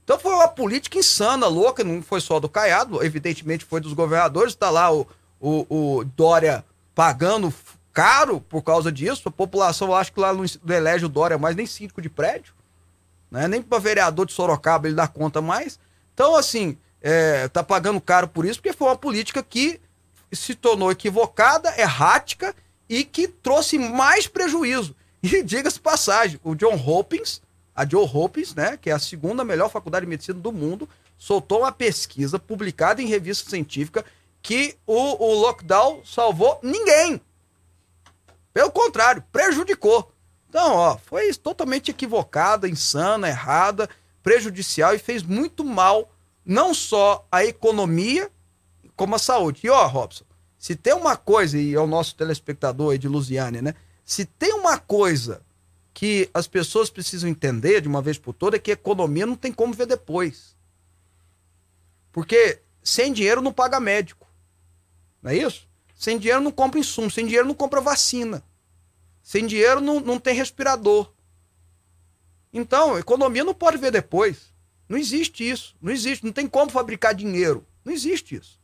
[0.04, 4.54] Então foi uma política insana, louca, não foi só do Caiado, evidentemente foi dos governadores,
[4.54, 5.08] tá lá o,
[5.40, 7.52] o, o Dória pagando
[7.92, 9.28] caro por causa disso.
[9.28, 12.54] A população, acho que lá não elege o Dória mais nem síndico de prédio.
[13.28, 13.48] Né?
[13.48, 15.80] Nem para vereador de Sorocaba ele dá conta mais.
[16.14, 19.80] Então, assim, é, tá pagando caro por isso, porque foi uma política que
[20.32, 22.54] se tornou equivocada, errática
[22.88, 24.94] e que trouxe mais prejuízo.
[25.22, 27.42] E diga-se passagem, o John Hopkins,
[27.76, 31.58] a Joe Hopkins, né, que é a segunda melhor faculdade de medicina do mundo, soltou
[31.58, 34.02] uma pesquisa publicada em revista científica
[34.40, 37.20] que o, o lockdown salvou ninguém.
[38.54, 40.10] Pelo contrário, prejudicou.
[40.48, 43.88] Então, ó, foi totalmente equivocada, insana, errada,
[44.22, 46.10] prejudicial e fez muito mal,
[46.44, 48.30] não só à economia,
[48.96, 49.60] como à saúde.
[49.64, 50.24] E ó, Robson,
[50.58, 53.74] se tem uma coisa, e é o nosso telespectador aí de Lusiânia, né?
[54.04, 55.42] Se tem uma coisa
[55.92, 59.52] que as pessoas precisam entender de uma vez por todas é que economia não tem
[59.52, 60.56] como ver depois.
[62.12, 64.26] Porque sem dinheiro não paga médico.
[65.22, 65.68] Não é isso?
[65.94, 68.42] Sem dinheiro não compra insumo, sem dinheiro não compra vacina.
[69.22, 71.12] Sem dinheiro não, não tem respirador.
[72.52, 74.49] Então, economia não pode ver depois.
[74.90, 75.76] Não existe isso.
[75.80, 76.24] Não existe.
[76.24, 77.64] Não tem como fabricar dinheiro.
[77.84, 78.58] Não existe isso.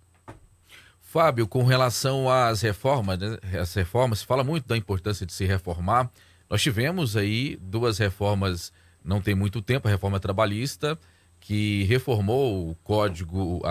[1.00, 3.38] Fábio, com relação às reformas, né?
[3.60, 6.10] as reformas, se fala muito da importância de se reformar.
[6.50, 8.72] Nós tivemos aí duas reformas,
[9.04, 10.98] não tem muito tempo, a reforma trabalhista,
[11.38, 13.62] que reformou o código,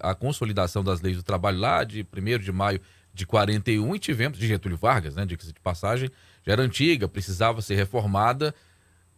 [0.00, 2.80] a, consolidação das leis do trabalho lá de 1 de maio
[3.12, 6.08] de 41 e tivemos de Getúlio Vargas, né, de passagem,
[6.46, 8.54] já era antiga, precisava ser reformada,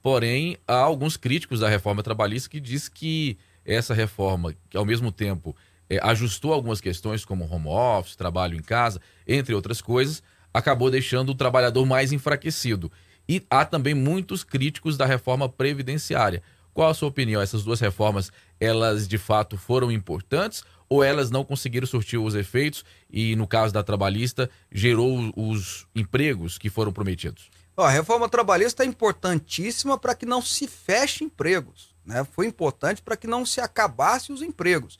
[0.08, 5.12] porém há alguns críticos da reforma trabalhista que diz que essa reforma, que ao mesmo
[5.12, 5.54] tempo
[5.86, 10.22] é, ajustou algumas questões como home office, trabalho em casa, entre outras coisas,
[10.54, 12.90] acabou deixando o trabalhador mais enfraquecido.
[13.28, 16.42] E há também muitos críticos da reforma previdenciária.
[16.72, 17.42] Qual a sua opinião?
[17.42, 22.82] Essas duas reformas, elas de fato foram importantes ou elas não conseguiram surtir os efeitos
[23.10, 27.50] e, no caso da trabalhista, gerou os empregos que foram prometidos?
[27.78, 31.94] Ó, a reforma trabalhista é importantíssima para que não se feche empregos.
[32.04, 32.26] Né?
[32.32, 34.98] Foi importante para que não se acabasse os empregos.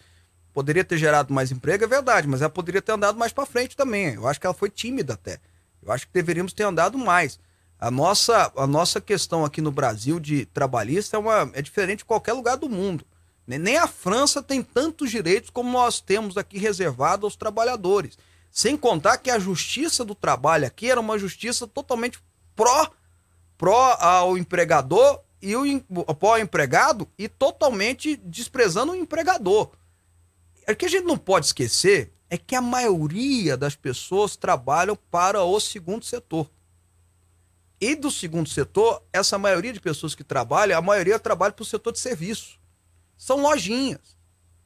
[0.55, 3.77] Poderia ter gerado mais emprego, é verdade, mas ela poderia ter andado mais para frente
[3.77, 4.15] também.
[4.15, 5.41] Eu acho que ela foi tímida até.
[5.83, 7.41] Eu acho que deveríamos ter andado mais.
[7.81, 12.05] A nossa, a nossa questão aqui no Brasil de trabalhista é, uma, é diferente de
[12.05, 13.05] qualquer lugar do mundo.
[13.45, 18.17] Nem a França tem tantos direitos como nós temos aqui reservado aos trabalhadores.
[18.53, 22.21] Sem contar que a justiça do trabalho aqui era uma justiça totalmente
[22.59, 22.91] pró,
[23.57, 29.71] pró ao empregador e o pró ao empregado e totalmente desprezando o empregador.
[30.69, 35.45] O que a gente não pode esquecer é que a maioria das pessoas trabalham para
[35.45, 36.51] o segundo setor.
[37.81, 41.67] E do segundo setor, essa maioria de pessoas que trabalham, a maioria trabalha para o
[41.67, 42.59] setor de serviço.
[43.17, 44.17] São lojinhas,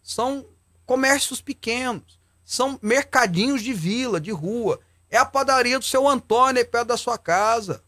[0.02, 0.46] são
[0.86, 4.80] comércios pequenos, são mercadinhos de vila, de rua.
[5.12, 7.84] É a padaria do seu Antônio aí perto da sua casa.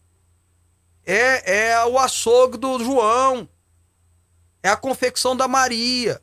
[1.03, 3.49] É, é o açougue do João.
[4.61, 6.21] É a confecção da Maria.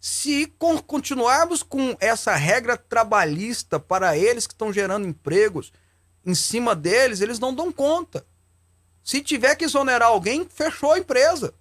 [0.00, 0.46] Se
[0.86, 5.74] continuarmos com essa regra trabalhista para eles que estão gerando empregos
[6.24, 8.24] em cima deles, eles não dão conta.
[9.04, 11.52] Se tiver que exonerar alguém, fechou a empresa.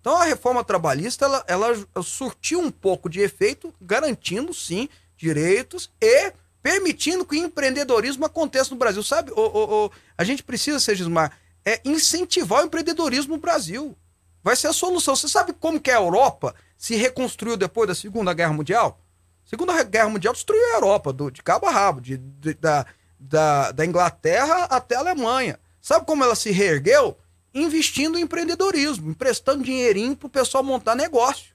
[0.00, 6.32] Então a reforma trabalhista ela, ela surtiu um pouco de efeito, garantindo sim direitos e
[6.62, 9.02] permitindo que o empreendedorismo aconteça no Brasil.
[9.02, 13.96] Sabe, o, o, o a gente precisa, Segismar, é incentivar o empreendedorismo no Brasil.
[14.42, 15.16] Vai ser a solução.
[15.16, 19.00] Você sabe como que a Europa se reconstruiu depois da Segunda Guerra Mundial?
[19.44, 22.86] Segunda Guerra Mundial destruiu a Europa, do, de cabo a rabo, de, de, da,
[23.18, 25.58] da, da Inglaterra até a Alemanha.
[25.80, 27.18] Sabe como ela se reergueu?
[27.52, 31.52] Investindo em empreendedorismo, emprestando dinheirinho para o pessoal montar negócio.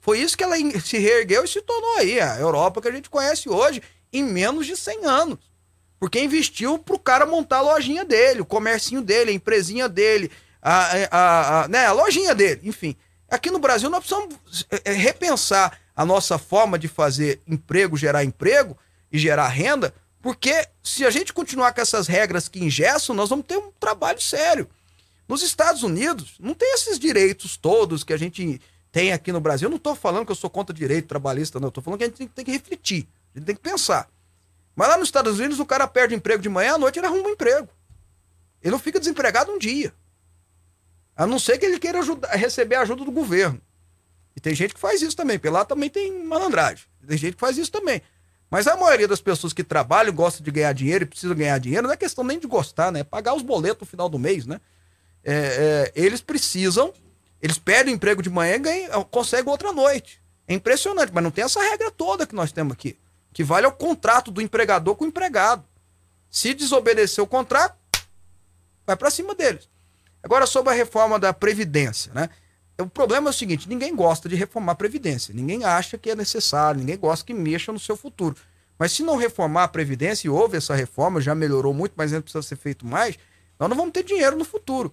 [0.00, 3.08] Foi isso que ela se reergueu e se tornou aí a Europa que a gente
[3.08, 3.80] conhece hoje
[4.12, 5.38] em menos de 100 anos.
[5.98, 10.30] Porque investiu para o cara montar a lojinha dele, o comércio dele, a empresinha dele,
[10.60, 12.96] a, a, a, né, a lojinha dele, enfim.
[13.30, 14.36] Aqui no Brasil nós precisamos
[14.70, 18.76] é, é, repensar a nossa forma de fazer emprego, gerar emprego
[19.10, 23.44] e gerar renda, porque se a gente continuar com essas regras que ingessam, nós vamos
[23.44, 24.68] ter um trabalho sério.
[25.28, 28.60] Nos Estados Unidos, não tem esses direitos todos que a gente
[28.92, 29.66] tem aqui no Brasil.
[29.66, 31.68] Eu não estou falando que eu sou contra direito trabalhista, não.
[31.68, 34.08] Estou falando que a gente tem, que refletir, a gente tem que pensar.
[34.74, 37.06] Mas lá nos Estados Unidos, o cara perde o emprego de manhã, à noite ele
[37.06, 37.68] arruma um emprego.
[38.62, 39.92] Ele não fica desempregado um dia.
[41.16, 43.60] A não ser que ele queira ajudar, receber a ajuda do governo.
[44.34, 45.38] E tem gente que faz isso também.
[45.38, 46.86] Pela também tem malandragem.
[47.06, 48.00] Tem gente que faz isso também.
[48.50, 51.86] Mas a maioria das pessoas que trabalham, gosta de ganhar dinheiro e precisa ganhar dinheiro,
[51.86, 53.00] não é questão nem de gostar, né?
[53.00, 54.60] É pagar os boletos no final do mês, né?
[55.24, 56.92] É, é, eles precisam,
[57.40, 60.20] eles pedem emprego de manhã e ganham, conseguem outra noite.
[60.46, 62.98] É impressionante, mas não tem essa regra toda que nós temos aqui,
[63.32, 65.64] que vale ao contrato do empregador com o empregado.
[66.30, 67.76] Se desobedecer o contrato,
[68.86, 69.68] vai para cima deles.
[70.22, 72.30] Agora, sobre a reforma da Previdência, né?
[72.78, 76.16] O problema é o seguinte: ninguém gosta de reformar a Previdência, ninguém acha que é
[76.16, 78.36] necessário, ninguém gosta que mexa no seu futuro.
[78.78, 82.22] Mas se não reformar a Previdência, e houve essa reforma, já melhorou muito, mas ainda
[82.22, 83.18] precisa ser feito mais,
[83.58, 84.92] nós não vamos ter dinheiro no futuro.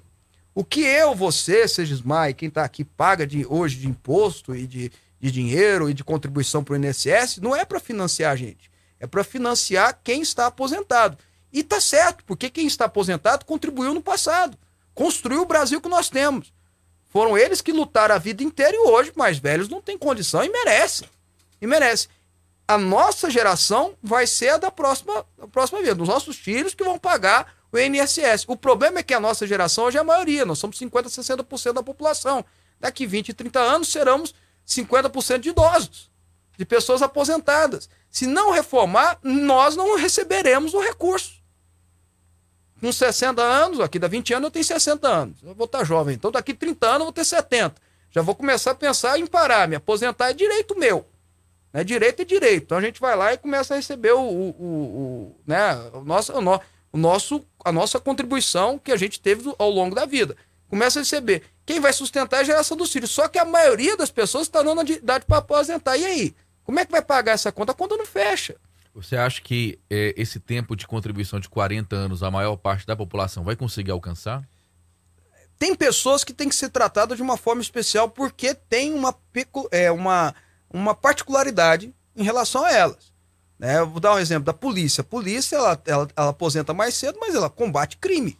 [0.53, 1.95] O que eu, você, seja
[2.35, 6.63] quem está aqui paga de, hoje de imposto e de, de dinheiro e de contribuição
[6.63, 8.71] para o INSS, não é para financiar a gente.
[8.99, 11.17] É para financiar quem está aposentado.
[11.51, 14.57] E tá certo, porque quem está aposentado contribuiu no passado.
[14.93, 16.53] Construiu o Brasil que nós temos.
[17.07, 20.49] Foram eles que lutaram a vida inteira e hoje, mais velhos, não têm condição e
[20.49, 21.09] merecem.
[21.59, 22.09] E merecem.
[22.67, 26.01] A nossa geração vai ser a da próxima, da próxima vida.
[26.01, 28.45] Os nossos filhos que vão pagar o INSS.
[28.47, 30.45] O problema é que a nossa geração hoje é a maioria.
[30.45, 32.45] Nós somos 50%, 60% da população.
[32.79, 34.33] Daqui 20, 30 anos seremos
[34.69, 36.09] 50% de idosos,
[36.57, 37.89] de pessoas aposentadas.
[38.11, 41.39] Se não reformar, nós não receberemos o recurso.
[42.79, 45.43] Com 60 anos, aqui dá 20 anos, eu tenho 60 anos.
[45.43, 46.15] Eu vou estar jovem.
[46.15, 47.75] Então, daqui 30 anos, eu vou ter 70.
[48.11, 49.67] Já vou começar a pensar em parar.
[49.67, 51.05] Me aposentar é direito meu.
[51.73, 51.83] Né?
[51.83, 52.63] Direito é direito.
[52.63, 55.75] Então, a gente vai lá e começa a receber o, o, o, o né?
[55.93, 60.37] o, nosso, o, nosso, a nossa contribuição que a gente teve ao longo da vida.
[60.69, 61.43] Começa a receber.
[61.69, 63.11] Quem vai sustentar é a geração dos filhos.
[63.11, 65.95] Só que a maioria das pessoas está dando idade para aposentar.
[65.97, 66.35] E aí?
[66.63, 67.73] Como é que vai pagar essa conta?
[67.73, 68.55] A conta não fecha.
[68.91, 72.95] Você acha que é, esse tempo de contribuição de 40 anos, a maior parte da
[72.95, 74.43] população vai conseguir alcançar?
[75.59, 79.15] Tem pessoas que têm que ser tratadas de uma forma especial porque tem uma,
[79.69, 80.33] é, uma,
[80.73, 83.13] uma particularidade em relação a elas.
[83.59, 83.77] Né?
[83.77, 85.01] Eu vou dar um exemplo da polícia.
[85.01, 88.38] A polícia ela, ela, ela aposenta mais cedo, mas ela combate crime.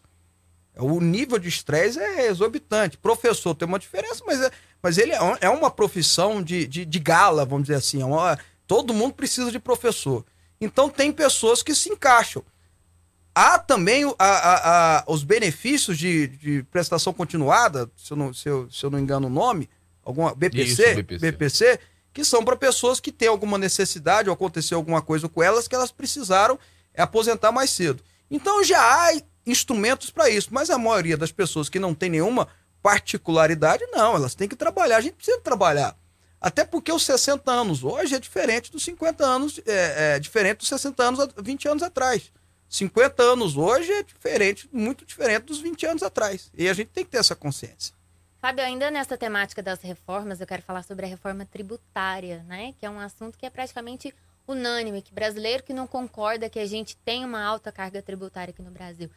[0.77, 2.97] O nível de estresse é exorbitante.
[2.97, 4.51] Professor tem uma diferença, mas é,
[4.81, 8.01] mas ele é, é uma profissão de, de, de, gala, vamos dizer assim.
[8.01, 10.25] É uma, todo mundo precisa de professor.
[10.59, 12.43] Então tem pessoas que se encaixam.
[13.35, 18.49] Há também a, a, a, os benefícios de, de, prestação continuada, se eu, não, se,
[18.49, 19.69] eu, se eu não engano o nome,
[20.03, 21.31] alguma BPC, Isso, BPC.
[21.31, 21.79] BPC,
[22.13, 25.75] que são para pessoas que têm alguma necessidade ou aconteceu alguma coisa com elas que
[25.75, 26.59] elas precisaram
[26.97, 28.03] aposentar mais cedo.
[28.29, 32.47] Então já há instrumentos para isso, mas a maioria das pessoas que não tem nenhuma
[32.81, 35.95] particularidade, não, elas têm que trabalhar, a gente precisa trabalhar.
[36.41, 40.69] Até porque os 60 anos hoje é diferente dos 50 anos, é, é diferente dos
[40.69, 42.31] 60 anos 20 anos atrás.
[42.69, 46.51] 50 anos hoje é diferente, muito diferente dos 20 anos atrás.
[46.53, 47.93] E a gente tem que ter essa consciência.
[48.39, 52.73] Fábio, ainda nessa temática das reformas, eu quero falar sobre a reforma tributária, né?
[52.79, 54.13] Que é um assunto que é praticamente
[54.47, 58.61] unânime, que brasileiro que não concorda que a gente tem uma alta carga tributária aqui
[58.61, 59.09] no Brasil.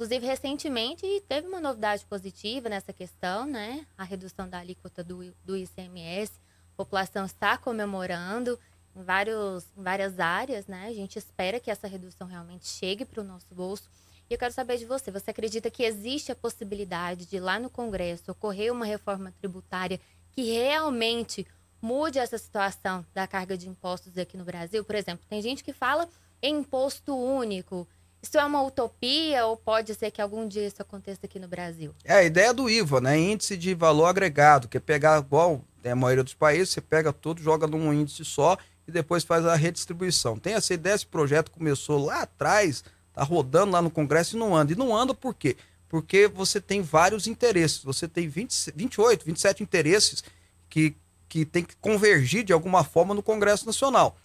[0.00, 3.86] Inclusive, recentemente teve uma novidade positiva nessa questão, né?
[3.98, 6.32] A redução da alíquota do, do ICMS.
[6.72, 8.58] A população está comemorando
[8.96, 10.86] em, vários, em várias áreas, né?
[10.86, 13.90] A gente espera que essa redução realmente chegue para o nosso bolso.
[14.30, 17.68] E eu quero saber de você, você acredita que existe a possibilidade de lá no
[17.68, 20.00] Congresso ocorrer uma reforma tributária
[20.32, 21.46] que realmente
[21.78, 24.82] mude essa situação da carga de impostos aqui no Brasil?
[24.82, 26.08] Por exemplo, tem gente que fala
[26.40, 27.86] em imposto único,
[28.22, 31.94] isso é uma utopia ou pode ser que algum dia isso aconteça aqui no Brasil?
[32.04, 33.18] É a ideia do IVA, né?
[33.18, 37.12] Índice de valor agregado, que é pegar igual né, a maioria dos países, você pega
[37.12, 40.38] tudo, joga num índice só e depois faz a redistribuição.
[40.38, 44.54] Tem essa ideia, esse projeto começou lá atrás, tá rodando lá no Congresso e não
[44.54, 44.72] anda.
[44.72, 45.56] E não anda por quê?
[45.88, 47.82] Porque você tem vários interesses.
[47.82, 50.22] Você tem 20, 28, 27 interesses
[50.68, 50.94] que,
[51.28, 54.16] que tem que convergir de alguma forma no Congresso Nacional.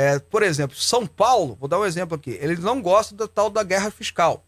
[0.00, 3.50] É, por exemplo, São Paulo, vou dar um exemplo aqui, eles não gostam da tal
[3.50, 4.44] da guerra fiscal.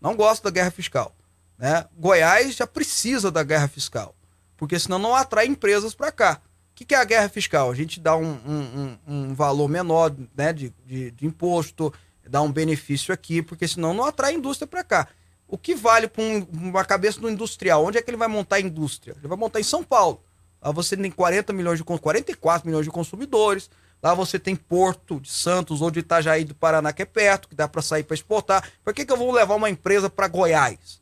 [0.00, 1.14] Não gostam da guerra fiscal.
[1.58, 1.84] Né?
[1.94, 4.14] Goiás já precisa da guerra fiscal,
[4.56, 6.40] porque senão não atrai empresas para cá.
[6.72, 7.70] O que, que, é a guerra fiscal?
[7.70, 11.92] A gente dá um, um, um valor menor né, de, de, de, imposto,
[12.26, 15.06] dá um benefício aqui, porque senão não atrai indústria para cá.
[15.46, 17.84] O que vale para um, uma cabeça do industrial?
[17.84, 19.14] Onde é que ele vai montar a indústria?
[19.18, 20.24] Ele vai montar em São Paulo.
[20.62, 23.68] Lá você tem 40 milhões de 44 milhões de consumidores,
[24.02, 27.54] Lá você tem Porto de Santos ou de Itajaí do Paraná, que é perto, que
[27.54, 28.70] dá para sair para exportar.
[28.84, 31.00] Por que, que eu vou levar uma empresa para Goiás?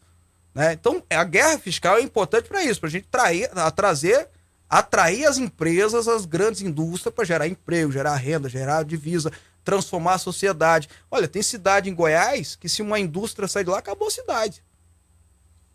[0.54, 0.72] Né?
[0.72, 4.28] Então, a guerra fiscal é importante para isso, para a gente trair, a trazer,
[4.68, 9.30] atrair as empresas, as grandes indústrias, para gerar emprego, gerar renda, gerar divisa,
[9.62, 10.88] transformar a sociedade.
[11.10, 14.64] Olha, tem cidade em Goiás que, se uma indústria sair de lá, acabou a cidade.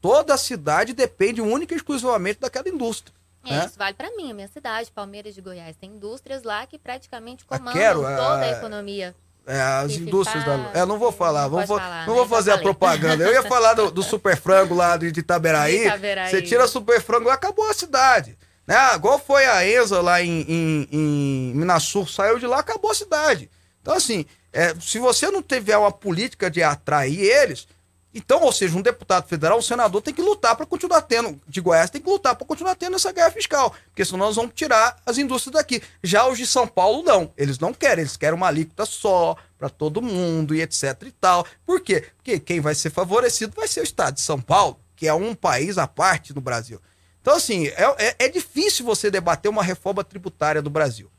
[0.02, 3.16] Toda a cidade depende única e exclusivamente daquela indústria.
[3.46, 3.66] É, né?
[3.66, 5.76] isso vale para mim, a minha cidade, Palmeiras de Goiás.
[5.76, 8.54] Tem indústrias lá que praticamente comandam quero, toda é...
[8.54, 9.16] a economia.
[9.46, 10.72] É, as indústrias da.
[10.74, 12.20] É, não vou falar, não, vou, falar, não né?
[12.20, 13.24] vou fazer a propaganda.
[13.24, 15.88] Eu ia falar do, do super frango lá de Itaberaí.
[15.88, 16.30] Itaberaí.
[16.30, 18.38] Você tira super frango lá, acabou a cidade.
[18.68, 18.76] Né?
[18.96, 23.50] Igual foi a Enza lá em, em, em Minasul, saiu de lá, acabou a cidade.
[23.82, 27.68] Então, assim, é, se você não tiver uma política de atrair eles,
[28.14, 31.62] Então, ou seja, um deputado federal, um senador tem que lutar para continuar tendo, de
[31.62, 34.98] Goiás tem que lutar para continuar tendo essa guerra fiscal, porque senão nós vamos tirar
[35.06, 35.82] as indústrias daqui.
[36.04, 39.70] Já os de São Paulo não, eles não querem, eles querem uma alíquota só para
[39.70, 41.46] todo mundo e etc e tal.
[41.66, 42.06] Por quê?
[42.18, 45.34] Porque quem vai ser favorecido vai ser o estado de São Paulo, que é um
[45.34, 46.82] país à parte do Brasil.
[47.22, 51.10] Então, assim, é, é, é difícil você debater uma reforma tributária do Brasil.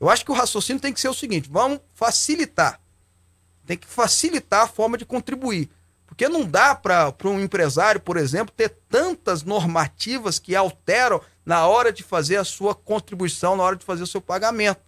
[0.00, 2.80] Eu acho que o raciocínio tem que ser o seguinte: vamos facilitar.
[3.66, 5.70] Tem que facilitar a forma de contribuir.
[6.14, 11.92] Porque não dá para um empresário, por exemplo, ter tantas normativas que alteram na hora
[11.92, 14.80] de fazer a sua contribuição, na hora de fazer o seu pagamento.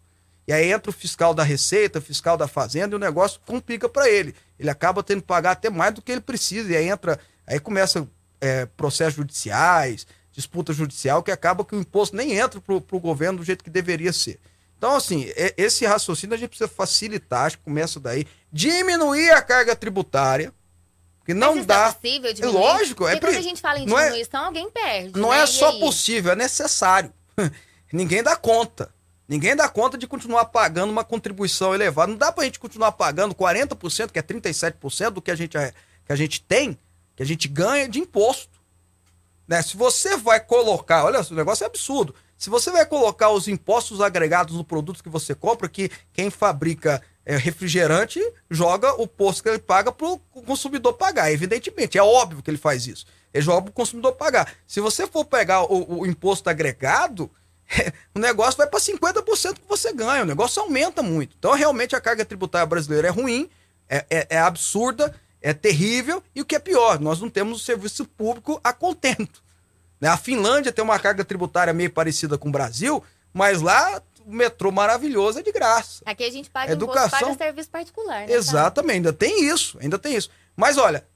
[0.46, 3.88] E aí entra o fiscal da Receita, o fiscal da Fazenda, e o negócio complica
[3.88, 4.36] para ele.
[4.56, 6.70] Ele acaba tendo que pagar até mais do que ele precisa.
[6.70, 8.06] E aí entra, aí começa
[8.40, 13.40] é, processos judiciais, disputa judicial, que acaba que o imposto nem entra para o governo
[13.40, 14.38] do jeito que deveria ser.
[14.78, 19.42] Então, assim, é, esse raciocínio a gente precisa facilitar, acho que começa daí, diminuir a
[19.42, 20.54] carga tributária
[21.26, 21.88] que não Mas dá.
[21.88, 22.54] É possível diminuir?
[22.54, 25.18] lógico, Porque é quando a gente fala em é- diminuição, alguém perde.
[25.18, 25.40] Não né?
[25.40, 27.12] é só possível, é necessário.
[27.92, 28.94] Ninguém dá conta.
[29.28, 32.12] Ninguém dá conta de continuar pagando uma contribuição elevada.
[32.12, 35.72] Não dá pra gente continuar pagando 40%, que é 37% do que a gente, é,
[36.06, 36.78] que a gente tem,
[37.16, 38.56] que a gente ganha de imposto.
[39.48, 39.60] Né?
[39.62, 42.14] Se você vai colocar, olha, o negócio é absurdo.
[42.38, 47.02] Se você vai colocar os impostos agregados no produto que você compra, que quem fabrica
[47.26, 48.20] é, refrigerante
[48.50, 51.98] joga o posto que ele paga para o consumidor pagar, evidentemente.
[51.98, 53.04] É óbvio que ele faz isso.
[53.34, 54.50] Ele joga para o consumidor pagar.
[54.66, 57.28] Se você for pegar o, o imposto agregado,
[58.14, 60.22] o negócio vai para 50% que você ganha.
[60.22, 61.34] O negócio aumenta muito.
[61.36, 63.50] Então, realmente, a carga tributária brasileira é ruim,
[63.88, 65.12] é, é- é absurda,
[65.42, 66.22] é terrível.
[66.34, 69.42] E o que é pior, nós não temos o serviço público a contento.
[70.00, 70.08] né?
[70.08, 73.02] A Finlândia tem uma carga tributária meio parecida com o Brasil,
[73.34, 76.02] mas lá o metrô maravilhoso é de graça.
[76.04, 78.26] Aqui a gente paga Educação- imposto, paga serviço particular.
[78.26, 80.28] Né, Exatamente, ainda tem isso, ainda tem isso.
[80.56, 81.06] Mas olha,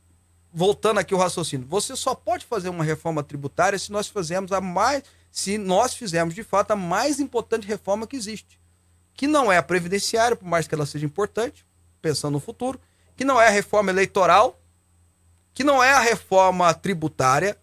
[0.53, 4.61] voltando aqui o raciocínio, você só pode fazer uma reforma tributária se nós fizermos a
[4.61, 8.61] mais, se nós fizermos de fato a mais importante reforma que existe,
[9.15, 11.67] que não é a previdenciária, por mais que ela seja importante,
[12.01, 12.81] pensando no futuro,
[13.17, 14.57] que não é a reforma eleitoral,
[15.53, 17.59] que não é a reforma tributária,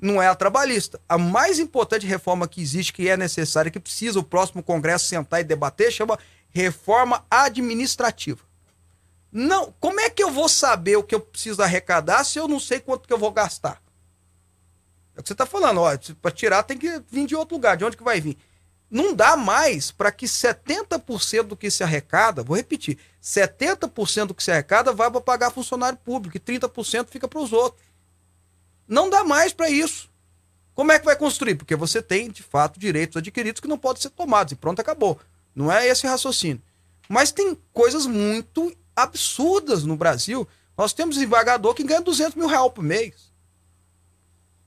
[0.00, 1.00] não é a trabalhista.
[1.08, 5.40] A mais importante reforma que existe, que é necessária, que precisa o próximo Congresso sentar
[5.40, 6.18] e debater, chama
[6.50, 8.40] reforma administrativa.
[9.30, 12.58] Não, como é que eu vou saber o que eu preciso arrecadar se eu não
[12.58, 13.82] sei quanto que eu vou gastar?
[15.14, 15.90] É o que você está falando, ó,
[16.22, 18.38] para tirar tem que vir de outro lugar, de onde que vai vir?
[18.90, 24.42] Não dá mais para que 70% do que se arrecada, vou repetir, 70% do que
[24.42, 27.87] se arrecada vai para pagar funcionário público e 30% fica para os outros.
[28.88, 30.08] Não dá mais para isso.
[30.74, 31.56] Como é que vai construir?
[31.56, 34.52] Porque você tem, de fato, direitos adquiridos que não podem ser tomados.
[34.52, 35.20] E pronto, acabou.
[35.54, 36.62] Não é esse raciocínio.
[37.08, 40.46] Mas tem coisas muito absurdas no Brasil.
[40.76, 43.28] Nós temos desembargador que ganha 200 mil reais por mês.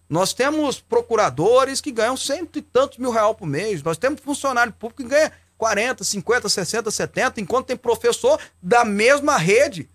[0.10, 3.82] Nós temos procuradores que ganham cento e tantos mil reais por mês.
[3.82, 9.38] Nós temos funcionário público que ganha 40, 50, 60, 70, enquanto tem professor da mesma
[9.38, 9.90] rede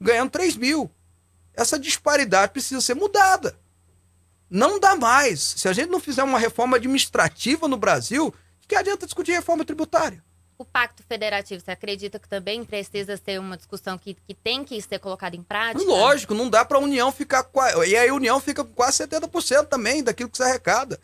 [0.00, 0.88] ganhando 3 mil.
[1.54, 3.56] Essa disparidade precisa ser mudada.
[4.50, 5.40] Não dá mais.
[5.40, 9.64] Se a gente não fizer uma reforma administrativa no Brasil, o que adianta discutir reforma
[9.64, 10.22] tributária?
[10.56, 14.80] O Pacto Federativo, você acredita que também precisa ser uma discussão que, que tem que
[14.80, 15.84] ser colocada em prática?
[15.84, 17.44] Lógico, não dá para a União ficar
[17.86, 21.00] E aí a União fica com quase 70% também daquilo que se arrecada.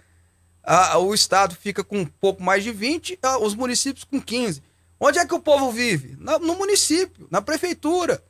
[0.63, 4.63] Ah, o Estado fica com um pouco mais de 20%, ah, os municípios com 15%.
[5.01, 6.15] Onde é que o povo vive?
[6.21, 8.23] Na- no município, na prefeitura.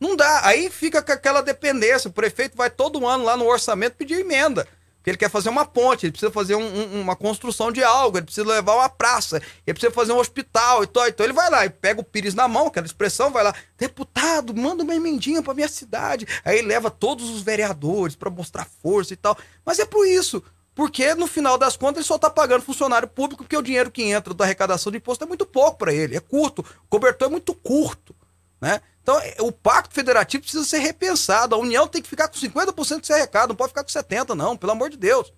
[0.00, 0.46] Não dá.
[0.46, 2.08] Aí fica com aquela dependência.
[2.08, 4.66] O prefeito vai todo ano lá no orçamento pedir emenda.
[4.96, 6.60] Porque ele quer fazer uma ponte, ele precisa fazer um-
[6.96, 10.82] um- uma construção de algo, ele precisa levar uma praça, ele precisa fazer um hospital
[10.82, 11.06] e tal.
[11.06, 14.54] Então ele vai lá e pega o pires na mão, aquela expressão, vai lá, deputado,
[14.54, 16.26] manda uma emendinha pra minha cidade.
[16.44, 19.38] Aí leva todos os vereadores pra mostrar força e tal.
[19.64, 20.42] Mas é por isso.
[20.74, 24.02] Porque no final das contas ele só tá pagando funcionário público porque o dinheiro que
[24.02, 27.30] entra da arrecadação de imposto é muito pouco para ele, é curto, o cobertor é
[27.30, 28.14] muito curto,
[28.60, 28.80] né?
[29.08, 31.54] Então, é, o pacto federativo precisa ser repensado.
[31.54, 34.54] A União tem que ficar com 50% desse arrecado, não pode ficar com 70%, não,
[34.54, 35.32] pelo amor de Deus.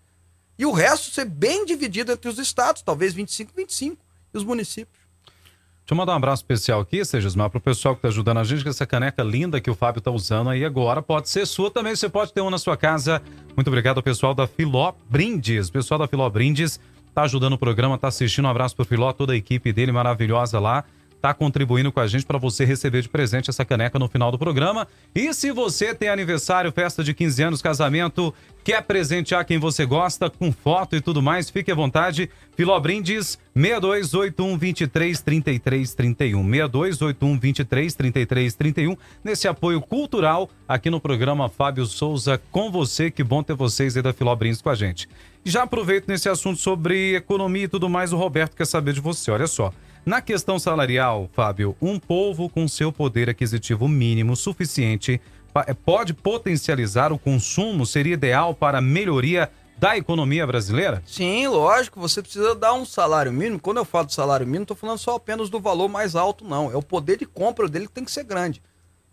[0.59, 3.97] E o resto ser bem dividido entre os estados, talvez 25, 25,
[4.35, 4.99] e os municípios.
[5.23, 8.65] Deixa eu mandar um abraço especial aqui, Segismar, pro pessoal que tá ajudando a gente,
[8.65, 11.95] que essa caneca linda que o Fábio tá usando aí agora pode ser sua também,
[11.95, 13.23] você pode ter uma na sua casa.
[13.55, 15.69] Muito obrigado ao pessoal da Filó Brindes.
[15.69, 16.81] O pessoal da Filó Brindes
[17.15, 18.47] tá ajudando o programa, tá assistindo.
[18.47, 20.85] Um abraço pro Filó, toda a equipe dele maravilhosa lá.
[21.21, 24.39] Tá contribuindo com a gente para você receber de presente essa caneca no final do
[24.39, 24.89] programa.
[25.15, 28.35] E se você tem aniversário, festa de 15 anos, casamento,
[28.65, 32.31] quer presentear quem você gosta com foto e tudo mais, fique à vontade.
[32.57, 36.43] Filó Brindes 6281 23 33 31.
[36.43, 38.97] 6281 23 33 31.
[39.23, 43.11] Nesse apoio cultural aqui no programa Fábio Souza com você.
[43.11, 45.09] Que bom ter vocês aí da Filó Brindes com a gente.
[45.45, 49.31] Já aproveito nesse assunto sobre economia e tudo mais, o Roberto quer saber de você.
[49.31, 49.73] Olha só.
[50.05, 55.21] Na questão salarial, Fábio, um povo com seu poder aquisitivo mínimo suficiente
[55.67, 57.85] eh, pode potencializar o consumo?
[57.85, 61.03] Seria ideal para a melhoria da economia brasileira?
[61.07, 62.01] Sim, lógico.
[62.01, 63.61] Você precisa dar um salário mínimo.
[63.61, 66.73] Quando eu falo de salário mínimo, estou falando só apenas do valor mais alto, não.
[66.73, 68.63] É o poder de compra dele que tem que ser grande.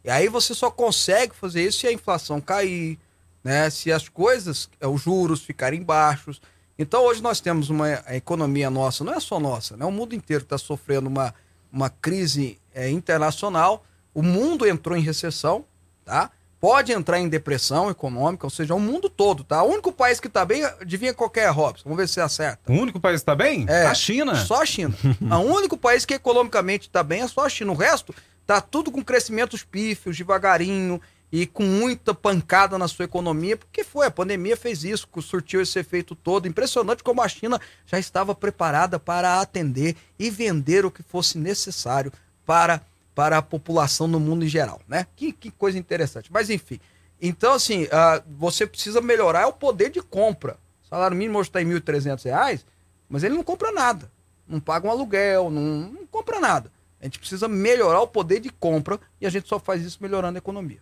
[0.05, 2.97] E aí você só consegue fazer isso se a inflação cair,
[3.43, 3.69] né?
[3.69, 6.41] Se as coisas, eh, os juros ficarem baixos.
[6.77, 9.85] Então hoje nós temos uma economia nossa, não é só nossa, né?
[9.85, 11.33] O mundo inteiro está sofrendo uma,
[11.71, 13.83] uma crise é, internacional.
[14.13, 15.65] O mundo entrou em recessão,
[16.05, 16.31] tá?
[16.59, 19.61] Pode entrar em depressão econômica, ou seja, o mundo todo, tá?
[19.63, 21.83] O único país que está bem, adivinha qualquer é, Robson.
[21.83, 22.71] Vamos ver se acerta.
[22.71, 23.65] O único país que está bem?
[23.67, 24.35] É, a China.
[24.35, 24.95] Só a China.
[25.21, 27.71] o único país que economicamente está bem é só a China.
[27.71, 28.13] O resto
[28.45, 30.99] tá tudo com crescimentos pífios, devagarinho
[31.31, 35.77] e com muita pancada na sua economia, porque foi, a pandemia fez isso, surtiu esse
[35.77, 36.47] efeito todo.
[36.47, 42.11] Impressionante como a China já estava preparada para atender e vender o que fosse necessário
[42.45, 42.81] para,
[43.13, 45.05] para a população no mundo em geral, né?
[45.15, 46.31] Que, que coisa interessante.
[46.31, 46.79] Mas enfim,
[47.21, 50.57] então assim, uh, você precisa melhorar o poder de compra.
[50.83, 52.63] O salário mínimo hoje está em R$ 1.300,
[53.09, 54.09] mas ele não compra nada.
[54.47, 56.71] Não paga um aluguel, não, não compra nada.
[57.01, 60.37] A gente precisa melhorar o poder de compra e a gente só faz isso melhorando
[60.37, 60.79] a economia.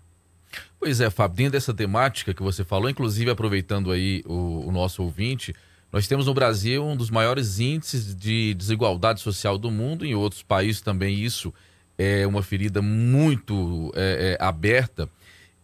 [0.80, 5.02] Pois é, Fábio, dentro dessa temática que você falou, inclusive aproveitando aí o, o, nosso
[5.02, 5.53] ouvinte,
[5.91, 10.44] nós temos no Brasil um dos maiores índices de desigualdade social do mundo, em outros
[10.44, 11.53] países também isso
[11.98, 15.10] é uma ferida muito é, é, aberta.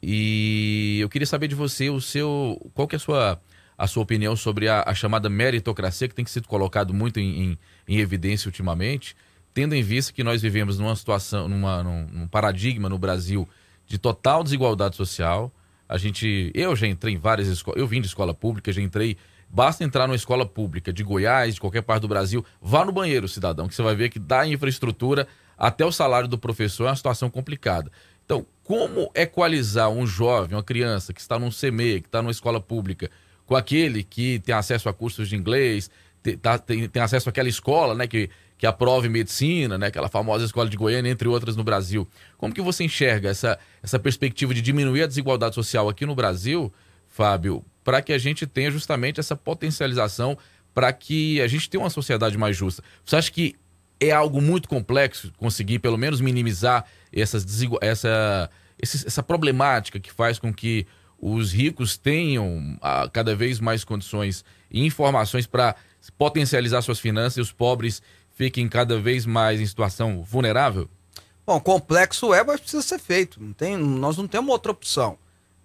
[0.01, 3.41] E eu queria saber de você o seu, qual que é a sua,
[3.77, 7.57] a sua opinião sobre a, a chamada meritocracia, que tem sido colocado muito em, em,
[7.87, 9.15] em, evidência ultimamente,
[9.53, 13.47] tendo em vista que nós vivemos numa situação, numa, num, num paradigma no Brasil
[13.91, 15.51] de total desigualdade social.
[15.87, 19.17] A gente, eu já entrei em várias escolas, eu vim de escola pública, já entrei.
[19.49, 23.27] Basta entrar numa escola pública de Goiás, de qualquer parte do Brasil, vá no banheiro,
[23.27, 25.27] cidadão, que você vai ver que da infraestrutura
[25.57, 27.91] até o salário do professor é uma situação complicada.
[28.25, 32.61] Então, como equalizar um jovem, uma criança que está num CME, que está numa escola
[32.61, 33.11] pública,
[33.45, 35.91] com aquele que tem acesso a cursos de inglês,
[36.23, 38.29] tem, tá, tem, tem acesso àquela escola, né, que
[38.61, 42.07] que aprove medicina, né, aquela famosa escola de Goiânia, entre outras no Brasil.
[42.37, 46.71] Como que você enxerga essa, essa perspectiva de diminuir a desigualdade social aqui no Brasil,
[47.07, 50.37] Fábio, para que a gente tenha justamente essa potencialização
[50.75, 52.83] para que a gente tenha uma sociedade mais justa?
[53.03, 53.55] Você acha que
[53.99, 57.43] é algo muito complexo conseguir pelo menos minimizar essas
[57.81, 58.47] essa,
[58.79, 60.85] essa problemática que faz com que
[61.19, 65.75] os ricos tenham ah, cada vez mais condições e informações para
[66.17, 68.01] potencializar suas finanças e os pobres
[68.41, 70.89] fiquem cada vez mais em situação vulnerável?
[71.45, 73.39] Bom, complexo é, mas precisa ser feito.
[73.39, 75.15] Não tem, nós não temos outra opção.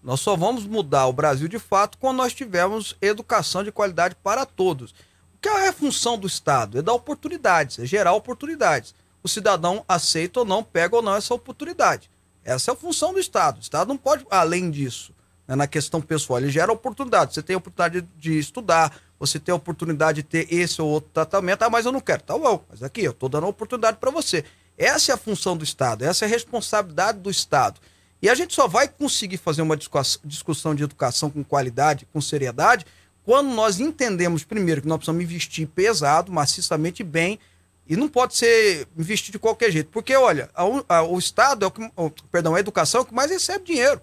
[0.02, 4.44] Nós só vamos mudar o Brasil de fato quando nós tivermos educação de qualidade para
[4.44, 4.90] todos.
[4.90, 6.78] O que é a função do Estado?
[6.78, 8.94] É dar oportunidades, é gerar oportunidades.
[9.22, 12.10] O cidadão aceita ou não, pega ou não essa oportunidade.
[12.44, 13.56] Essa é a função do Estado.
[13.56, 15.14] O Estado não pode, além disso,
[15.46, 17.34] né, na questão pessoal, ele gera oportunidade.
[17.34, 21.10] Você tem a oportunidade de estudar, você tem a oportunidade de ter esse ou outro
[21.12, 21.62] tratamento.
[21.62, 22.22] Ah, mas eu não quero.
[22.22, 24.44] Tá bom, mas aqui eu estou dando oportunidade para você.
[24.76, 27.80] Essa é a função do Estado, essa é a responsabilidade do Estado.
[28.20, 32.84] E a gente só vai conseguir fazer uma discussão de educação com qualidade, com seriedade,
[33.24, 37.38] quando nós entendemos, primeiro, que nós precisamos investir pesado, maciçamente bem,
[37.86, 39.90] e não pode ser investir de qualquer jeito.
[39.90, 43.14] Porque, olha, a, a, o Estado, é o que, perdão, a educação é o que
[43.14, 44.00] mais recebe dinheiro.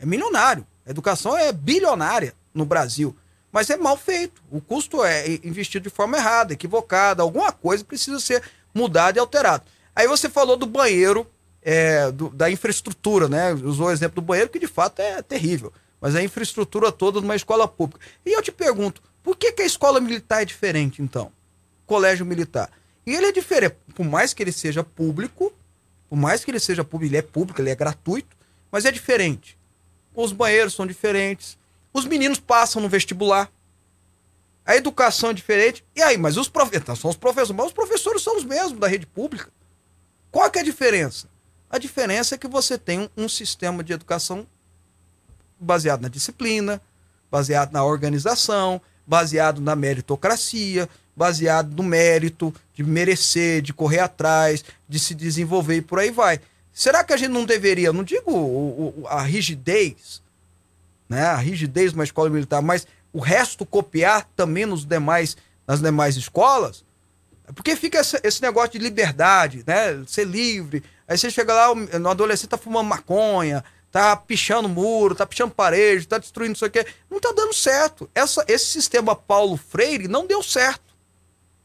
[0.00, 0.66] É milionário.
[0.84, 3.14] A educação é bilionária no Brasil
[3.52, 4.42] mas é mal feito.
[4.50, 9.64] O custo é investido de forma errada, equivocada, alguma coisa precisa ser mudada e alterada.
[9.94, 11.26] Aí você falou do banheiro,
[11.62, 13.52] é, do, da infraestrutura, né?
[13.52, 15.72] Usou o exemplo do banheiro, que de fato é terrível.
[16.00, 18.06] Mas a infraestrutura toda de uma escola pública.
[18.24, 21.30] E eu te pergunto, por que, que a escola militar é diferente, então?
[21.84, 22.70] Colégio militar.
[23.04, 25.52] E ele é diferente, por mais que ele seja público,
[26.08, 28.36] por mais que ele seja público, ele é público, ele é gratuito,
[28.70, 29.58] mas é diferente.
[30.14, 31.56] Os banheiros são diferentes,
[31.92, 33.50] os meninos passam no vestibular.
[34.64, 35.84] A educação é diferente.
[35.96, 36.82] E aí, mas os professores.
[36.82, 39.50] Então, são os professores, mas os professores são os mesmos da rede pública.
[40.30, 41.28] Qual que é a diferença?
[41.68, 44.46] A diferença é que você tem um, um sistema de educação
[45.58, 46.80] baseado na disciplina,
[47.30, 54.98] baseado na organização, baseado na meritocracia, baseado no mérito, de merecer, de correr atrás, de
[54.98, 56.40] se desenvolver e por aí vai.
[56.72, 60.22] Será que a gente não deveria, não digo o, o, a rigidez,
[61.08, 65.36] né, a rigidez uma escola militar, mas o resto copiar também nos demais,
[65.66, 66.84] nas demais escolas?
[67.54, 70.82] Porque fica esse, esse negócio de liberdade, né, ser livre.
[71.08, 76.06] Aí você chega lá, no adolescente tá fumando maconha, tá pichando muro, tá pichando parede,
[76.06, 76.84] tá destruindo isso aqui.
[77.10, 78.08] Não tá dando certo.
[78.14, 80.94] Essa, esse sistema Paulo Freire não deu certo.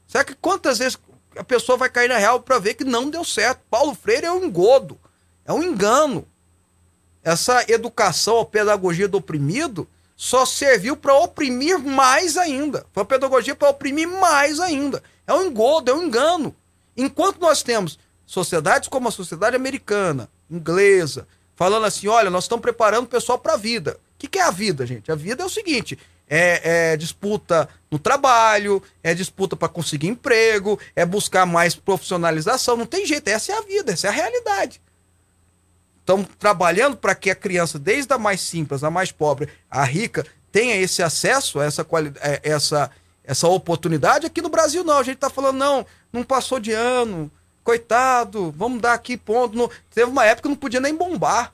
[0.07, 0.98] Será que quantas vezes
[1.38, 3.62] a pessoa vai cair na real para ver que não deu certo?
[3.70, 4.98] Paulo Freire é um engodo,
[5.45, 6.28] é um engano.
[7.24, 12.86] Essa educação, a pedagogia do oprimido, só serviu para oprimir mais ainda.
[12.94, 15.03] Foi a pedagogia para oprimir mais ainda.
[15.28, 16.56] É um engodo, é um engano.
[16.95, 23.06] Enquanto nós temos sociedades como a sociedade americana, inglesa, falando assim: olha, nós estamos preparando
[23.06, 23.98] o pessoal para a vida.
[24.16, 25.12] O que, que é a vida, gente?
[25.12, 25.99] A vida é o seguinte:
[26.30, 32.76] é, é, disputa no trabalho, é disputa para conseguir emprego, é buscar mais profissionalização.
[32.76, 34.81] Não tem jeito, essa é a vida, essa é a realidade.
[35.99, 40.26] Estão trabalhando para que a criança, desde a mais simples, a mais pobre, a rica,
[40.52, 42.91] tenha esse acesso essa, qualidade, é, essa,
[43.23, 44.26] essa oportunidade.
[44.26, 44.97] Aqui no Brasil, não.
[44.97, 47.31] A gente está falando, não, não passou de ano,
[47.64, 49.57] coitado, vamos dar aqui ponto.
[49.57, 49.69] Não...
[49.93, 51.53] Teve uma época que não podia nem bombar.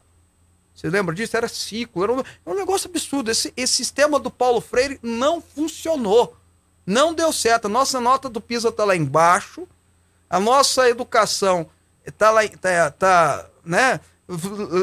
[0.81, 1.37] Você lembra disso?
[1.37, 3.29] Era ciclo, era um, um negócio absurdo.
[3.29, 6.35] Esse, esse sistema do Paulo Freire não funcionou.
[6.87, 7.65] Não deu certo.
[7.65, 9.67] A nossa nota do PISA está lá embaixo.
[10.27, 11.69] A nossa educação
[12.03, 13.99] está lá, tá, tá, né?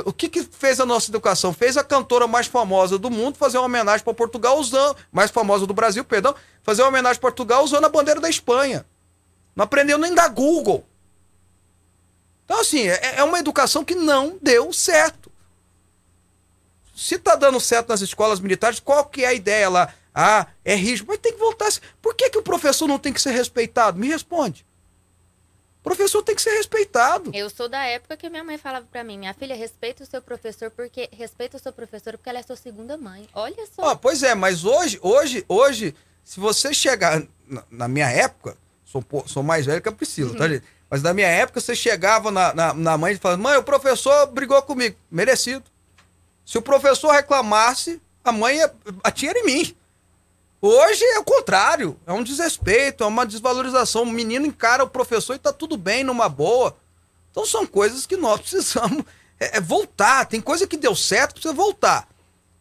[0.04, 1.52] O que, que fez a nossa educação?
[1.52, 5.66] Fez a cantora mais famosa do mundo fazer uma homenagem para Portugal usando, mais famosa
[5.66, 8.86] do Brasil, perdão, fazer uma homenagem para Portugal usando a bandeira da Espanha.
[9.56, 10.86] Não aprendeu nem da Google.
[12.44, 15.28] Então, assim, é, é uma educação que não deu certo
[16.98, 19.94] se tá dando certo nas escolas militares, qual que é a ideia lá?
[20.12, 21.68] Ah, é rígido, mas tem que voltar.
[22.02, 24.00] Por que, que o professor não tem que ser respeitado?
[24.00, 24.66] Me responde.
[25.78, 27.30] O professor tem que ser respeitado.
[27.32, 30.20] Eu sou da época que minha mãe falava para mim, minha filha, respeita o seu
[30.20, 33.28] professor porque respeita o seu professor porque ela é sua segunda mãe.
[33.32, 33.90] Olha só.
[33.90, 35.94] Ah, pois é, mas hoje, hoje, hoje,
[36.24, 40.34] se você chegar na, na minha época, sou, sou mais velho que a Priscila, tá,
[40.34, 40.38] uhum.
[40.40, 40.64] tá gente?
[40.90, 44.26] Mas na minha época você chegava na, na, na mãe e falava, mãe, o professor
[44.26, 44.96] brigou comigo.
[45.08, 45.64] Merecido.
[46.48, 48.58] Se o professor reclamasse, a mãe
[49.04, 49.76] atira em mim.
[50.62, 54.04] Hoje é o contrário, é um desrespeito, é uma desvalorização.
[54.04, 56.74] O menino encara o professor e tá tudo bem, numa boa.
[57.30, 59.04] Então são coisas que nós precisamos
[59.38, 60.24] é, é voltar.
[60.24, 62.08] Tem coisa que deu certo, precisa voltar.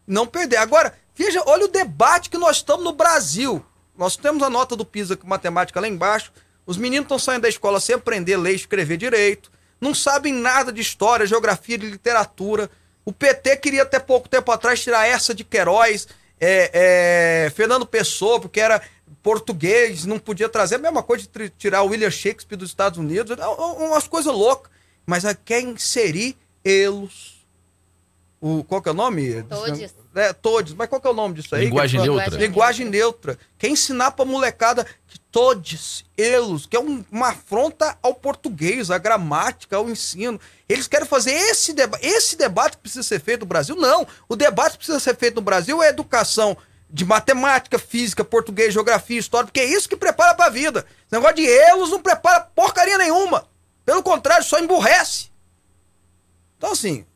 [0.06, 0.58] Não perder.
[0.58, 3.64] Agora, veja, olha o debate que nós estamos no Brasil.
[3.96, 6.30] Nós temos a nota do PISA com matemática lá embaixo.
[6.66, 9.50] Os meninos estão saindo da escola sem aprender ler escrever direito.
[9.80, 12.70] Não sabem nada de história, geografia, de literatura.
[13.08, 16.06] O PT queria até pouco tempo atrás tirar essa de Queiroz,
[16.38, 18.82] é, é, Fernando Pessoa, porque era
[19.22, 20.74] português, não podia trazer.
[20.74, 23.38] A mesma coisa de tirar o William Shakespeare dos Estados Unidos.
[23.38, 24.70] É umas coisas loucas.
[25.06, 27.46] Mas quer inserir elos.
[28.42, 29.42] O, qual que é o nome?
[29.44, 29.94] Todos.
[30.14, 30.74] É, todos.
[30.74, 31.64] Mas qual que é o nome disso aí?
[31.64, 32.36] Linguagem neutra.
[32.36, 33.38] Linguagem neutra.
[33.58, 38.98] Quer ensinar pra molecada que todos elos, que é um, uma afronta ao português, à
[38.98, 40.40] gramática, ao ensino.
[40.68, 43.76] Eles querem fazer esse, deba esse debate que precisa ser feito no Brasil.
[43.76, 44.06] Não.
[44.28, 46.56] O debate que precisa ser feito no Brasil é educação
[46.90, 50.86] de matemática, física, português, geografia, história, porque é isso que prepara para a vida.
[51.04, 53.46] Esse negócio de elos não prepara porcaria nenhuma.
[53.84, 55.30] Pelo contrário, só emburrece.
[56.56, 57.06] Então, assim,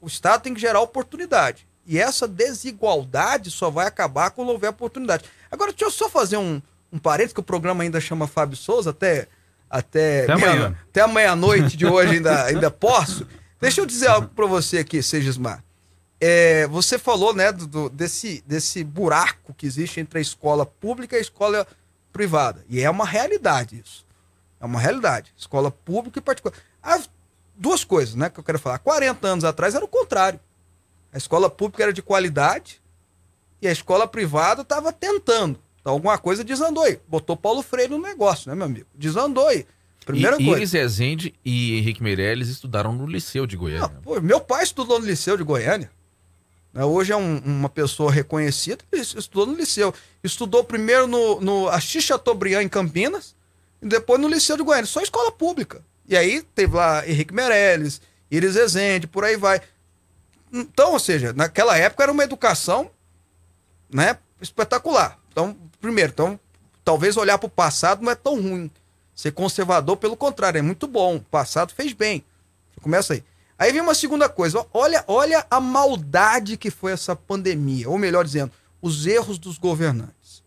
[0.00, 1.66] o Estado tem que gerar oportunidade.
[1.86, 5.24] E essa desigualdade só vai acabar quando houver oportunidade.
[5.50, 6.60] Agora, deixa eu só fazer um,
[6.92, 9.26] um parênteses, que o programa ainda chama Fábio Souza, até
[9.70, 10.78] até, até meia, amanhã.
[10.90, 13.24] Até a meia-noite de hoje ainda, ainda posso.
[13.60, 15.62] Deixa eu dizer algo para você aqui, Segismar.
[16.20, 21.18] É, você falou né, do, desse, desse buraco que existe entre a escola pública e
[21.18, 21.66] a escola
[22.12, 22.64] privada.
[22.68, 24.04] E é uma realidade isso.
[24.60, 25.32] É uma realidade.
[25.38, 26.54] Escola pública e particular.
[26.82, 27.00] Há
[27.56, 28.78] duas coisas né, que eu quero falar.
[28.80, 30.40] 40 anos atrás era o contrário.
[31.12, 32.80] A escola pública era de qualidade
[33.60, 35.58] e a escola privada estava tentando.
[35.80, 36.98] Então alguma coisa desandou aí.
[37.08, 38.86] Botou Paulo Freire no negócio, né, meu amigo?
[38.94, 39.66] Desandou aí.
[40.04, 40.58] Primeira e, coisa.
[40.58, 43.88] Iris Rezende e Henrique Meirelles estudaram no Liceu de Goiânia.
[43.88, 45.90] Não, pô, meu pai estudou no Liceu de Goiânia.
[46.72, 49.92] Né, hoje é um, uma pessoa reconhecida, estudou no Liceu.
[50.22, 53.34] Estudou primeiro no, no Assis Chateaubriand, em Campinas,
[53.82, 54.86] e depois no Liceu de Goiânia.
[54.86, 55.82] Só escola pública.
[56.08, 58.00] E aí teve lá Henrique Meirelles,
[58.30, 59.60] Iris Rezende, por aí vai.
[60.52, 62.90] Então, ou seja, naquela época era uma educação
[63.88, 65.18] né, espetacular.
[65.30, 66.40] Então, primeiro, então,
[66.84, 68.70] talvez olhar para o passado não é tão ruim.
[69.14, 71.16] Ser conservador, pelo contrário, é muito bom.
[71.16, 72.24] O passado fez bem.
[72.80, 73.24] Começa aí.
[73.58, 74.66] Aí vem uma segunda coisa.
[74.72, 77.88] Olha, olha a maldade que foi essa pandemia.
[77.88, 78.50] Ou melhor dizendo,
[78.80, 80.42] os erros dos governantes.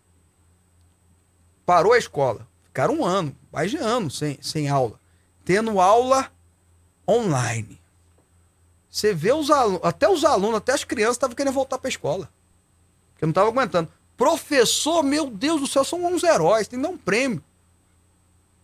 [1.65, 2.47] parou a escola.
[2.65, 4.99] Ficaram um ano, mais de ano sem, sem aula.
[5.45, 6.31] Tendo aula
[7.07, 7.79] online.
[8.93, 11.89] Você vê os alunos, até os alunos, até as crianças estavam querendo voltar para a
[11.89, 12.29] escola.
[13.11, 13.89] Porque não estavam aguentando.
[14.15, 17.43] Professor, meu Deus do céu, são uns heróis, tem que dar um prêmio.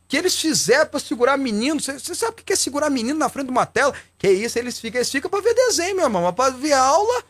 [0.07, 1.79] Que eles fizeram para segurar menino.
[1.79, 3.91] Você sabe o que é segurar menino na frente de uma tela?
[4.19, 7.23] Que é isso, eles ficam, eles ficam para ver desenho, meu irmão, para ver aula.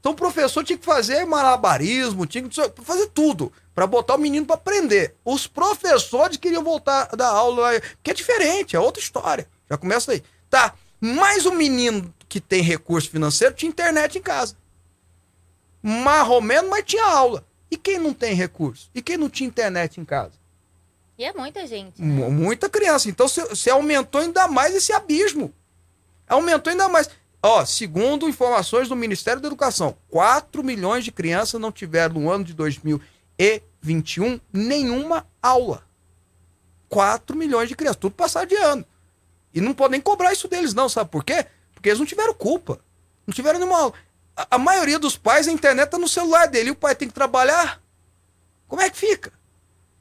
[0.00, 4.46] Então o professor tinha que fazer malabarismo, tinha que fazer tudo para botar o menino
[4.46, 5.14] para aprender.
[5.22, 9.46] Os professores queriam voltar da aula, que é diferente, é outra história.
[9.68, 10.22] Já começa aí.
[10.48, 14.56] Tá, mas o menino que tem recurso financeiro tinha internet em casa.
[15.82, 17.44] Marromeno, mas tinha aula.
[17.70, 18.90] E quem não tem recurso?
[18.94, 20.32] E quem não tinha internet em casa?
[21.16, 22.00] E é muita gente.
[22.00, 22.28] Né?
[22.28, 23.08] Muita criança.
[23.08, 25.52] Então você aumentou ainda mais esse abismo.
[26.28, 27.10] Aumentou ainda mais.
[27.42, 32.44] Ó, segundo informações do Ministério da Educação, 4 milhões de crianças não tiveram no ano
[32.44, 35.84] de 2021 nenhuma aula.
[36.88, 38.84] 4 milhões de crianças, tudo passado de ano.
[39.52, 41.46] E não podem cobrar isso deles, não, sabe por quê?
[41.78, 42.80] Porque eles não tiveram culpa.
[43.24, 43.92] Não tiveram nenhuma.
[44.36, 47.06] A, a maioria dos pais, a internet tá no celular dele e o pai tem
[47.06, 47.80] que trabalhar.
[48.66, 49.32] Como é que fica?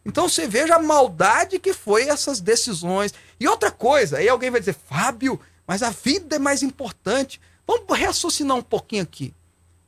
[0.04, 3.14] Então você veja a maldade que foi essas decisões.
[3.40, 7.40] E outra coisa, aí alguém vai dizer, Fábio, mas a vida é mais importante.
[7.68, 9.36] Vamos raciocinar um pouquinho aqui.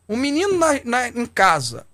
[0.07, 1.87] Um menino na, na, em casa,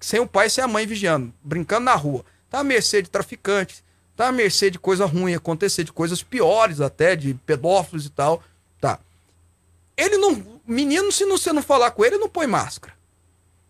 [0.00, 3.82] sem o pai sem a mãe vigiando, brincando na rua, tá à mercê de traficantes,
[4.16, 8.42] tá à mercê de coisa ruim acontecer, de coisas piores até, de pedófilos e tal.
[8.80, 8.98] Tá.
[10.00, 10.60] Ele não.
[10.66, 12.94] Menino, se você não falar com ele, não põe máscara.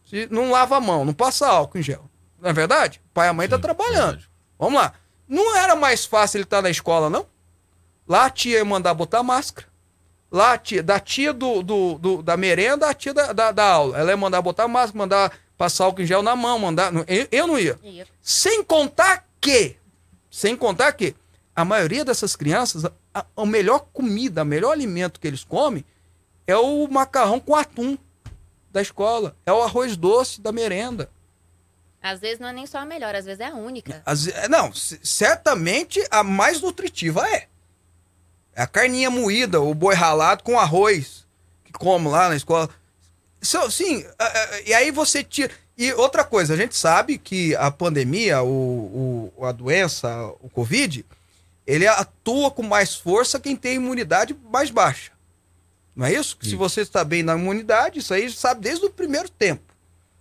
[0.05, 2.09] Se não lava a mão, não passa álcool em gel.
[2.41, 3.01] Não é verdade?
[3.11, 4.19] O pai e a mãe tá Sim, tá trabalhando.
[4.19, 4.31] Verdade.
[4.59, 4.93] Vamos lá.
[5.29, 7.27] Não era mais fácil ele estar tá na escola, não?
[8.09, 9.69] Lá a tia ia mandar botar máscara.
[10.31, 13.65] Lá a tia, da tia do, do, do da merenda, a tia da, da, da,
[13.65, 13.99] aula.
[13.99, 16.93] Ela ia mandar botar máscara, mandar passar álcool em gel na mão, mandar.
[17.09, 17.79] Eu, eu não ia.
[17.83, 18.07] ia.
[18.21, 19.77] Sem contar que,
[20.31, 21.15] sem contar que
[21.55, 22.85] a maioria dessas crianças,
[23.15, 25.85] a, a melhor comida, o melhor alimento que eles comem
[26.51, 27.97] é o macarrão com atum
[28.71, 29.37] da escola.
[29.45, 31.11] É o arroz doce da merenda.
[32.03, 34.03] Às vezes não é nem só a melhor, às vezes é a única.
[34.07, 37.47] As, não, certamente a mais nutritiva é.
[38.55, 41.27] É a carninha moída, o boi ralado com arroz,
[41.65, 42.71] que como lá na escola.
[43.43, 44.05] So, sim,
[44.67, 45.53] e aí você tira.
[45.77, 51.07] E outra coisa, a gente sabe que a pandemia, o, o, a doença, o Covid,
[51.67, 55.13] ele atua com mais força quem tem imunidade mais baixa.
[56.01, 56.39] Não é isso?
[56.41, 56.49] Sim.
[56.49, 59.63] Se você está bem na imunidade, isso aí sabe desde o primeiro tempo.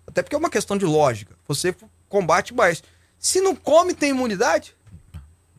[0.06, 1.34] Até porque é uma questão de lógica.
[1.48, 1.74] Você
[2.10, 2.84] combate mais.
[3.18, 4.76] Se não come, tem imunidade?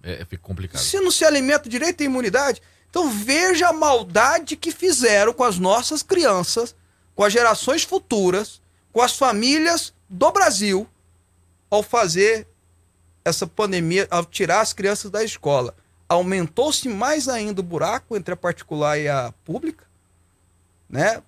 [0.02, 0.82] É, fica complicado.
[0.82, 2.60] Se não se alimenta direito, tem imunidade.
[2.90, 6.76] Então veja a maldade que fizeram com as nossas crianças,
[7.14, 8.60] com as gerações futuras,
[8.92, 10.86] com as famílias do Brasil,
[11.70, 12.46] ao fazer
[13.24, 15.74] essa pandemia, ao tirar as crianças da escola.
[16.06, 19.88] Aumentou-se mais ainda o buraco entre a particular e a pública,
[20.90, 21.22] né?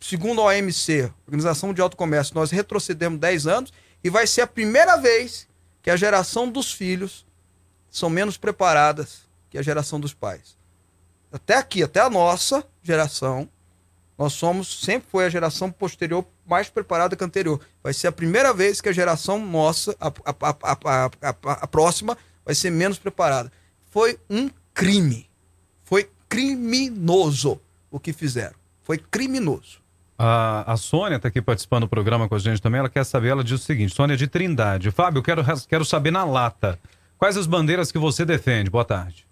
[0.00, 3.72] Segundo a OMC, Organização Mundial do Comércio, nós retrocedemos 10 anos
[4.02, 5.48] e vai ser a primeira vez
[5.80, 7.24] que a geração dos filhos
[7.90, 10.58] são menos preparadas que a geração dos pais.
[11.32, 13.48] Até aqui, até a nossa geração,
[14.18, 17.60] nós somos, sempre foi a geração posterior mais preparada que a anterior.
[17.82, 22.54] Vai ser a primeira vez que a geração nossa, a, a, a, a próxima, vai
[22.54, 23.50] ser menos preparada.
[23.90, 25.30] Foi um crime.
[25.82, 27.60] Foi criminoso
[27.90, 28.63] o que fizeram.
[28.84, 29.82] Foi criminoso.
[30.16, 32.78] A, a Sônia está aqui participando do programa com a gente também.
[32.78, 34.90] Ela quer saber, ela diz o seguinte: Sônia de Trindade.
[34.92, 36.78] Fábio, quero, quero saber na lata.
[37.18, 38.70] Quais as bandeiras que você defende?
[38.70, 39.26] Boa tarde.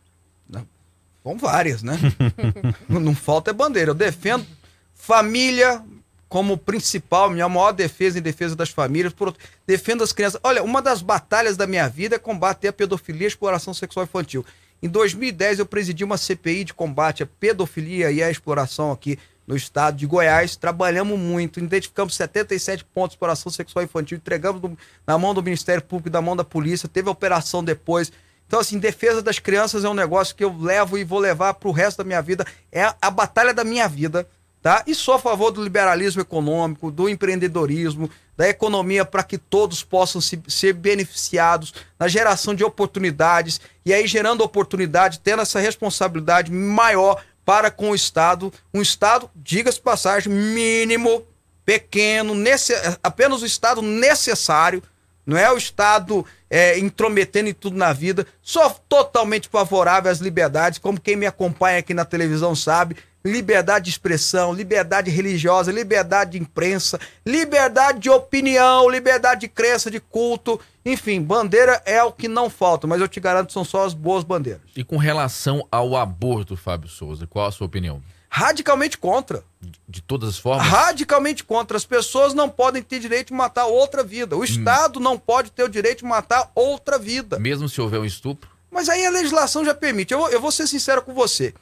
[1.22, 1.96] São várias, né?
[2.88, 3.90] não, falta é bandeira.
[3.90, 4.44] Eu defendo
[4.92, 5.82] família
[6.28, 9.34] como principal, minha maior defesa em defesa das famílias, por,
[9.66, 10.40] defendo as crianças.
[10.42, 14.04] Olha, uma das batalhas da minha vida é combater a pedofilia e a exploração sexual
[14.04, 14.44] infantil.
[14.82, 19.18] Em 2010 eu presidi uma CPI de combate à pedofilia e à exploração aqui
[19.52, 20.56] no estado de Goiás.
[20.56, 24.76] Trabalhamos muito, identificamos 77 pontos de exploração sexual infantil, entregamos do,
[25.06, 28.10] na mão do Ministério Público da mão da polícia, teve operação depois.
[28.46, 31.68] Então, assim, defesa das crianças é um negócio que eu levo e vou levar para
[31.68, 32.46] o resto da minha vida.
[32.70, 34.26] É a, a batalha da minha vida,
[34.62, 34.82] tá?
[34.86, 40.20] E sou a favor do liberalismo econômico, do empreendedorismo, da economia para que todos possam
[40.20, 47.22] se, ser beneficiados, na geração de oportunidades, e aí gerando oportunidade, tendo essa responsabilidade maior
[47.44, 51.26] para com o Estado, um Estado, diga-se passagem, mínimo,
[51.64, 54.82] pequeno, nesse, apenas o Estado necessário,
[55.24, 58.26] não é o Estado é, intrometendo em tudo na vida.
[58.42, 62.96] Sou totalmente favorável às liberdades, como quem me acompanha aqui na televisão sabe.
[63.24, 70.00] Liberdade de expressão, liberdade religiosa, liberdade de imprensa, liberdade de opinião, liberdade de crença, de
[70.00, 70.60] culto.
[70.84, 73.94] Enfim, bandeira é o que não falta, mas eu te garanto que são só as
[73.94, 74.62] boas bandeiras.
[74.76, 78.02] E com relação ao aborto, Fábio Souza, qual a sua opinião?
[78.34, 79.44] Radicalmente contra.
[79.86, 80.66] De, todas as formas?
[80.66, 81.76] Radicalmente contra.
[81.76, 84.34] As pessoas não podem ter direito de matar outra vida.
[84.34, 85.02] O Estado hum.
[85.02, 87.38] não pode ter o direito de matar outra vida.
[87.38, 88.50] Mesmo se houver um estupro?
[88.70, 90.14] Mas aí a legislação já permite.
[90.14, 91.52] Eu, eu vou ser sincero com você.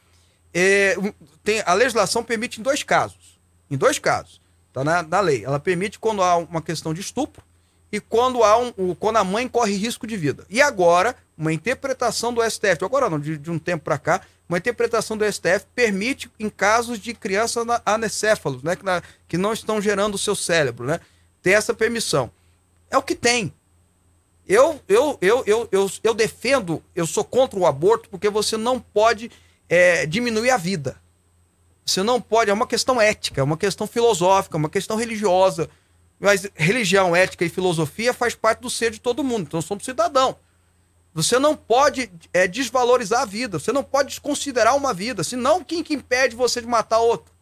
[0.52, 0.96] É,
[1.42, 3.38] tem, a legislação permite em dois casos.
[3.70, 4.40] Em dois casos.
[4.68, 5.44] Está na, na lei.
[5.44, 7.42] Ela permite quando há uma questão de estupro
[7.92, 10.46] e quando, há um, quando a mãe corre risco de vida.
[10.48, 14.58] E agora, uma interpretação do STF, agora não, de, de um tempo para cá, uma
[14.58, 19.80] interpretação do STF permite, em casos de crianças anecéfalos, né, que, na, que não estão
[19.80, 21.00] gerando o seu cérebro, né,
[21.42, 22.30] ter essa permissão.
[22.90, 23.52] É o que tem.
[24.46, 28.80] Eu, eu, eu, eu, eu, eu defendo, eu sou contra o aborto porque você não
[28.80, 29.30] pode
[29.70, 31.00] é, diminuir a vida.
[31.86, 35.70] Você não pode, é uma questão ética, é uma questão filosófica, é uma questão religiosa.
[36.18, 40.36] Mas religião, ética e filosofia faz parte do ser de todo mundo, então somos cidadão.
[41.14, 45.82] Você não pode é, desvalorizar a vida, você não pode desconsiderar uma vida, senão quem
[45.82, 47.32] que impede você de matar outro?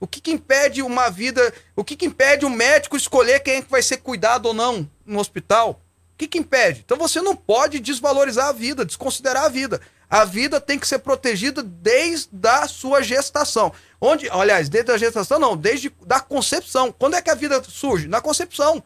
[0.00, 3.62] O que, que impede uma vida, o que, que impede o médico escolher quem é
[3.62, 5.80] que vai ser cuidado ou não no hospital?
[6.22, 6.82] Que, que impede?
[6.84, 9.80] Então você não pode desvalorizar a vida, desconsiderar a vida.
[10.08, 13.72] A vida tem que ser protegida desde a sua gestação.
[14.00, 16.92] Onde, aliás, desde a gestação não, desde da concepção.
[16.92, 18.08] Quando é que a vida surge?
[18.08, 18.82] Na concepção.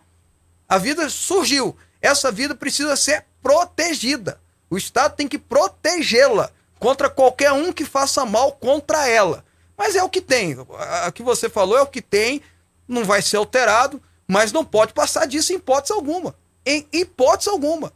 [0.68, 1.76] A vida surgiu.
[2.00, 4.40] Essa vida precisa ser protegida.
[4.70, 9.44] O Estado tem que protegê-la contra qualquer um que faça mal contra ela.
[9.76, 10.56] Mas é o que tem.
[10.58, 12.40] O que você falou é o que tem,
[12.86, 16.34] não vai ser alterado, mas não pode passar disso em hipótese alguma
[16.66, 17.92] em hipótese alguma.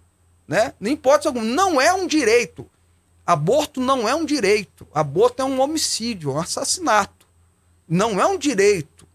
[0.46, 0.72] Né?
[0.80, 1.44] Em hipótese alguma.
[1.44, 2.70] Não é um direito.
[3.26, 4.86] Aborto não é um direito.
[4.94, 7.26] Aborto é um homicídio, um assassinato.
[7.88, 9.06] Não é um direito.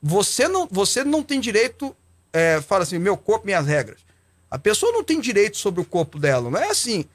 [0.00, 1.96] Você não, você não tem direito.
[2.32, 4.00] É, fala assim, meu corpo, minhas regras.
[4.50, 6.50] A pessoa não tem direito sobre o corpo dela.
[6.50, 7.06] Não é assim.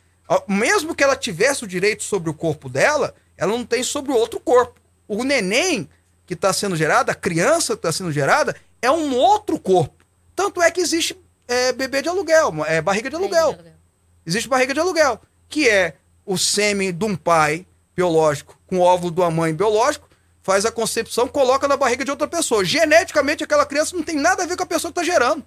[0.48, 4.16] Mesmo que ela tivesse o direito sobre o corpo dela, ela não tem sobre o
[4.16, 4.80] outro corpo.
[5.08, 5.90] O neném
[6.26, 10.06] que está sendo gerado, a criança que está sendo gerada, é um outro corpo.
[10.36, 11.18] Tanto é que existe
[11.50, 13.54] é bebê de aluguel, é barriga de aluguel.
[13.54, 13.74] de aluguel.
[14.26, 15.20] Existe barriga de aluguel,
[15.50, 15.96] que é
[16.26, 17.66] o sêmen de um pai
[17.96, 20.08] biológico com o óvulo de uma mãe biológico,
[20.44, 22.64] faz a concepção, coloca na barriga de outra pessoa.
[22.64, 25.44] Geneticamente, aquela criança não tem nada a ver com a pessoa que está gerando.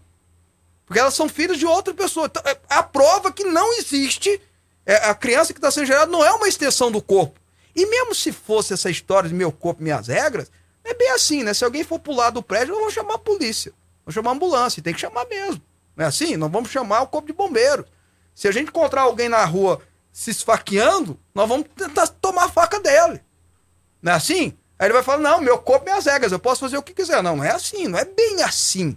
[0.84, 2.26] Porque elas são filhas de outra pessoa.
[2.26, 4.40] Então, é a prova que não existe.
[4.84, 7.40] É, a criança que está sendo gerada não é uma extensão do corpo.
[7.74, 10.50] E mesmo se fosse essa história de meu corpo, minhas regras,
[10.84, 11.54] é bem assim, né?
[11.54, 13.72] Se alguém for pular do prédio, eu vou chamar a polícia.
[14.04, 14.82] Vou chamar a ambulância.
[14.82, 15.62] Tem que chamar mesmo.
[15.96, 16.36] Não é assim?
[16.36, 17.86] Nós vamos chamar o corpo de bombeiros.
[18.34, 19.80] Se a gente encontrar alguém na rua
[20.12, 23.20] se esfaqueando, nós vamos tentar tomar a faca dele.
[24.00, 24.56] Não é assim?
[24.78, 26.94] Aí ele vai falar: não, meu corpo é as regras, eu posso fazer o que
[26.94, 27.22] quiser.
[27.22, 28.96] Não, não é assim, não é bem assim.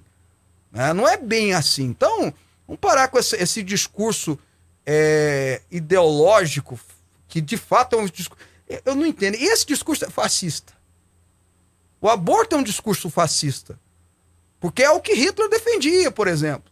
[0.72, 0.94] Né?
[0.94, 1.84] Não é bem assim.
[1.84, 2.34] Então,
[2.68, 4.38] vamos parar com esse, esse discurso
[4.86, 6.80] é, ideológico,
[7.28, 8.44] que de fato é um discurso.
[8.84, 9.36] Eu não entendo.
[9.36, 10.74] Esse discurso é fascista.
[12.02, 13.80] O aborto é um discurso fascista.
[14.60, 16.72] Porque é o que Hitler defendia, por exemplo.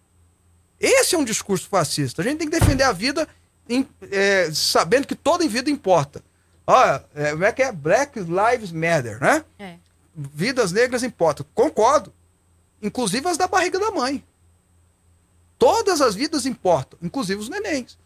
[0.83, 2.21] Esse é um discurso fascista.
[2.21, 3.25] A gente tem que defender a vida
[3.69, 6.21] em, é, sabendo que toda vida importa.
[6.67, 7.71] Olha, é, como é que é?
[7.71, 9.45] Black Lives Matter, né?
[9.57, 9.77] É.
[10.13, 11.45] Vidas negras importam.
[11.55, 12.13] Concordo.
[12.81, 14.21] Inclusive as da barriga da mãe.
[15.57, 17.97] Todas as vidas importam, inclusive os nenéns.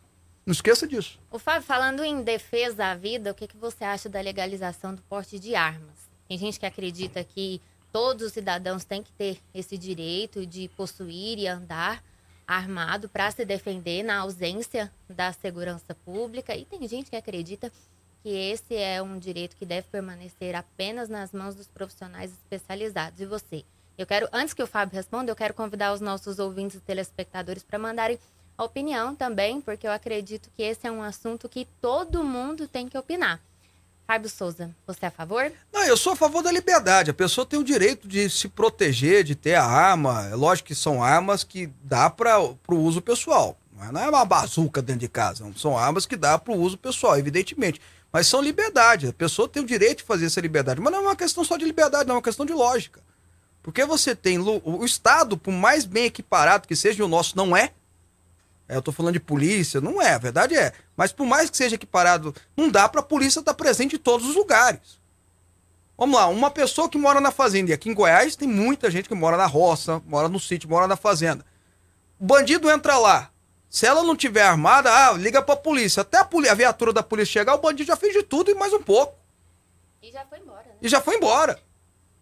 [0.45, 1.19] Não esqueça disso.
[1.31, 5.01] O Fábio, falando em defesa da vida, o que, que você acha da legalização do
[5.01, 6.07] porte de armas?
[6.27, 7.59] Tem gente que acredita que
[7.91, 12.03] todos os cidadãos têm que ter esse direito de possuir e andar
[12.47, 16.55] armado para se defender na ausência da segurança pública.
[16.55, 17.71] E tem gente que acredita
[18.23, 23.19] que esse é um direito que deve permanecer apenas nas mãos dos profissionais especializados.
[23.19, 23.65] E você?
[23.97, 27.63] Eu quero, antes que o Fábio responda, eu quero convidar os nossos ouvintes e telespectadores
[27.63, 28.19] para mandarem
[28.57, 32.87] a opinião também, porque eu acredito que esse é um assunto que todo mundo tem
[32.87, 33.41] que opinar.
[34.07, 35.51] Fábio Souza, você é a favor?
[35.71, 37.11] Não, eu sou a favor da liberdade.
[37.11, 40.29] A pessoa tem o direito de se proteger, de ter a arma.
[40.31, 43.57] É lógico que são armas que dá para o uso pessoal.
[43.91, 45.45] Não é uma bazuca dentro de casa.
[45.57, 47.81] São armas que dá para o uso pessoal, evidentemente.
[48.09, 49.07] Mas são liberdade.
[49.07, 50.79] A pessoa tem o direito de fazer essa liberdade.
[50.79, 52.15] Mas não é uma questão só de liberdade, não.
[52.15, 53.01] É uma questão de lógica.
[53.61, 54.39] Porque você tem.
[54.39, 57.73] O Estado, por mais bem equiparado que seja, o nosso não é.
[58.69, 60.73] É, eu tô falando de polícia, não é, a verdade é.
[60.95, 63.99] Mas por mais que seja equiparado, não dá para a polícia estar tá presente em
[63.99, 64.99] todos os lugares.
[65.98, 69.10] Vamos lá, uma pessoa que mora na fazenda, e aqui em Goiás tem muita gente
[69.10, 71.45] que mora na roça, mora no sítio, mora na fazenda.
[72.19, 73.31] O bandido entra lá.
[73.69, 76.02] Se ela não tiver armada, ah, liga pra polícia.
[76.02, 78.56] Até a, polícia, a viatura da polícia chegar, o bandido já fez de tudo e
[78.56, 79.18] mais um pouco.
[80.02, 80.64] E já foi embora.
[80.64, 80.76] Né?
[80.81, 81.60] E já foi embora.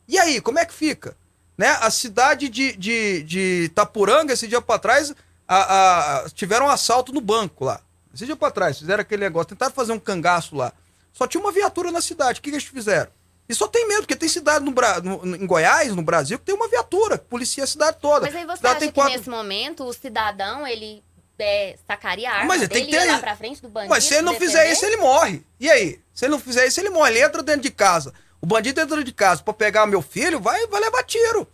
[0.08, 1.16] E aí, como é que fica?
[1.58, 1.70] Né?
[1.82, 5.14] A cidade de, de, de Tapuranga, esse dia para trás,
[5.48, 7.82] a, a, tiveram um assalto no banco lá.
[8.14, 10.72] Esse dia para trás, fizeram aquele negócio, tentaram fazer um cangaço lá.
[11.14, 12.40] Só tinha uma viatura na cidade.
[12.40, 13.12] O que, que eles fizeram?
[13.48, 16.56] E só tem medo, porque tem cidade no, no, em Goiás, no Brasil, que tem
[16.56, 18.26] uma viatura, que policia a cidade toda.
[18.26, 19.16] Mas aí você acha que quatro...
[19.16, 21.04] nesse momento o cidadão, ele
[21.38, 23.06] é, sacaria a arma mas ele tem que ter...
[23.06, 23.94] lá pra frente do bandido?
[23.94, 24.52] Mas se ele não defender?
[24.52, 25.46] fizer isso, ele morre.
[25.60, 26.00] E aí?
[26.14, 27.12] Se ele não fizer isso, ele morre.
[27.12, 28.14] Ele entra dentro de casa.
[28.42, 31.48] O bandido entra dentro de casa pra pegar meu filho, vai, vai levar tiro.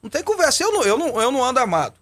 [0.00, 0.62] Não tem conversa.
[0.62, 1.94] Eu não, eu não, eu não ando armado.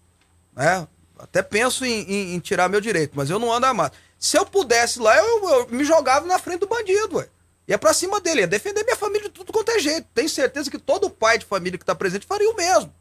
[0.55, 0.87] Né?
[1.23, 3.97] Até penso em, em, em tirar meu direito, mas eu não ando armado.
[4.19, 7.29] Se eu pudesse lá, eu, eu me jogava na frente do bandido, ué.
[7.69, 10.09] É pra cima dele, é defender minha família de tudo quanto é jeito.
[10.13, 12.93] Tenho certeza que todo pai de família que tá presente faria o mesmo.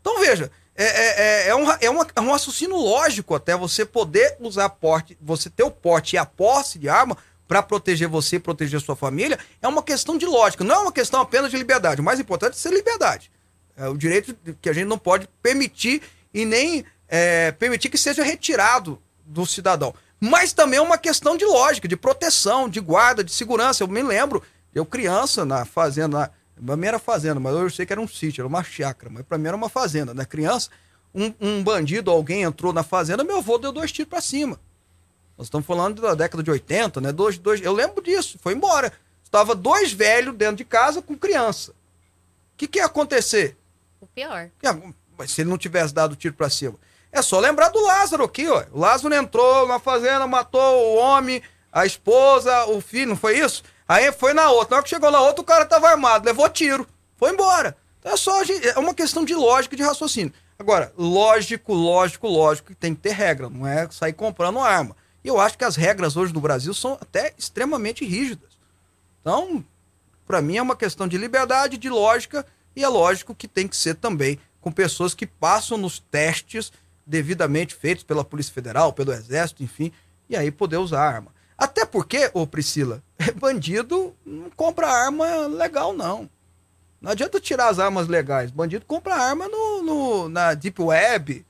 [0.00, 3.84] Então veja, é, é, é, é, um, é, uma, é um raciocínio lógico até você
[3.84, 7.16] poder usar porte, você ter o porte e a posse de arma
[7.48, 11.20] para proteger você, proteger sua família, é uma questão de lógica, não é uma questão
[11.20, 12.00] apenas de liberdade.
[12.00, 13.30] O mais importante é ser liberdade.
[13.76, 16.02] É o direito que a gente não pode permitir
[16.32, 21.44] e nem é, permitir que seja retirado do cidadão mas também é uma questão de
[21.44, 23.82] lógica, de proteção, de guarda, de segurança.
[23.82, 24.42] Eu me lembro,
[24.74, 28.40] eu criança na fazenda, na, minha era fazenda, mas eu sei que era um sítio,
[28.40, 30.24] era uma chácara, mas para mim era uma fazenda, né?
[30.24, 30.70] Criança,
[31.14, 34.58] um, um, bandido, alguém entrou na fazenda, meu avô deu dois tiros para cima.
[35.36, 37.12] Nós estamos falando da década de 80, né?
[37.12, 38.90] Dois, dois, eu lembro disso, foi embora.
[39.22, 41.72] Estava dois velhos dentro de casa com criança.
[41.72, 43.54] O que, que ia acontecer?
[44.00, 44.48] O pior.
[45.18, 46.74] Mas se ele não tivesse dado tiro para cima.
[47.16, 48.62] É só lembrar do Lázaro aqui, ó.
[48.70, 51.40] O Lázaro entrou na fazenda, matou o homem,
[51.72, 53.62] a esposa, o filho, não foi isso?
[53.88, 54.72] Aí foi na outra.
[54.72, 56.86] Na hora que chegou na outra, o cara tava armado, levou tiro,
[57.16, 57.74] foi embora.
[57.98, 60.30] Então é só é uma questão de lógica e de raciocínio.
[60.58, 64.94] Agora, lógico, lógico, lógico que tem que ter regra, não é sair comprando arma.
[65.24, 68.50] E eu acho que as regras hoje no Brasil são até extremamente rígidas.
[69.22, 69.64] Então,
[70.26, 72.44] para mim é uma questão de liberdade, de lógica,
[72.76, 76.70] e é lógico que tem que ser também com pessoas que passam nos testes
[77.06, 79.92] devidamente feitos pela Polícia Federal, pelo Exército, enfim,
[80.28, 81.30] e aí poder usar arma.
[81.56, 83.02] Até porque, ô Priscila,
[83.40, 86.28] bandido não compra arma legal, não.
[87.00, 88.50] Não adianta tirar as armas legais.
[88.50, 91.46] Bandido compra arma no, no na Deep Web,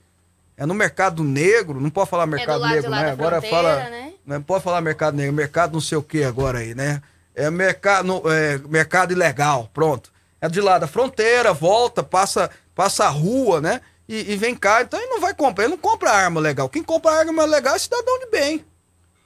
[0.57, 3.11] é no mercado negro, não pode falar é mercado é negro, né?
[3.11, 3.77] Agora fala.
[3.77, 4.13] Né?
[4.25, 7.03] Não pode falar mercado negro, mercado não sei o que agora aí, né?
[7.35, 10.13] É mercado, é mercado ilegal, pronto.
[10.41, 13.81] É de lá da fronteira, volta, passa, passa a rua, né?
[14.09, 16.69] E, e, vem cá, então ele não vai comprar, ele não compra arma legal.
[16.69, 18.65] Quem compra arma legal é cidadão de bem.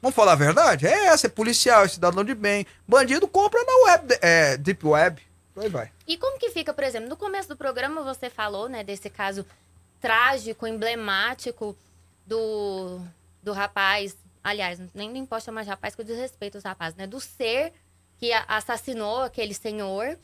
[0.01, 0.87] Vamos falar a verdade?
[0.87, 2.67] É essa, é policial, é cidadão de bem.
[2.89, 5.23] Bandido compra na web, é, deep web.
[5.57, 5.91] Aí vai.
[6.07, 9.45] E como que fica, por exemplo, no começo do programa você falou, né, desse caso
[10.01, 11.77] trágico, emblemático
[12.27, 13.01] do,
[13.43, 17.07] do rapaz, aliás, nem, nem posso chamar de rapaz, que eu desrespeito os rapazes, né,
[17.07, 17.75] do ser
[18.19, 20.19] que assassinou aquele senhor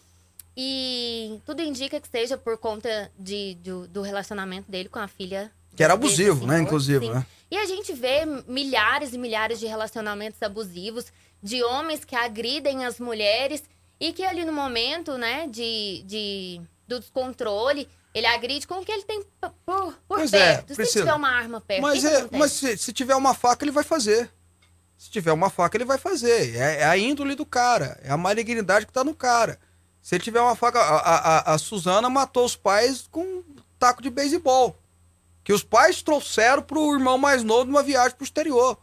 [0.56, 5.52] e tudo indica que seja por conta de, de do relacionamento dele com a filha.
[5.76, 6.58] Que era abusivo, né?
[6.60, 7.26] Inclusive, né?
[7.50, 11.06] E a gente vê milhares e milhares de relacionamentos abusivos,
[11.42, 13.62] de homens que agridem as mulheres
[14.00, 18.90] e que ali no momento, né, de, de do descontrole, ele agride com o que
[18.90, 19.22] ele tem
[19.64, 20.72] por, por é, perto.
[20.72, 23.72] É, se tiver uma arma perto, mas, é, mas se, se, tiver uma faca, ele
[23.72, 24.30] vai fazer.
[24.96, 26.56] Se tiver uma faca, ele vai fazer.
[26.56, 29.58] É, é a índole do cara, é a malignidade que tá no cara.
[30.06, 30.78] Se ele tiver uma faca.
[30.78, 33.42] A, a, a Suzana matou os pais com um
[33.76, 34.76] taco de beisebol.
[35.42, 38.78] Que os pais trouxeram pro irmão mais novo numa viagem pro exterior.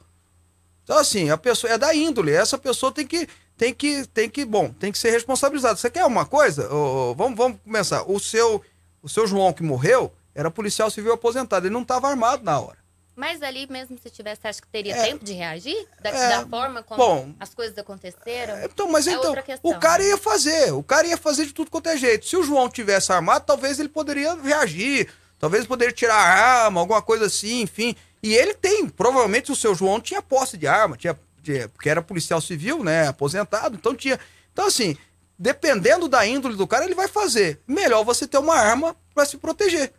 [0.84, 2.34] Então, assim, a pessoa é da índole.
[2.34, 3.26] Essa pessoa tem que.
[3.56, 5.78] Tem que, tem que, bom, tem que ser responsabilizada.
[5.78, 6.68] Você quer uma coisa?
[7.16, 8.04] Vamos, vamos começar.
[8.04, 8.62] O seu,
[9.02, 11.66] o seu João que morreu era policial civil aposentado.
[11.66, 12.83] Ele não estava armado na hora.
[13.16, 15.88] Mas ali mesmo se tivesse, acho que teria é, tempo de reagir?
[16.02, 18.56] Da, é, da forma como bom, as coisas aconteceram?
[18.56, 21.70] É, então, mas é então, o cara ia fazer, o cara ia fazer de tudo
[21.70, 22.26] quanto é jeito.
[22.26, 27.02] Se o João tivesse armado, talvez ele poderia reagir, talvez poderia tirar a arma, alguma
[27.02, 27.96] coisa assim, enfim.
[28.22, 32.02] E ele tem, provavelmente o seu João tinha posse de arma, tinha, tinha porque era
[32.02, 34.20] policial civil, né, aposentado, então tinha.
[34.52, 34.98] Então assim,
[35.38, 37.62] dependendo da índole do cara, ele vai fazer.
[37.68, 39.94] Melhor você ter uma arma para se proteger.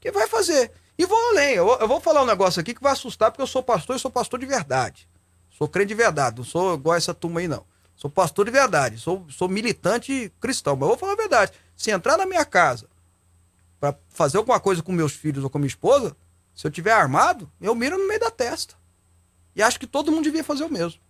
[0.00, 0.72] Que vai fazer.
[0.98, 3.46] E vou além, eu, eu, vou falar um negócio aqui que vai assustar, porque eu
[3.46, 5.08] sou pastor e sou pastor de verdade.
[5.48, 7.64] Sou crente de verdade, não sou igual essa turma aí, não.
[7.94, 10.74] Sou pastor de verdade, sou, sou militante cristão.
[10.74, 11.52] Mas eu vou falar a verdade.
[11.76, 12.88] Se entrar na minha casa
[13.78, 16.16] para fazer alguma coisa com meus filhos ou com minha esposa,
[16.54, 18.74] se eu tiver armado, eu miro no meio da testa.
[19.54, 21.00] E acho que todo mundo devia fazer o mesmo.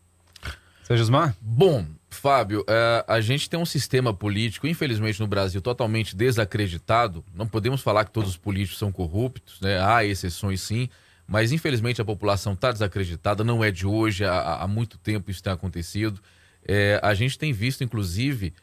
[0.85, 1.35] Seu Gismar?
[1.41, 7.25] Bom, Fábio, é, a gente tem um sistema político, infelizmente no Brasil, totalmente desacreditado.
[7.35, 9.79] Não podemos falar que todos os políticos são corruptos, né?
[9.81, 10.89] há exceções sim,
[11.27, 15.43] mas infelizmente a população está desacreditada, não é de hoje, há, há muito tempo isso
[15.43, 16.21] tem acontecido.
[16.67, 18.55] é, a gente tem visto, inclusive,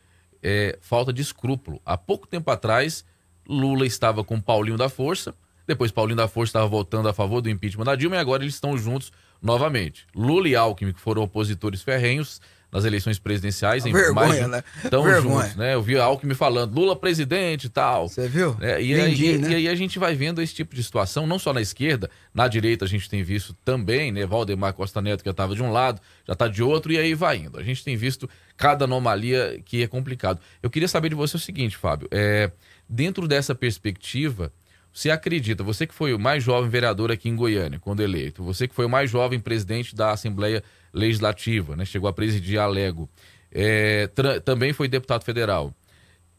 [0.41, 1.80] é, falta de escrúpulo.
[1.85, 3.05] Há pouco tempo atrás,
[3.47, 5.35] Lula estava com Paulinho da Força,
[5.67, 8.55] depois Paulinho da Força estava votando a favor do impeachment da Dilma e agora eles
[8.55, 9.11] estão juntos
[9.41, 10.05] novamente.
[10.15, 12.39] Lula e Alckmin, que foram opositores ferrenhos,
[12.76, 13.85] nas eleições presidenciais.
[13.85, 14.64] Em vergonha, mais, né?
[14.84, 15.73] Estão juntos, né?
[15.73, 18.10] Eu vi Alckmin falando, Lula presidente e tal.
[18.10, 18.57] Você viu?
[18.60, 19.49] É, e, Entendi, aí, né?
[19.52, 22.49] e aí a gente vai vendo esse tipo de situação, não só na esquerda, na
[22.49, 24.26] direita a gente tem visto também, né?
[24.26, 27.14] Valdemar Costa Neto, que já estava de um lado, já está de outro, e aí
[27.14, 27.57] vai indo.
[27.57, 30.41] A gente tem visto cada anomalia que é complicado.
[30.61, 32.10] Eu queria saber de você o seguinte, Fábio.
[32.11, 32.52] É,
[32.89, 34.52] dentro dessa perspectiva,
[34.91, 38.65] você acredita, você que foi o mais jovem vereador aqui em Goiânia, quando eleito, você
[38.65, 40.64] que foi o mais jovem presidente da Assembleia
[40.95, 43.09] Legislativa, né, chegou a presidir a Lego,
[43.51, 44.09] é,
[44.43, 45.73] também foi deputado federal.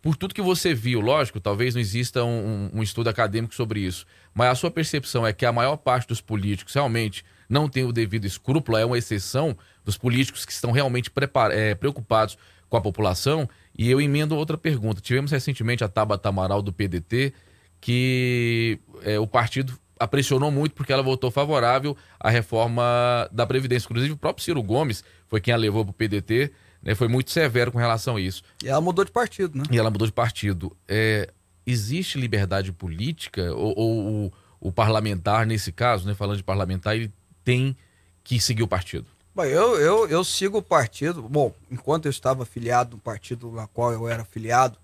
[0.03, 4.07] Por tudo que você viu, lógico, talvez não exista um, um, estudo acadêmico sobre isso,
[4.33, 7.93] mas a sua percepção é que a maior parte dos políticos realmente não tem o
[7.93, 11.11] devido escrúpulo, é uma exceção dos políticos que estão realmente
[11.53, 12.39] é, preocupados
[12.69, 13.49] com a população.
[13.77, 15.01] E eu emendo outra pergunta.
[15.01, 17.33] Tivemos recentemente a Tabata Amaral do PDT,
[17.81, 23.87] que é, o partido pressionou muito porque ela votou favorável à reforma da Previdência.
[23.87, 26.53] Inclusive, o próprio Ciro Gomes foi quem a levou para o PDT,
[26.83, 28.43] né, foi muito severo com relação a isso.
[28.63, 29.65] E ela mudou de partido, né?
[29.71, 30.77] E ela mudou de partido.
[30.89, 31.31] É,
[31.67, 37.13] existe liberdade política ou, ou o, o, parlamentar, nesse caso, né, falando de parlamentar, ele
[37.45, 37.77] tem
[38.23, 39.07] que seguir o partido?
[39.35, 41.23] Bom, eu, eu, eu sigo o partido.
[41.23, 44.79] Bom, enquanto eu estava afiliado no partido na qual eu era afiliado,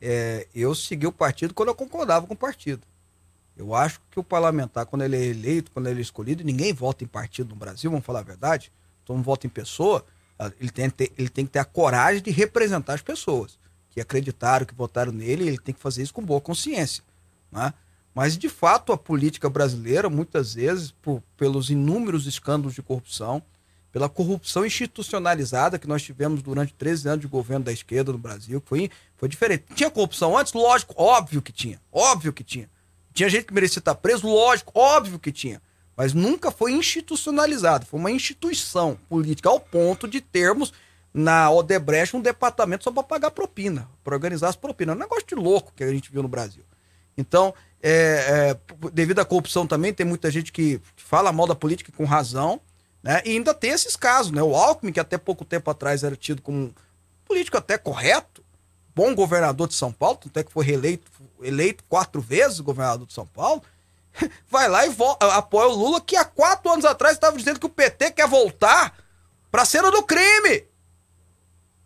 [0.00, 2.82] é, eu segui o partido quando eu concordava com o partido.
[3.56, 7.02] Eu acho que o parlamentar, quando ele é eleito, quando ele é escolhido, ninguém vota
[7.02, 8.70] em partido no Brasil, vamos falar a verdade,
[9.04, 10.04] todo mundo vota em pessoa,
[10.60, 13.58] ele tem, ter, ele tem que ter a coragem de representar as pessoas
[13.90, 17.02] que acreditaram, que votaram nele, ele tem que fazer isso com boa consciência.
[17.50, 17.72] Né?
[18.14, 23.42] Mas, de fato, a política brasileira, muitas vezes, por, pelos inúmeros escândalos de corrupção,
[23.90, 28.62] pela corrupção institucionalizada que nós tivemos durante 13 anos de governo da esquerda no Brasil,
[28.66, 29.64] foi, foi diferente.
[29.74, 30.52] Tinha corrupção antes?
[30.52, 31.80] Lógico, óbvio que tinha.
[31.90, 32.68] Óbvio que tinha.
[33.16, 34.28] Tinha gente que merecia estar preso?
[34.28, 35.62] Lógico, óbvio que tinha.
[35.96, 37.86] Mas nunca foi institucionalizado.
[37.86, 40.70] Foi uma instituição política ao ponto de termos
[41.14, 44.92] na Odebrecht um departamento só para pagar propina, para organizar as propinas.
[44.92, 46.62] É um negócio de louco que a gente viu no Brasil.
[47.16, 51.90] Então, é, é, devido à corrupção também, tem muita gente que fala mal da política
[51.96, 52.60] com razão.
[53.02, 53.22] Né?
[53.24, 54.30] E ainda tem esses casos.
[54.30, 54.42] Né?
[54.42, 56.74] O Alckmin, que até pouco tempo atrás era tido como um
[57.24, 58.44] político até correto,
[58.94, 61.10] bom governador de São Paulo, até que foi reeleito
[61.42, 63.62] eleito quatro vezes governador de São Paulo,
[64.48, 64.94] vai lá e
[65.32, 68.96] apoia o Lula, que há quatro anos atrás estava dizendo que o PT quer voltar
[69.50, 70.64] para a cena do crime.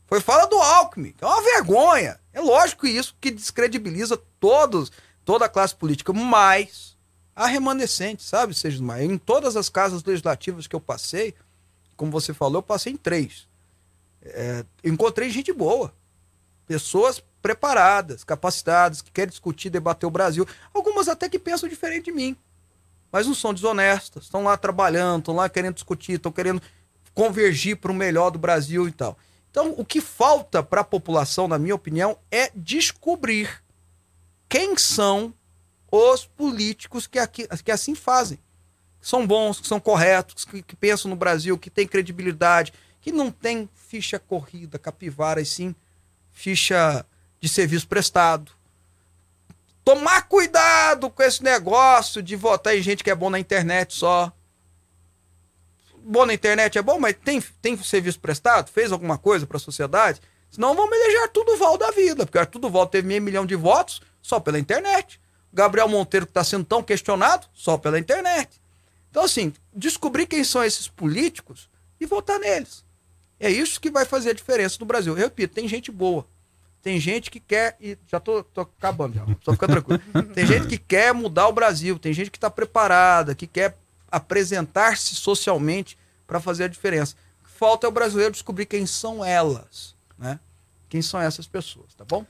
[0.07, 1.15] Foi fala do Alckmin.
[1.21, 2.21] É uma vergonha.
[2.33, 4.91] É lógico isso que descredibiliza todos,
[5.25, 6.97] toda a classe política, mas
[7.35, 9.05] a remanescente, sabe, Sérgio Maia?
[9.05, 11.35] Em todas as casas legislativas que eu passei,
[11.97, 13.49] como você falou, eu passei em três.
[14.23, 15.95] É, encontrei gente boa.
[16.67, 20.47] Pessoas preparadas, capacitadas, que querem discutir, debater o Brasil.
[20.73, 22.37] Algumas até que pensam diferente de mim.
[23.11, 26.63] Mas não são desonestas, estão lá trabalhando, estão lá querendo discutir, estão querendo
[27.13, 29.19] convergir para o melhor do Brasil e tal.
[29.51, 33.63] Então, o que falta para a população, na minha opinião, é descobrir
[34.49, 35.35] quem são
[35.91, 38.39] os políticos que, aqui, que assim fazem.
[39.01, 43.11] Que são bons, que são corretos, que, que pensam no Brasil, que têm credibilidade, que
[43.11, 45.75] não tem ficha corrida, capivara, e sim
[46.33, 47.05] ficha
[47.41, 48.53] de serviço prestado.
[49.85, 54.31] Tomar cuidado com esse negócio de votar em gente que é bom na internet só.
[56.03, 58.71] Bom na internet é bom, mas tem, tem serviço prestado?
[58.71, 60.21] Fez alguma coisa para a sociedade?
[60.51, 64.03] Senão vamos eleger Arthur Duval da vida, porque Arthur Duval teve meio milhão de votos
[64.21, 65.21] só pela internet.
[65.53, 68.61] Gabriel Monteiro, que está sendo tão questionado, só pela internet.
[69.11, 71.69] Então, assim, descobrir quem são esses políticos
[72.01, 72.85] e votar neles.
[73.39, 75.13] É isso que vai fazer a diferença no Brasil.
[75.15, 76.27] Eu repito, tem gente boa.
[76.83, 77.77] Tem gente que quer.
[77.81, 79.27] E já tô, tô acabando, já.
[79.45, 80.01] Só fica tranquilo.
[80.35, 81.99] tem gente que quer mudar o Brasil.
[81.99, 83.77] Tem gente que está preparada, que quer
[84.11, 85.97] apresentar-se socialmente
[86.27, 87.15] para fazer a diferença.
[87.41, 90.39] O que falta é o brasileiro descobrir quem são elas, né?
[90.89, 92.25] Quem são essas pessoas, tá bom?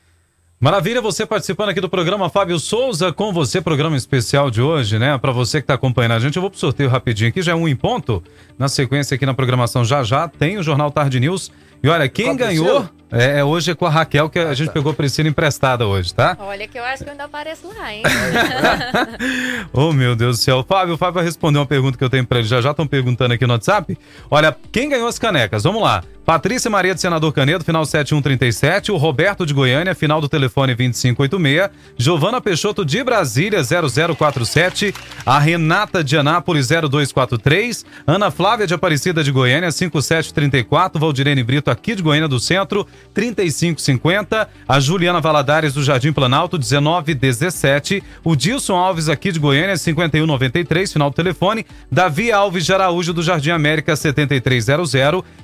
[0.59, 5.17] Maravilha, você participando aqui do programa Fábio Souza, com você, programa especial de hoje, né?
[5.17, 7.55] Para você que está acompanhando a gente, eu vou pro sorteio rapidinho aqui, já é
[7.55, 8.23] um em ponto.
[8.59, 11.51] Na sequência aqui na programação já já tem o Jornal Tarde News.
[11.83, 14.69] E olha, quem ganhou É, é, hoje é com a Raquel que a Ah, gente
[14.69, 14.73] tá.
[14.73, 16.37] pegou a Priscila emprestada hoje, tá?
[16.41, 18.03] Olha que eu acho que eu ainda apareço lá, hein?
[19.73, 20.65] Oh, meu Deus do céu.
[20.67, 22.49] Fábio, o Fábio vai responder uma pergunta que eu tenho pra ele.
[22.49, 23.97] Já já estão perguntando aqui no WhatsApp.
[24.31, 25.63] Olha, quem ganhou as canecas?
[25.63, 26.03] Vamos lá.
[26.25, 28.93] Patrícia Maria de Senador Canedo, final 7137.
[28.93, 31.71] O Roberto de Goiânia, final do telefone 2586.
[31.97, 34.95] Giovana Peixoto de Brasília, 0047.
[35.27, 37.85] A Renata de Anápolis, 0243.
[38.07, 41.01] Ana Flávia de Aparecida de Goiânia, 5734.
[41.01, 44.49] Valdirene Brito, aqui de Goiânia do Centro, 3550.
[44.69, 48.03] A Juliana Valadares do Jardim Planalto, 1917.
[48.25, 51.67] O Dilson Alves, aqui de Goiânia, 5193, final do telefone.
[51.91, 54.93] Davi Alves de Araújo do Jardim América, 7300.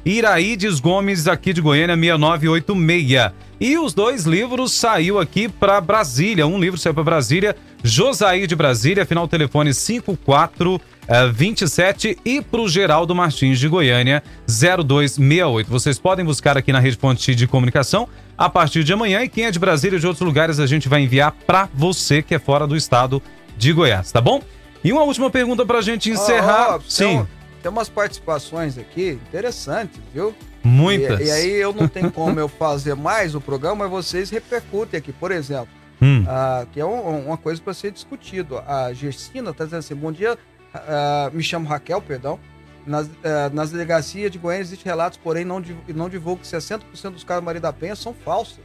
[0.04, 3.45] Iraídes Gomes, aqui de Goiânia, 6986.
[3.58, 6.46] E os dois livros saiu aqui para Brasília.
[6.46, 13.14] Um livro saiu para Brasília, Josaí de Brasília, final telefone 5427 e para o Geraldo
[13.14, 15.70] Martins de Goiânia, 0268.
[15.70, 18.06] Vocês podem buscar aqui na Rede Fonte de Comunicação
[18.36, 20.86] a partir de amanhã e quem é de Brasília e de outros lugares a gente
[20.86, 23.22] vai enviar para você que é fora do estado
[23.56, 24.42] de Goiás, tá bom?
[24.84, 26.72] E uma última pergunta para a gente encerrar.
[26.72, 27.26] Ó, ó, Sim, Tem,
[27.62, 30.34] tem umas participações aqui interessantes, viu?
[30.66, 31.20] Muitas.
[31.20, 34.98] E, e aí eu não tenho como eu fazer mais o programa, mas vocês repercutem
[34.98, 35.12] aqui.
[35.12, 35.68] Por exemplo,
[36.02, 36.24] Hum.
[36.28, 38.59] ah, que é um- uma coisa para ser discutido.
[38.59, 40.36] A Gersina está dizendo assim: bom dia,
[40.74, 42.38] ah, me chamo Raquel, perdão.
[42.86, 47.10] Nas, ah, nas delegacias de Goiânia existem relatos, porém não, div- não divulgo que 60%
[47.14, 48.59] dos casos Maria da Penha são falsos.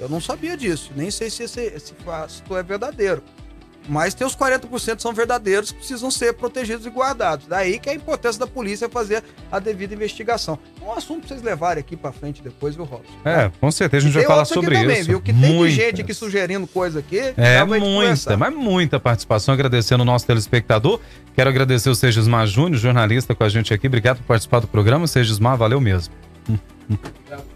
[0.00, 3.22] Eu não sabia disso, nem sei se esse, esse fato é verdadeiro.
[3.88, 7.46] Mas tem os 40% são verdadeiros que precisam ser protegidos e guardados.
[7.46, 10.58] Daí que é a importância da polícia fazer a devida investigação.
[10.80, 13.12] É um assunto pra vocês levarem aqui pra frente depois, viu, Robson?
[13.24, 15.08] É, com certeza a gente vai falar sobre também, isso.
[15.08, 15.20] viu?
[15.20, 17.32] Que tem gente aqui sugerindo coisa aqui.
[17.36, 19.54] É muita, mas muita participação.
[19.54, 21.00] Agradecendo o nosso telespectador.
[21.34, 23.86] Quero agradecer o Segismar Júnior, jornalista com a gente aqui.
[23.86, 25.06] Obrigado por participar do programa.
[25.06, 26.12] Segismar, valeu mesmo.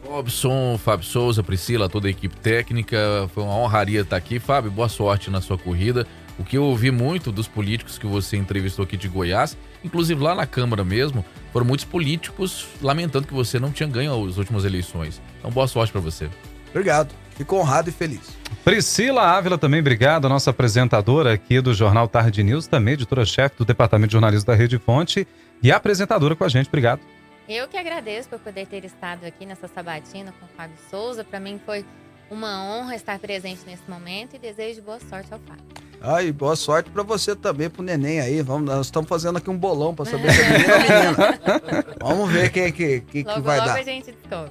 [0.04, 3.28] Robson, Fábio Souza, Priscila, toda a equipe técnica.
[3.34, 4.38] Foi uma honraria estar aqui.
[4.38, 6.06] Fábio, boa sorte na sua corrida.
[6.38, 10.34] O que eu ouvi muito dos políticos que você entrevistou aqui de Goiás, inclusive lá
[10.34, 15.20] na Câmara mesmo, foram muitos políticos lamentando que você não tinha ganho as últimas eleições.
[15.38, 16.28] Então, boa sorte para você.
[16.70, 17.14] Obrigado.
[17.36, 18.20] Fico honrado e feliz.
[18.64, 20.26] Priscila Ávila também, obrigado.
[20.26, 24.54] A nossa apresentadora aqui do Jornal Tarde News, também editora-chefe do Departamento de Jornalismo da
[24.54, 25.26] Rede Fonte
[25.62, 26.68] e apresentadora com a gente.
[26.68, 27.00] Obrigado.
[27.48, 31.24] Eu que agradeço por poder ter estado aqui nessa sabatina com o Fábio Souza.
[31.24, 31.84] Para mim foi
[32.30, 35.81] uma honra estar presente nesse momento e desejo boa sorte ao Fábio.
[36.04, 38.42] Ai, boa sorte pra você também, pro neném aí.
[38.42, 41.84] Vamos, nós estamos fazendo aqui um bolão pra saber se é menino ou menina.
[42.00, 43.78] Vamos ver quem que, que, que Logo, vai logo dar.
[43.78, 44.50] a gente descobre.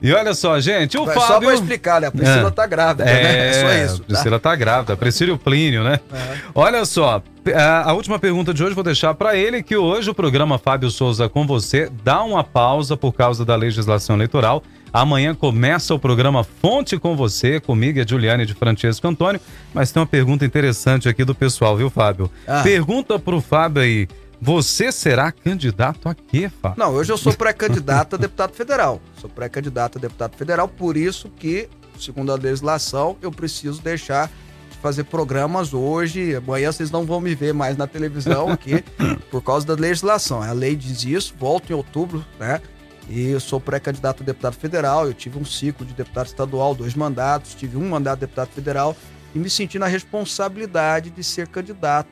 [0.00, 1.48] E olha só, gente, o Só Fábio...
[1.48, 2.06] pra explicar, né?
[2.06, 2.50] A Priscila É.
[2.50, 3.48] tá grávida, né?
[3.48, 3.94] É só isso.
[3.94, 4.04] a Tá?
[4.06, 4.92] Priscila tá grávida.
[4.94, 6.00] A Priscila e o Plínio, né?
[6.12, 6.36] É.
[6.54, 7.22] Olha só,
[7.54, 10.90] a, a última pergunta de hoje vou deixar para ele, que hoje o programa Fábio
[10.90, 14.62] Souza com você dá uma pausa por causa da legislação eleitoral.
[14.92, 19.40] Amanhã começa o programa Fonte com você, comigo e a Juliane de Francesco Antônio.
[19.74, 22.30] Mas tem uma pergunta interessante aqui do pessoal, viu, Fábio?
[22.46, 22.62] Ah.
[22.62, 24.08] Pergunta pro Fábio aí:
[24.40, 26.78] você será candidato a quê, Fábio?
[26.78, 29.00] Não, hoje eu sou pré-candidato a deputado federal.
[29.20, 31.68] Sou pré-candidato a deputado federal, por isso que,
[31.98, 34.45] segundo a legislação, eu preciso deixar de
[34.76, 36.34] fazer programas hoje.
[36.34, 38.82] Amanhã vocês não vão me ver mais na televisão aqui,
[39.30, 40.42] por causa da legislação.
[40.42, 42.60] A lei diz isso, volto em outubro, né?
[43.08, 45.06] E eu sou pré-candidato a deputado federal.
[45.06, 48.96] Eu tive um ciclo de deputado estadual, dois mandatos, tive um mandato de deputado federal
[49.34, 52.10] e me senti na responsabilidade de ser candidato.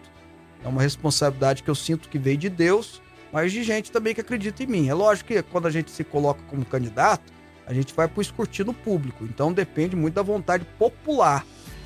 [0.64, 3.02] É uma responsabilidade que eu sinto que veio de Deus
[3.34, 4.88] mas de gente também que acredita em mim.
[4.88, 7.32] É lógico que quando a gente se coloca como candidato,
[7.66, 9.24] a gente vai para o escrutínio público.
[9.24, 11.44] Então depende muito da vontade popular,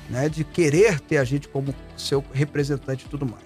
[0.09, 0.29] né?
[0.29, 3.43] De querer ter a gente como seu representante e tudo mais.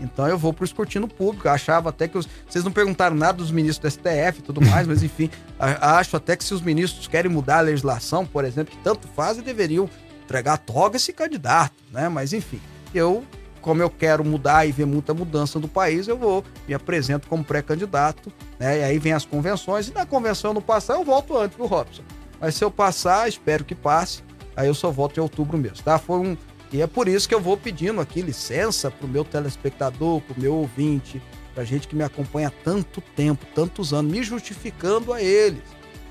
[0.00, 1.48] Então eu vou para o escrutínio público.
[1.48, 2.28] Eu achava até que os...
[2.48, 6.36] vocês não perguntaram nada dos ministros do STF e tudo mais, mas enfim, acho até
[6.36, 9.88] que se os ministros querem mudar a legislação, por exemplo, que tanto fazem, deveriam
[10.24, 12.08] entregar a toga esse candidato, né?
[12.08, 12.60] Mas enfim,
[12.94, 13.24] eu
[13.66, 17.42] como eu quero mudar e ver muita mudança do país, eu vou, me apresento como
[17.42, 18.78] pré-candidato, né?
[18.78, 21.66] E aí vem as convenções, e na convenção eu não passar, eu volto antes, viu,
[21.66, 22.04] Robson?
[22.40, 24.22] Mas se eu passar, espero que passe,
[24.56, 25.98] aí eu só volto em outubro mesmo, tá?
[25.98, 26.36] Foi um.
[26.72, 30.54] E é por isso que eu vou pedindo aqui licença pro meu telespectador, pro meu
[30.54, 31.22] ouvinte,
[31.54, 35.62] pra gente que me acompanha há tanto tempo, tantos anos, me justificando a eles.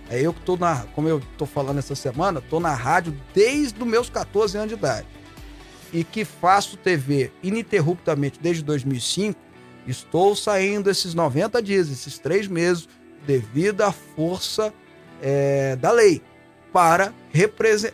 [0.10, 3.82] É eu que tô na, como eu tô falando essa semana, tô na rádio desde
[3.82, 5.08] os meus 14 anos de idade
[5.96, 9.40] e que faço TV ininterruptamente desde 2005,
[9.88, 12.88] estou saindo esses 90 dias, esses três meses,
[13.26, 14.74] devido à força
[15.22, 16.22] é, da lei,
[16.76, 17.14] para,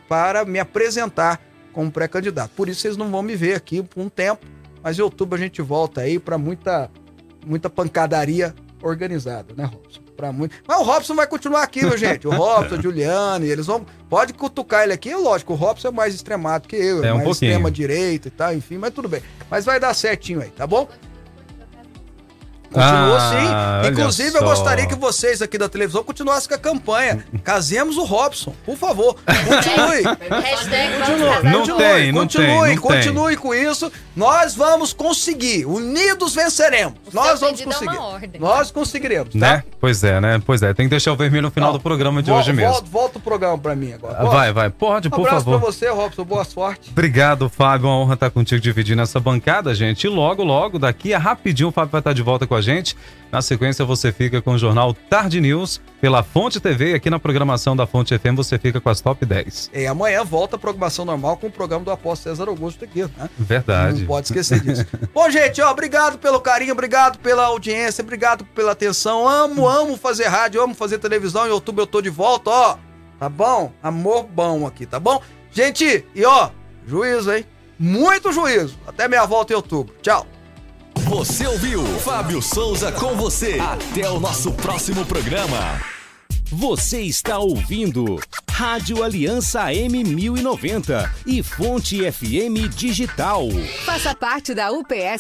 [0.10, 1.40] para me apresentar
[1.72, 2.50] como pré-candidato.
[2.56, 4.44] Por isso vocês não vão me ver aqui por um tempo,
[4.82, 6.90] mas em outubro a gente volta aí para muita,
[7.46, 10.02] muita pancadaria organizada, né, Robson?
[10.18, 10.56] pra muito.
[10.68, 12.28] Mas o Robson vai continuar aqui, meu gente.
[12.28, 13.86] O Robson, a Juliane, eles vão.
[14.10, 15.54] Pode cutucar ele aqui, lógico.
[15.54, 17.50] O Robson é mais extremado que eu, é, É um mais pouquinho.
[17.52, 19.22] extrema direita e tal, enfim, mas tudo bem.
[19.50, 20.88] Mas vai dar certinho aí, tá bom?
[22.72, 23.90] Continua Ah, sim.
[23.92, 27.26] Inclusive, eu gostaria que vocês aqui da televisão continuassem com a campanha.
[27.44, 29.16] Casemos o Robson, por favor.
[29.26, 30.02] Continue.
[30.32, 32.78] Continue, Não continue, tem, não continue, tem, não tem.
[32.78, 33.92] continue com isso.
[34.16, 35.66] Nós vamos conseguir.
[35.66, 36.94] Unidos venceremos.
[37.12, 37.98] O Nós seu vamos é uma conseguir.
[37.98, 38.42] ordem.
[38.42, 39.40] Nós conseguiremos, tá?
[39.40, 39.64] Né?
[39.80, 40.42] Pois é, né?
[40.46, 42.54] Pois é, tem que deixar o vermelho no final Ó, do programa de Vol- hoje
[42.54, 42.72] mesmo.
[42.72, 44.16] Volta, volta o programa pra mim agora.
[44.20, 44.70] Ah, Vai, vai.
[44.70, 45.60] Pode, Um por abraço favor.
[45.60, 46.24] pra você, Robson.
[46.24, 46.90] Boa sorte.
[46.92, 47.88] Obrigado, Fábio.
[47.88, 50.06] Uma honra estar contigo dividindo essa bancada, gente.
[50.06, 52.96] E logo, logo, daqui a rapidinho, o Fábio vai estar de volta com a gente.
[53.32, 56.94] Na sequência, você fica com o jornal Tarde News pela Fonte TV.
[56.94, 59.72] Aqui na programação da Fonte FM, você fica com as top 10.
[59.74, 63.30] E amanhã volta a programação normal com o programa do Apóstolo César Augusto aqui, né?
[63.38, 64.02] Verdade.
[64.02, 64.86] Não pode esquecer disso.
[65.14, 69.28] Bom, gente, ó, obrigado pelo carinho, obrigado pela audiência, obrigado pela atenção.
[69.28, 71.48] Amo, amo fazer rádio, amo fazer televisão.
[71.48, 72.78] Em outubro eu tô de volta, ó.
[73.18, 73.72] Tá bom?
[73.82, 75.22] Amor bom aqui, tá bom?
[75.52, 76.50] Gente, e ó,
[76.86, 77.46] juízo, hein?
[77.80, 78.78] Muito juízo.
[78.86, 79.96] Até minha volta em outubro.
[80.02, 80.28] Tchau.
[81.12, 83.60] Você ouviu Fábio Souza com você.
[83.60, 85.78] Até o nosso próximo programa.
[86.50, 88.18] Você está ouvindo
[88.50, 93.50] Rádio Aliança M1090 e Fonte FM Digital.
[93.86, 95.20] Faça parte da UPS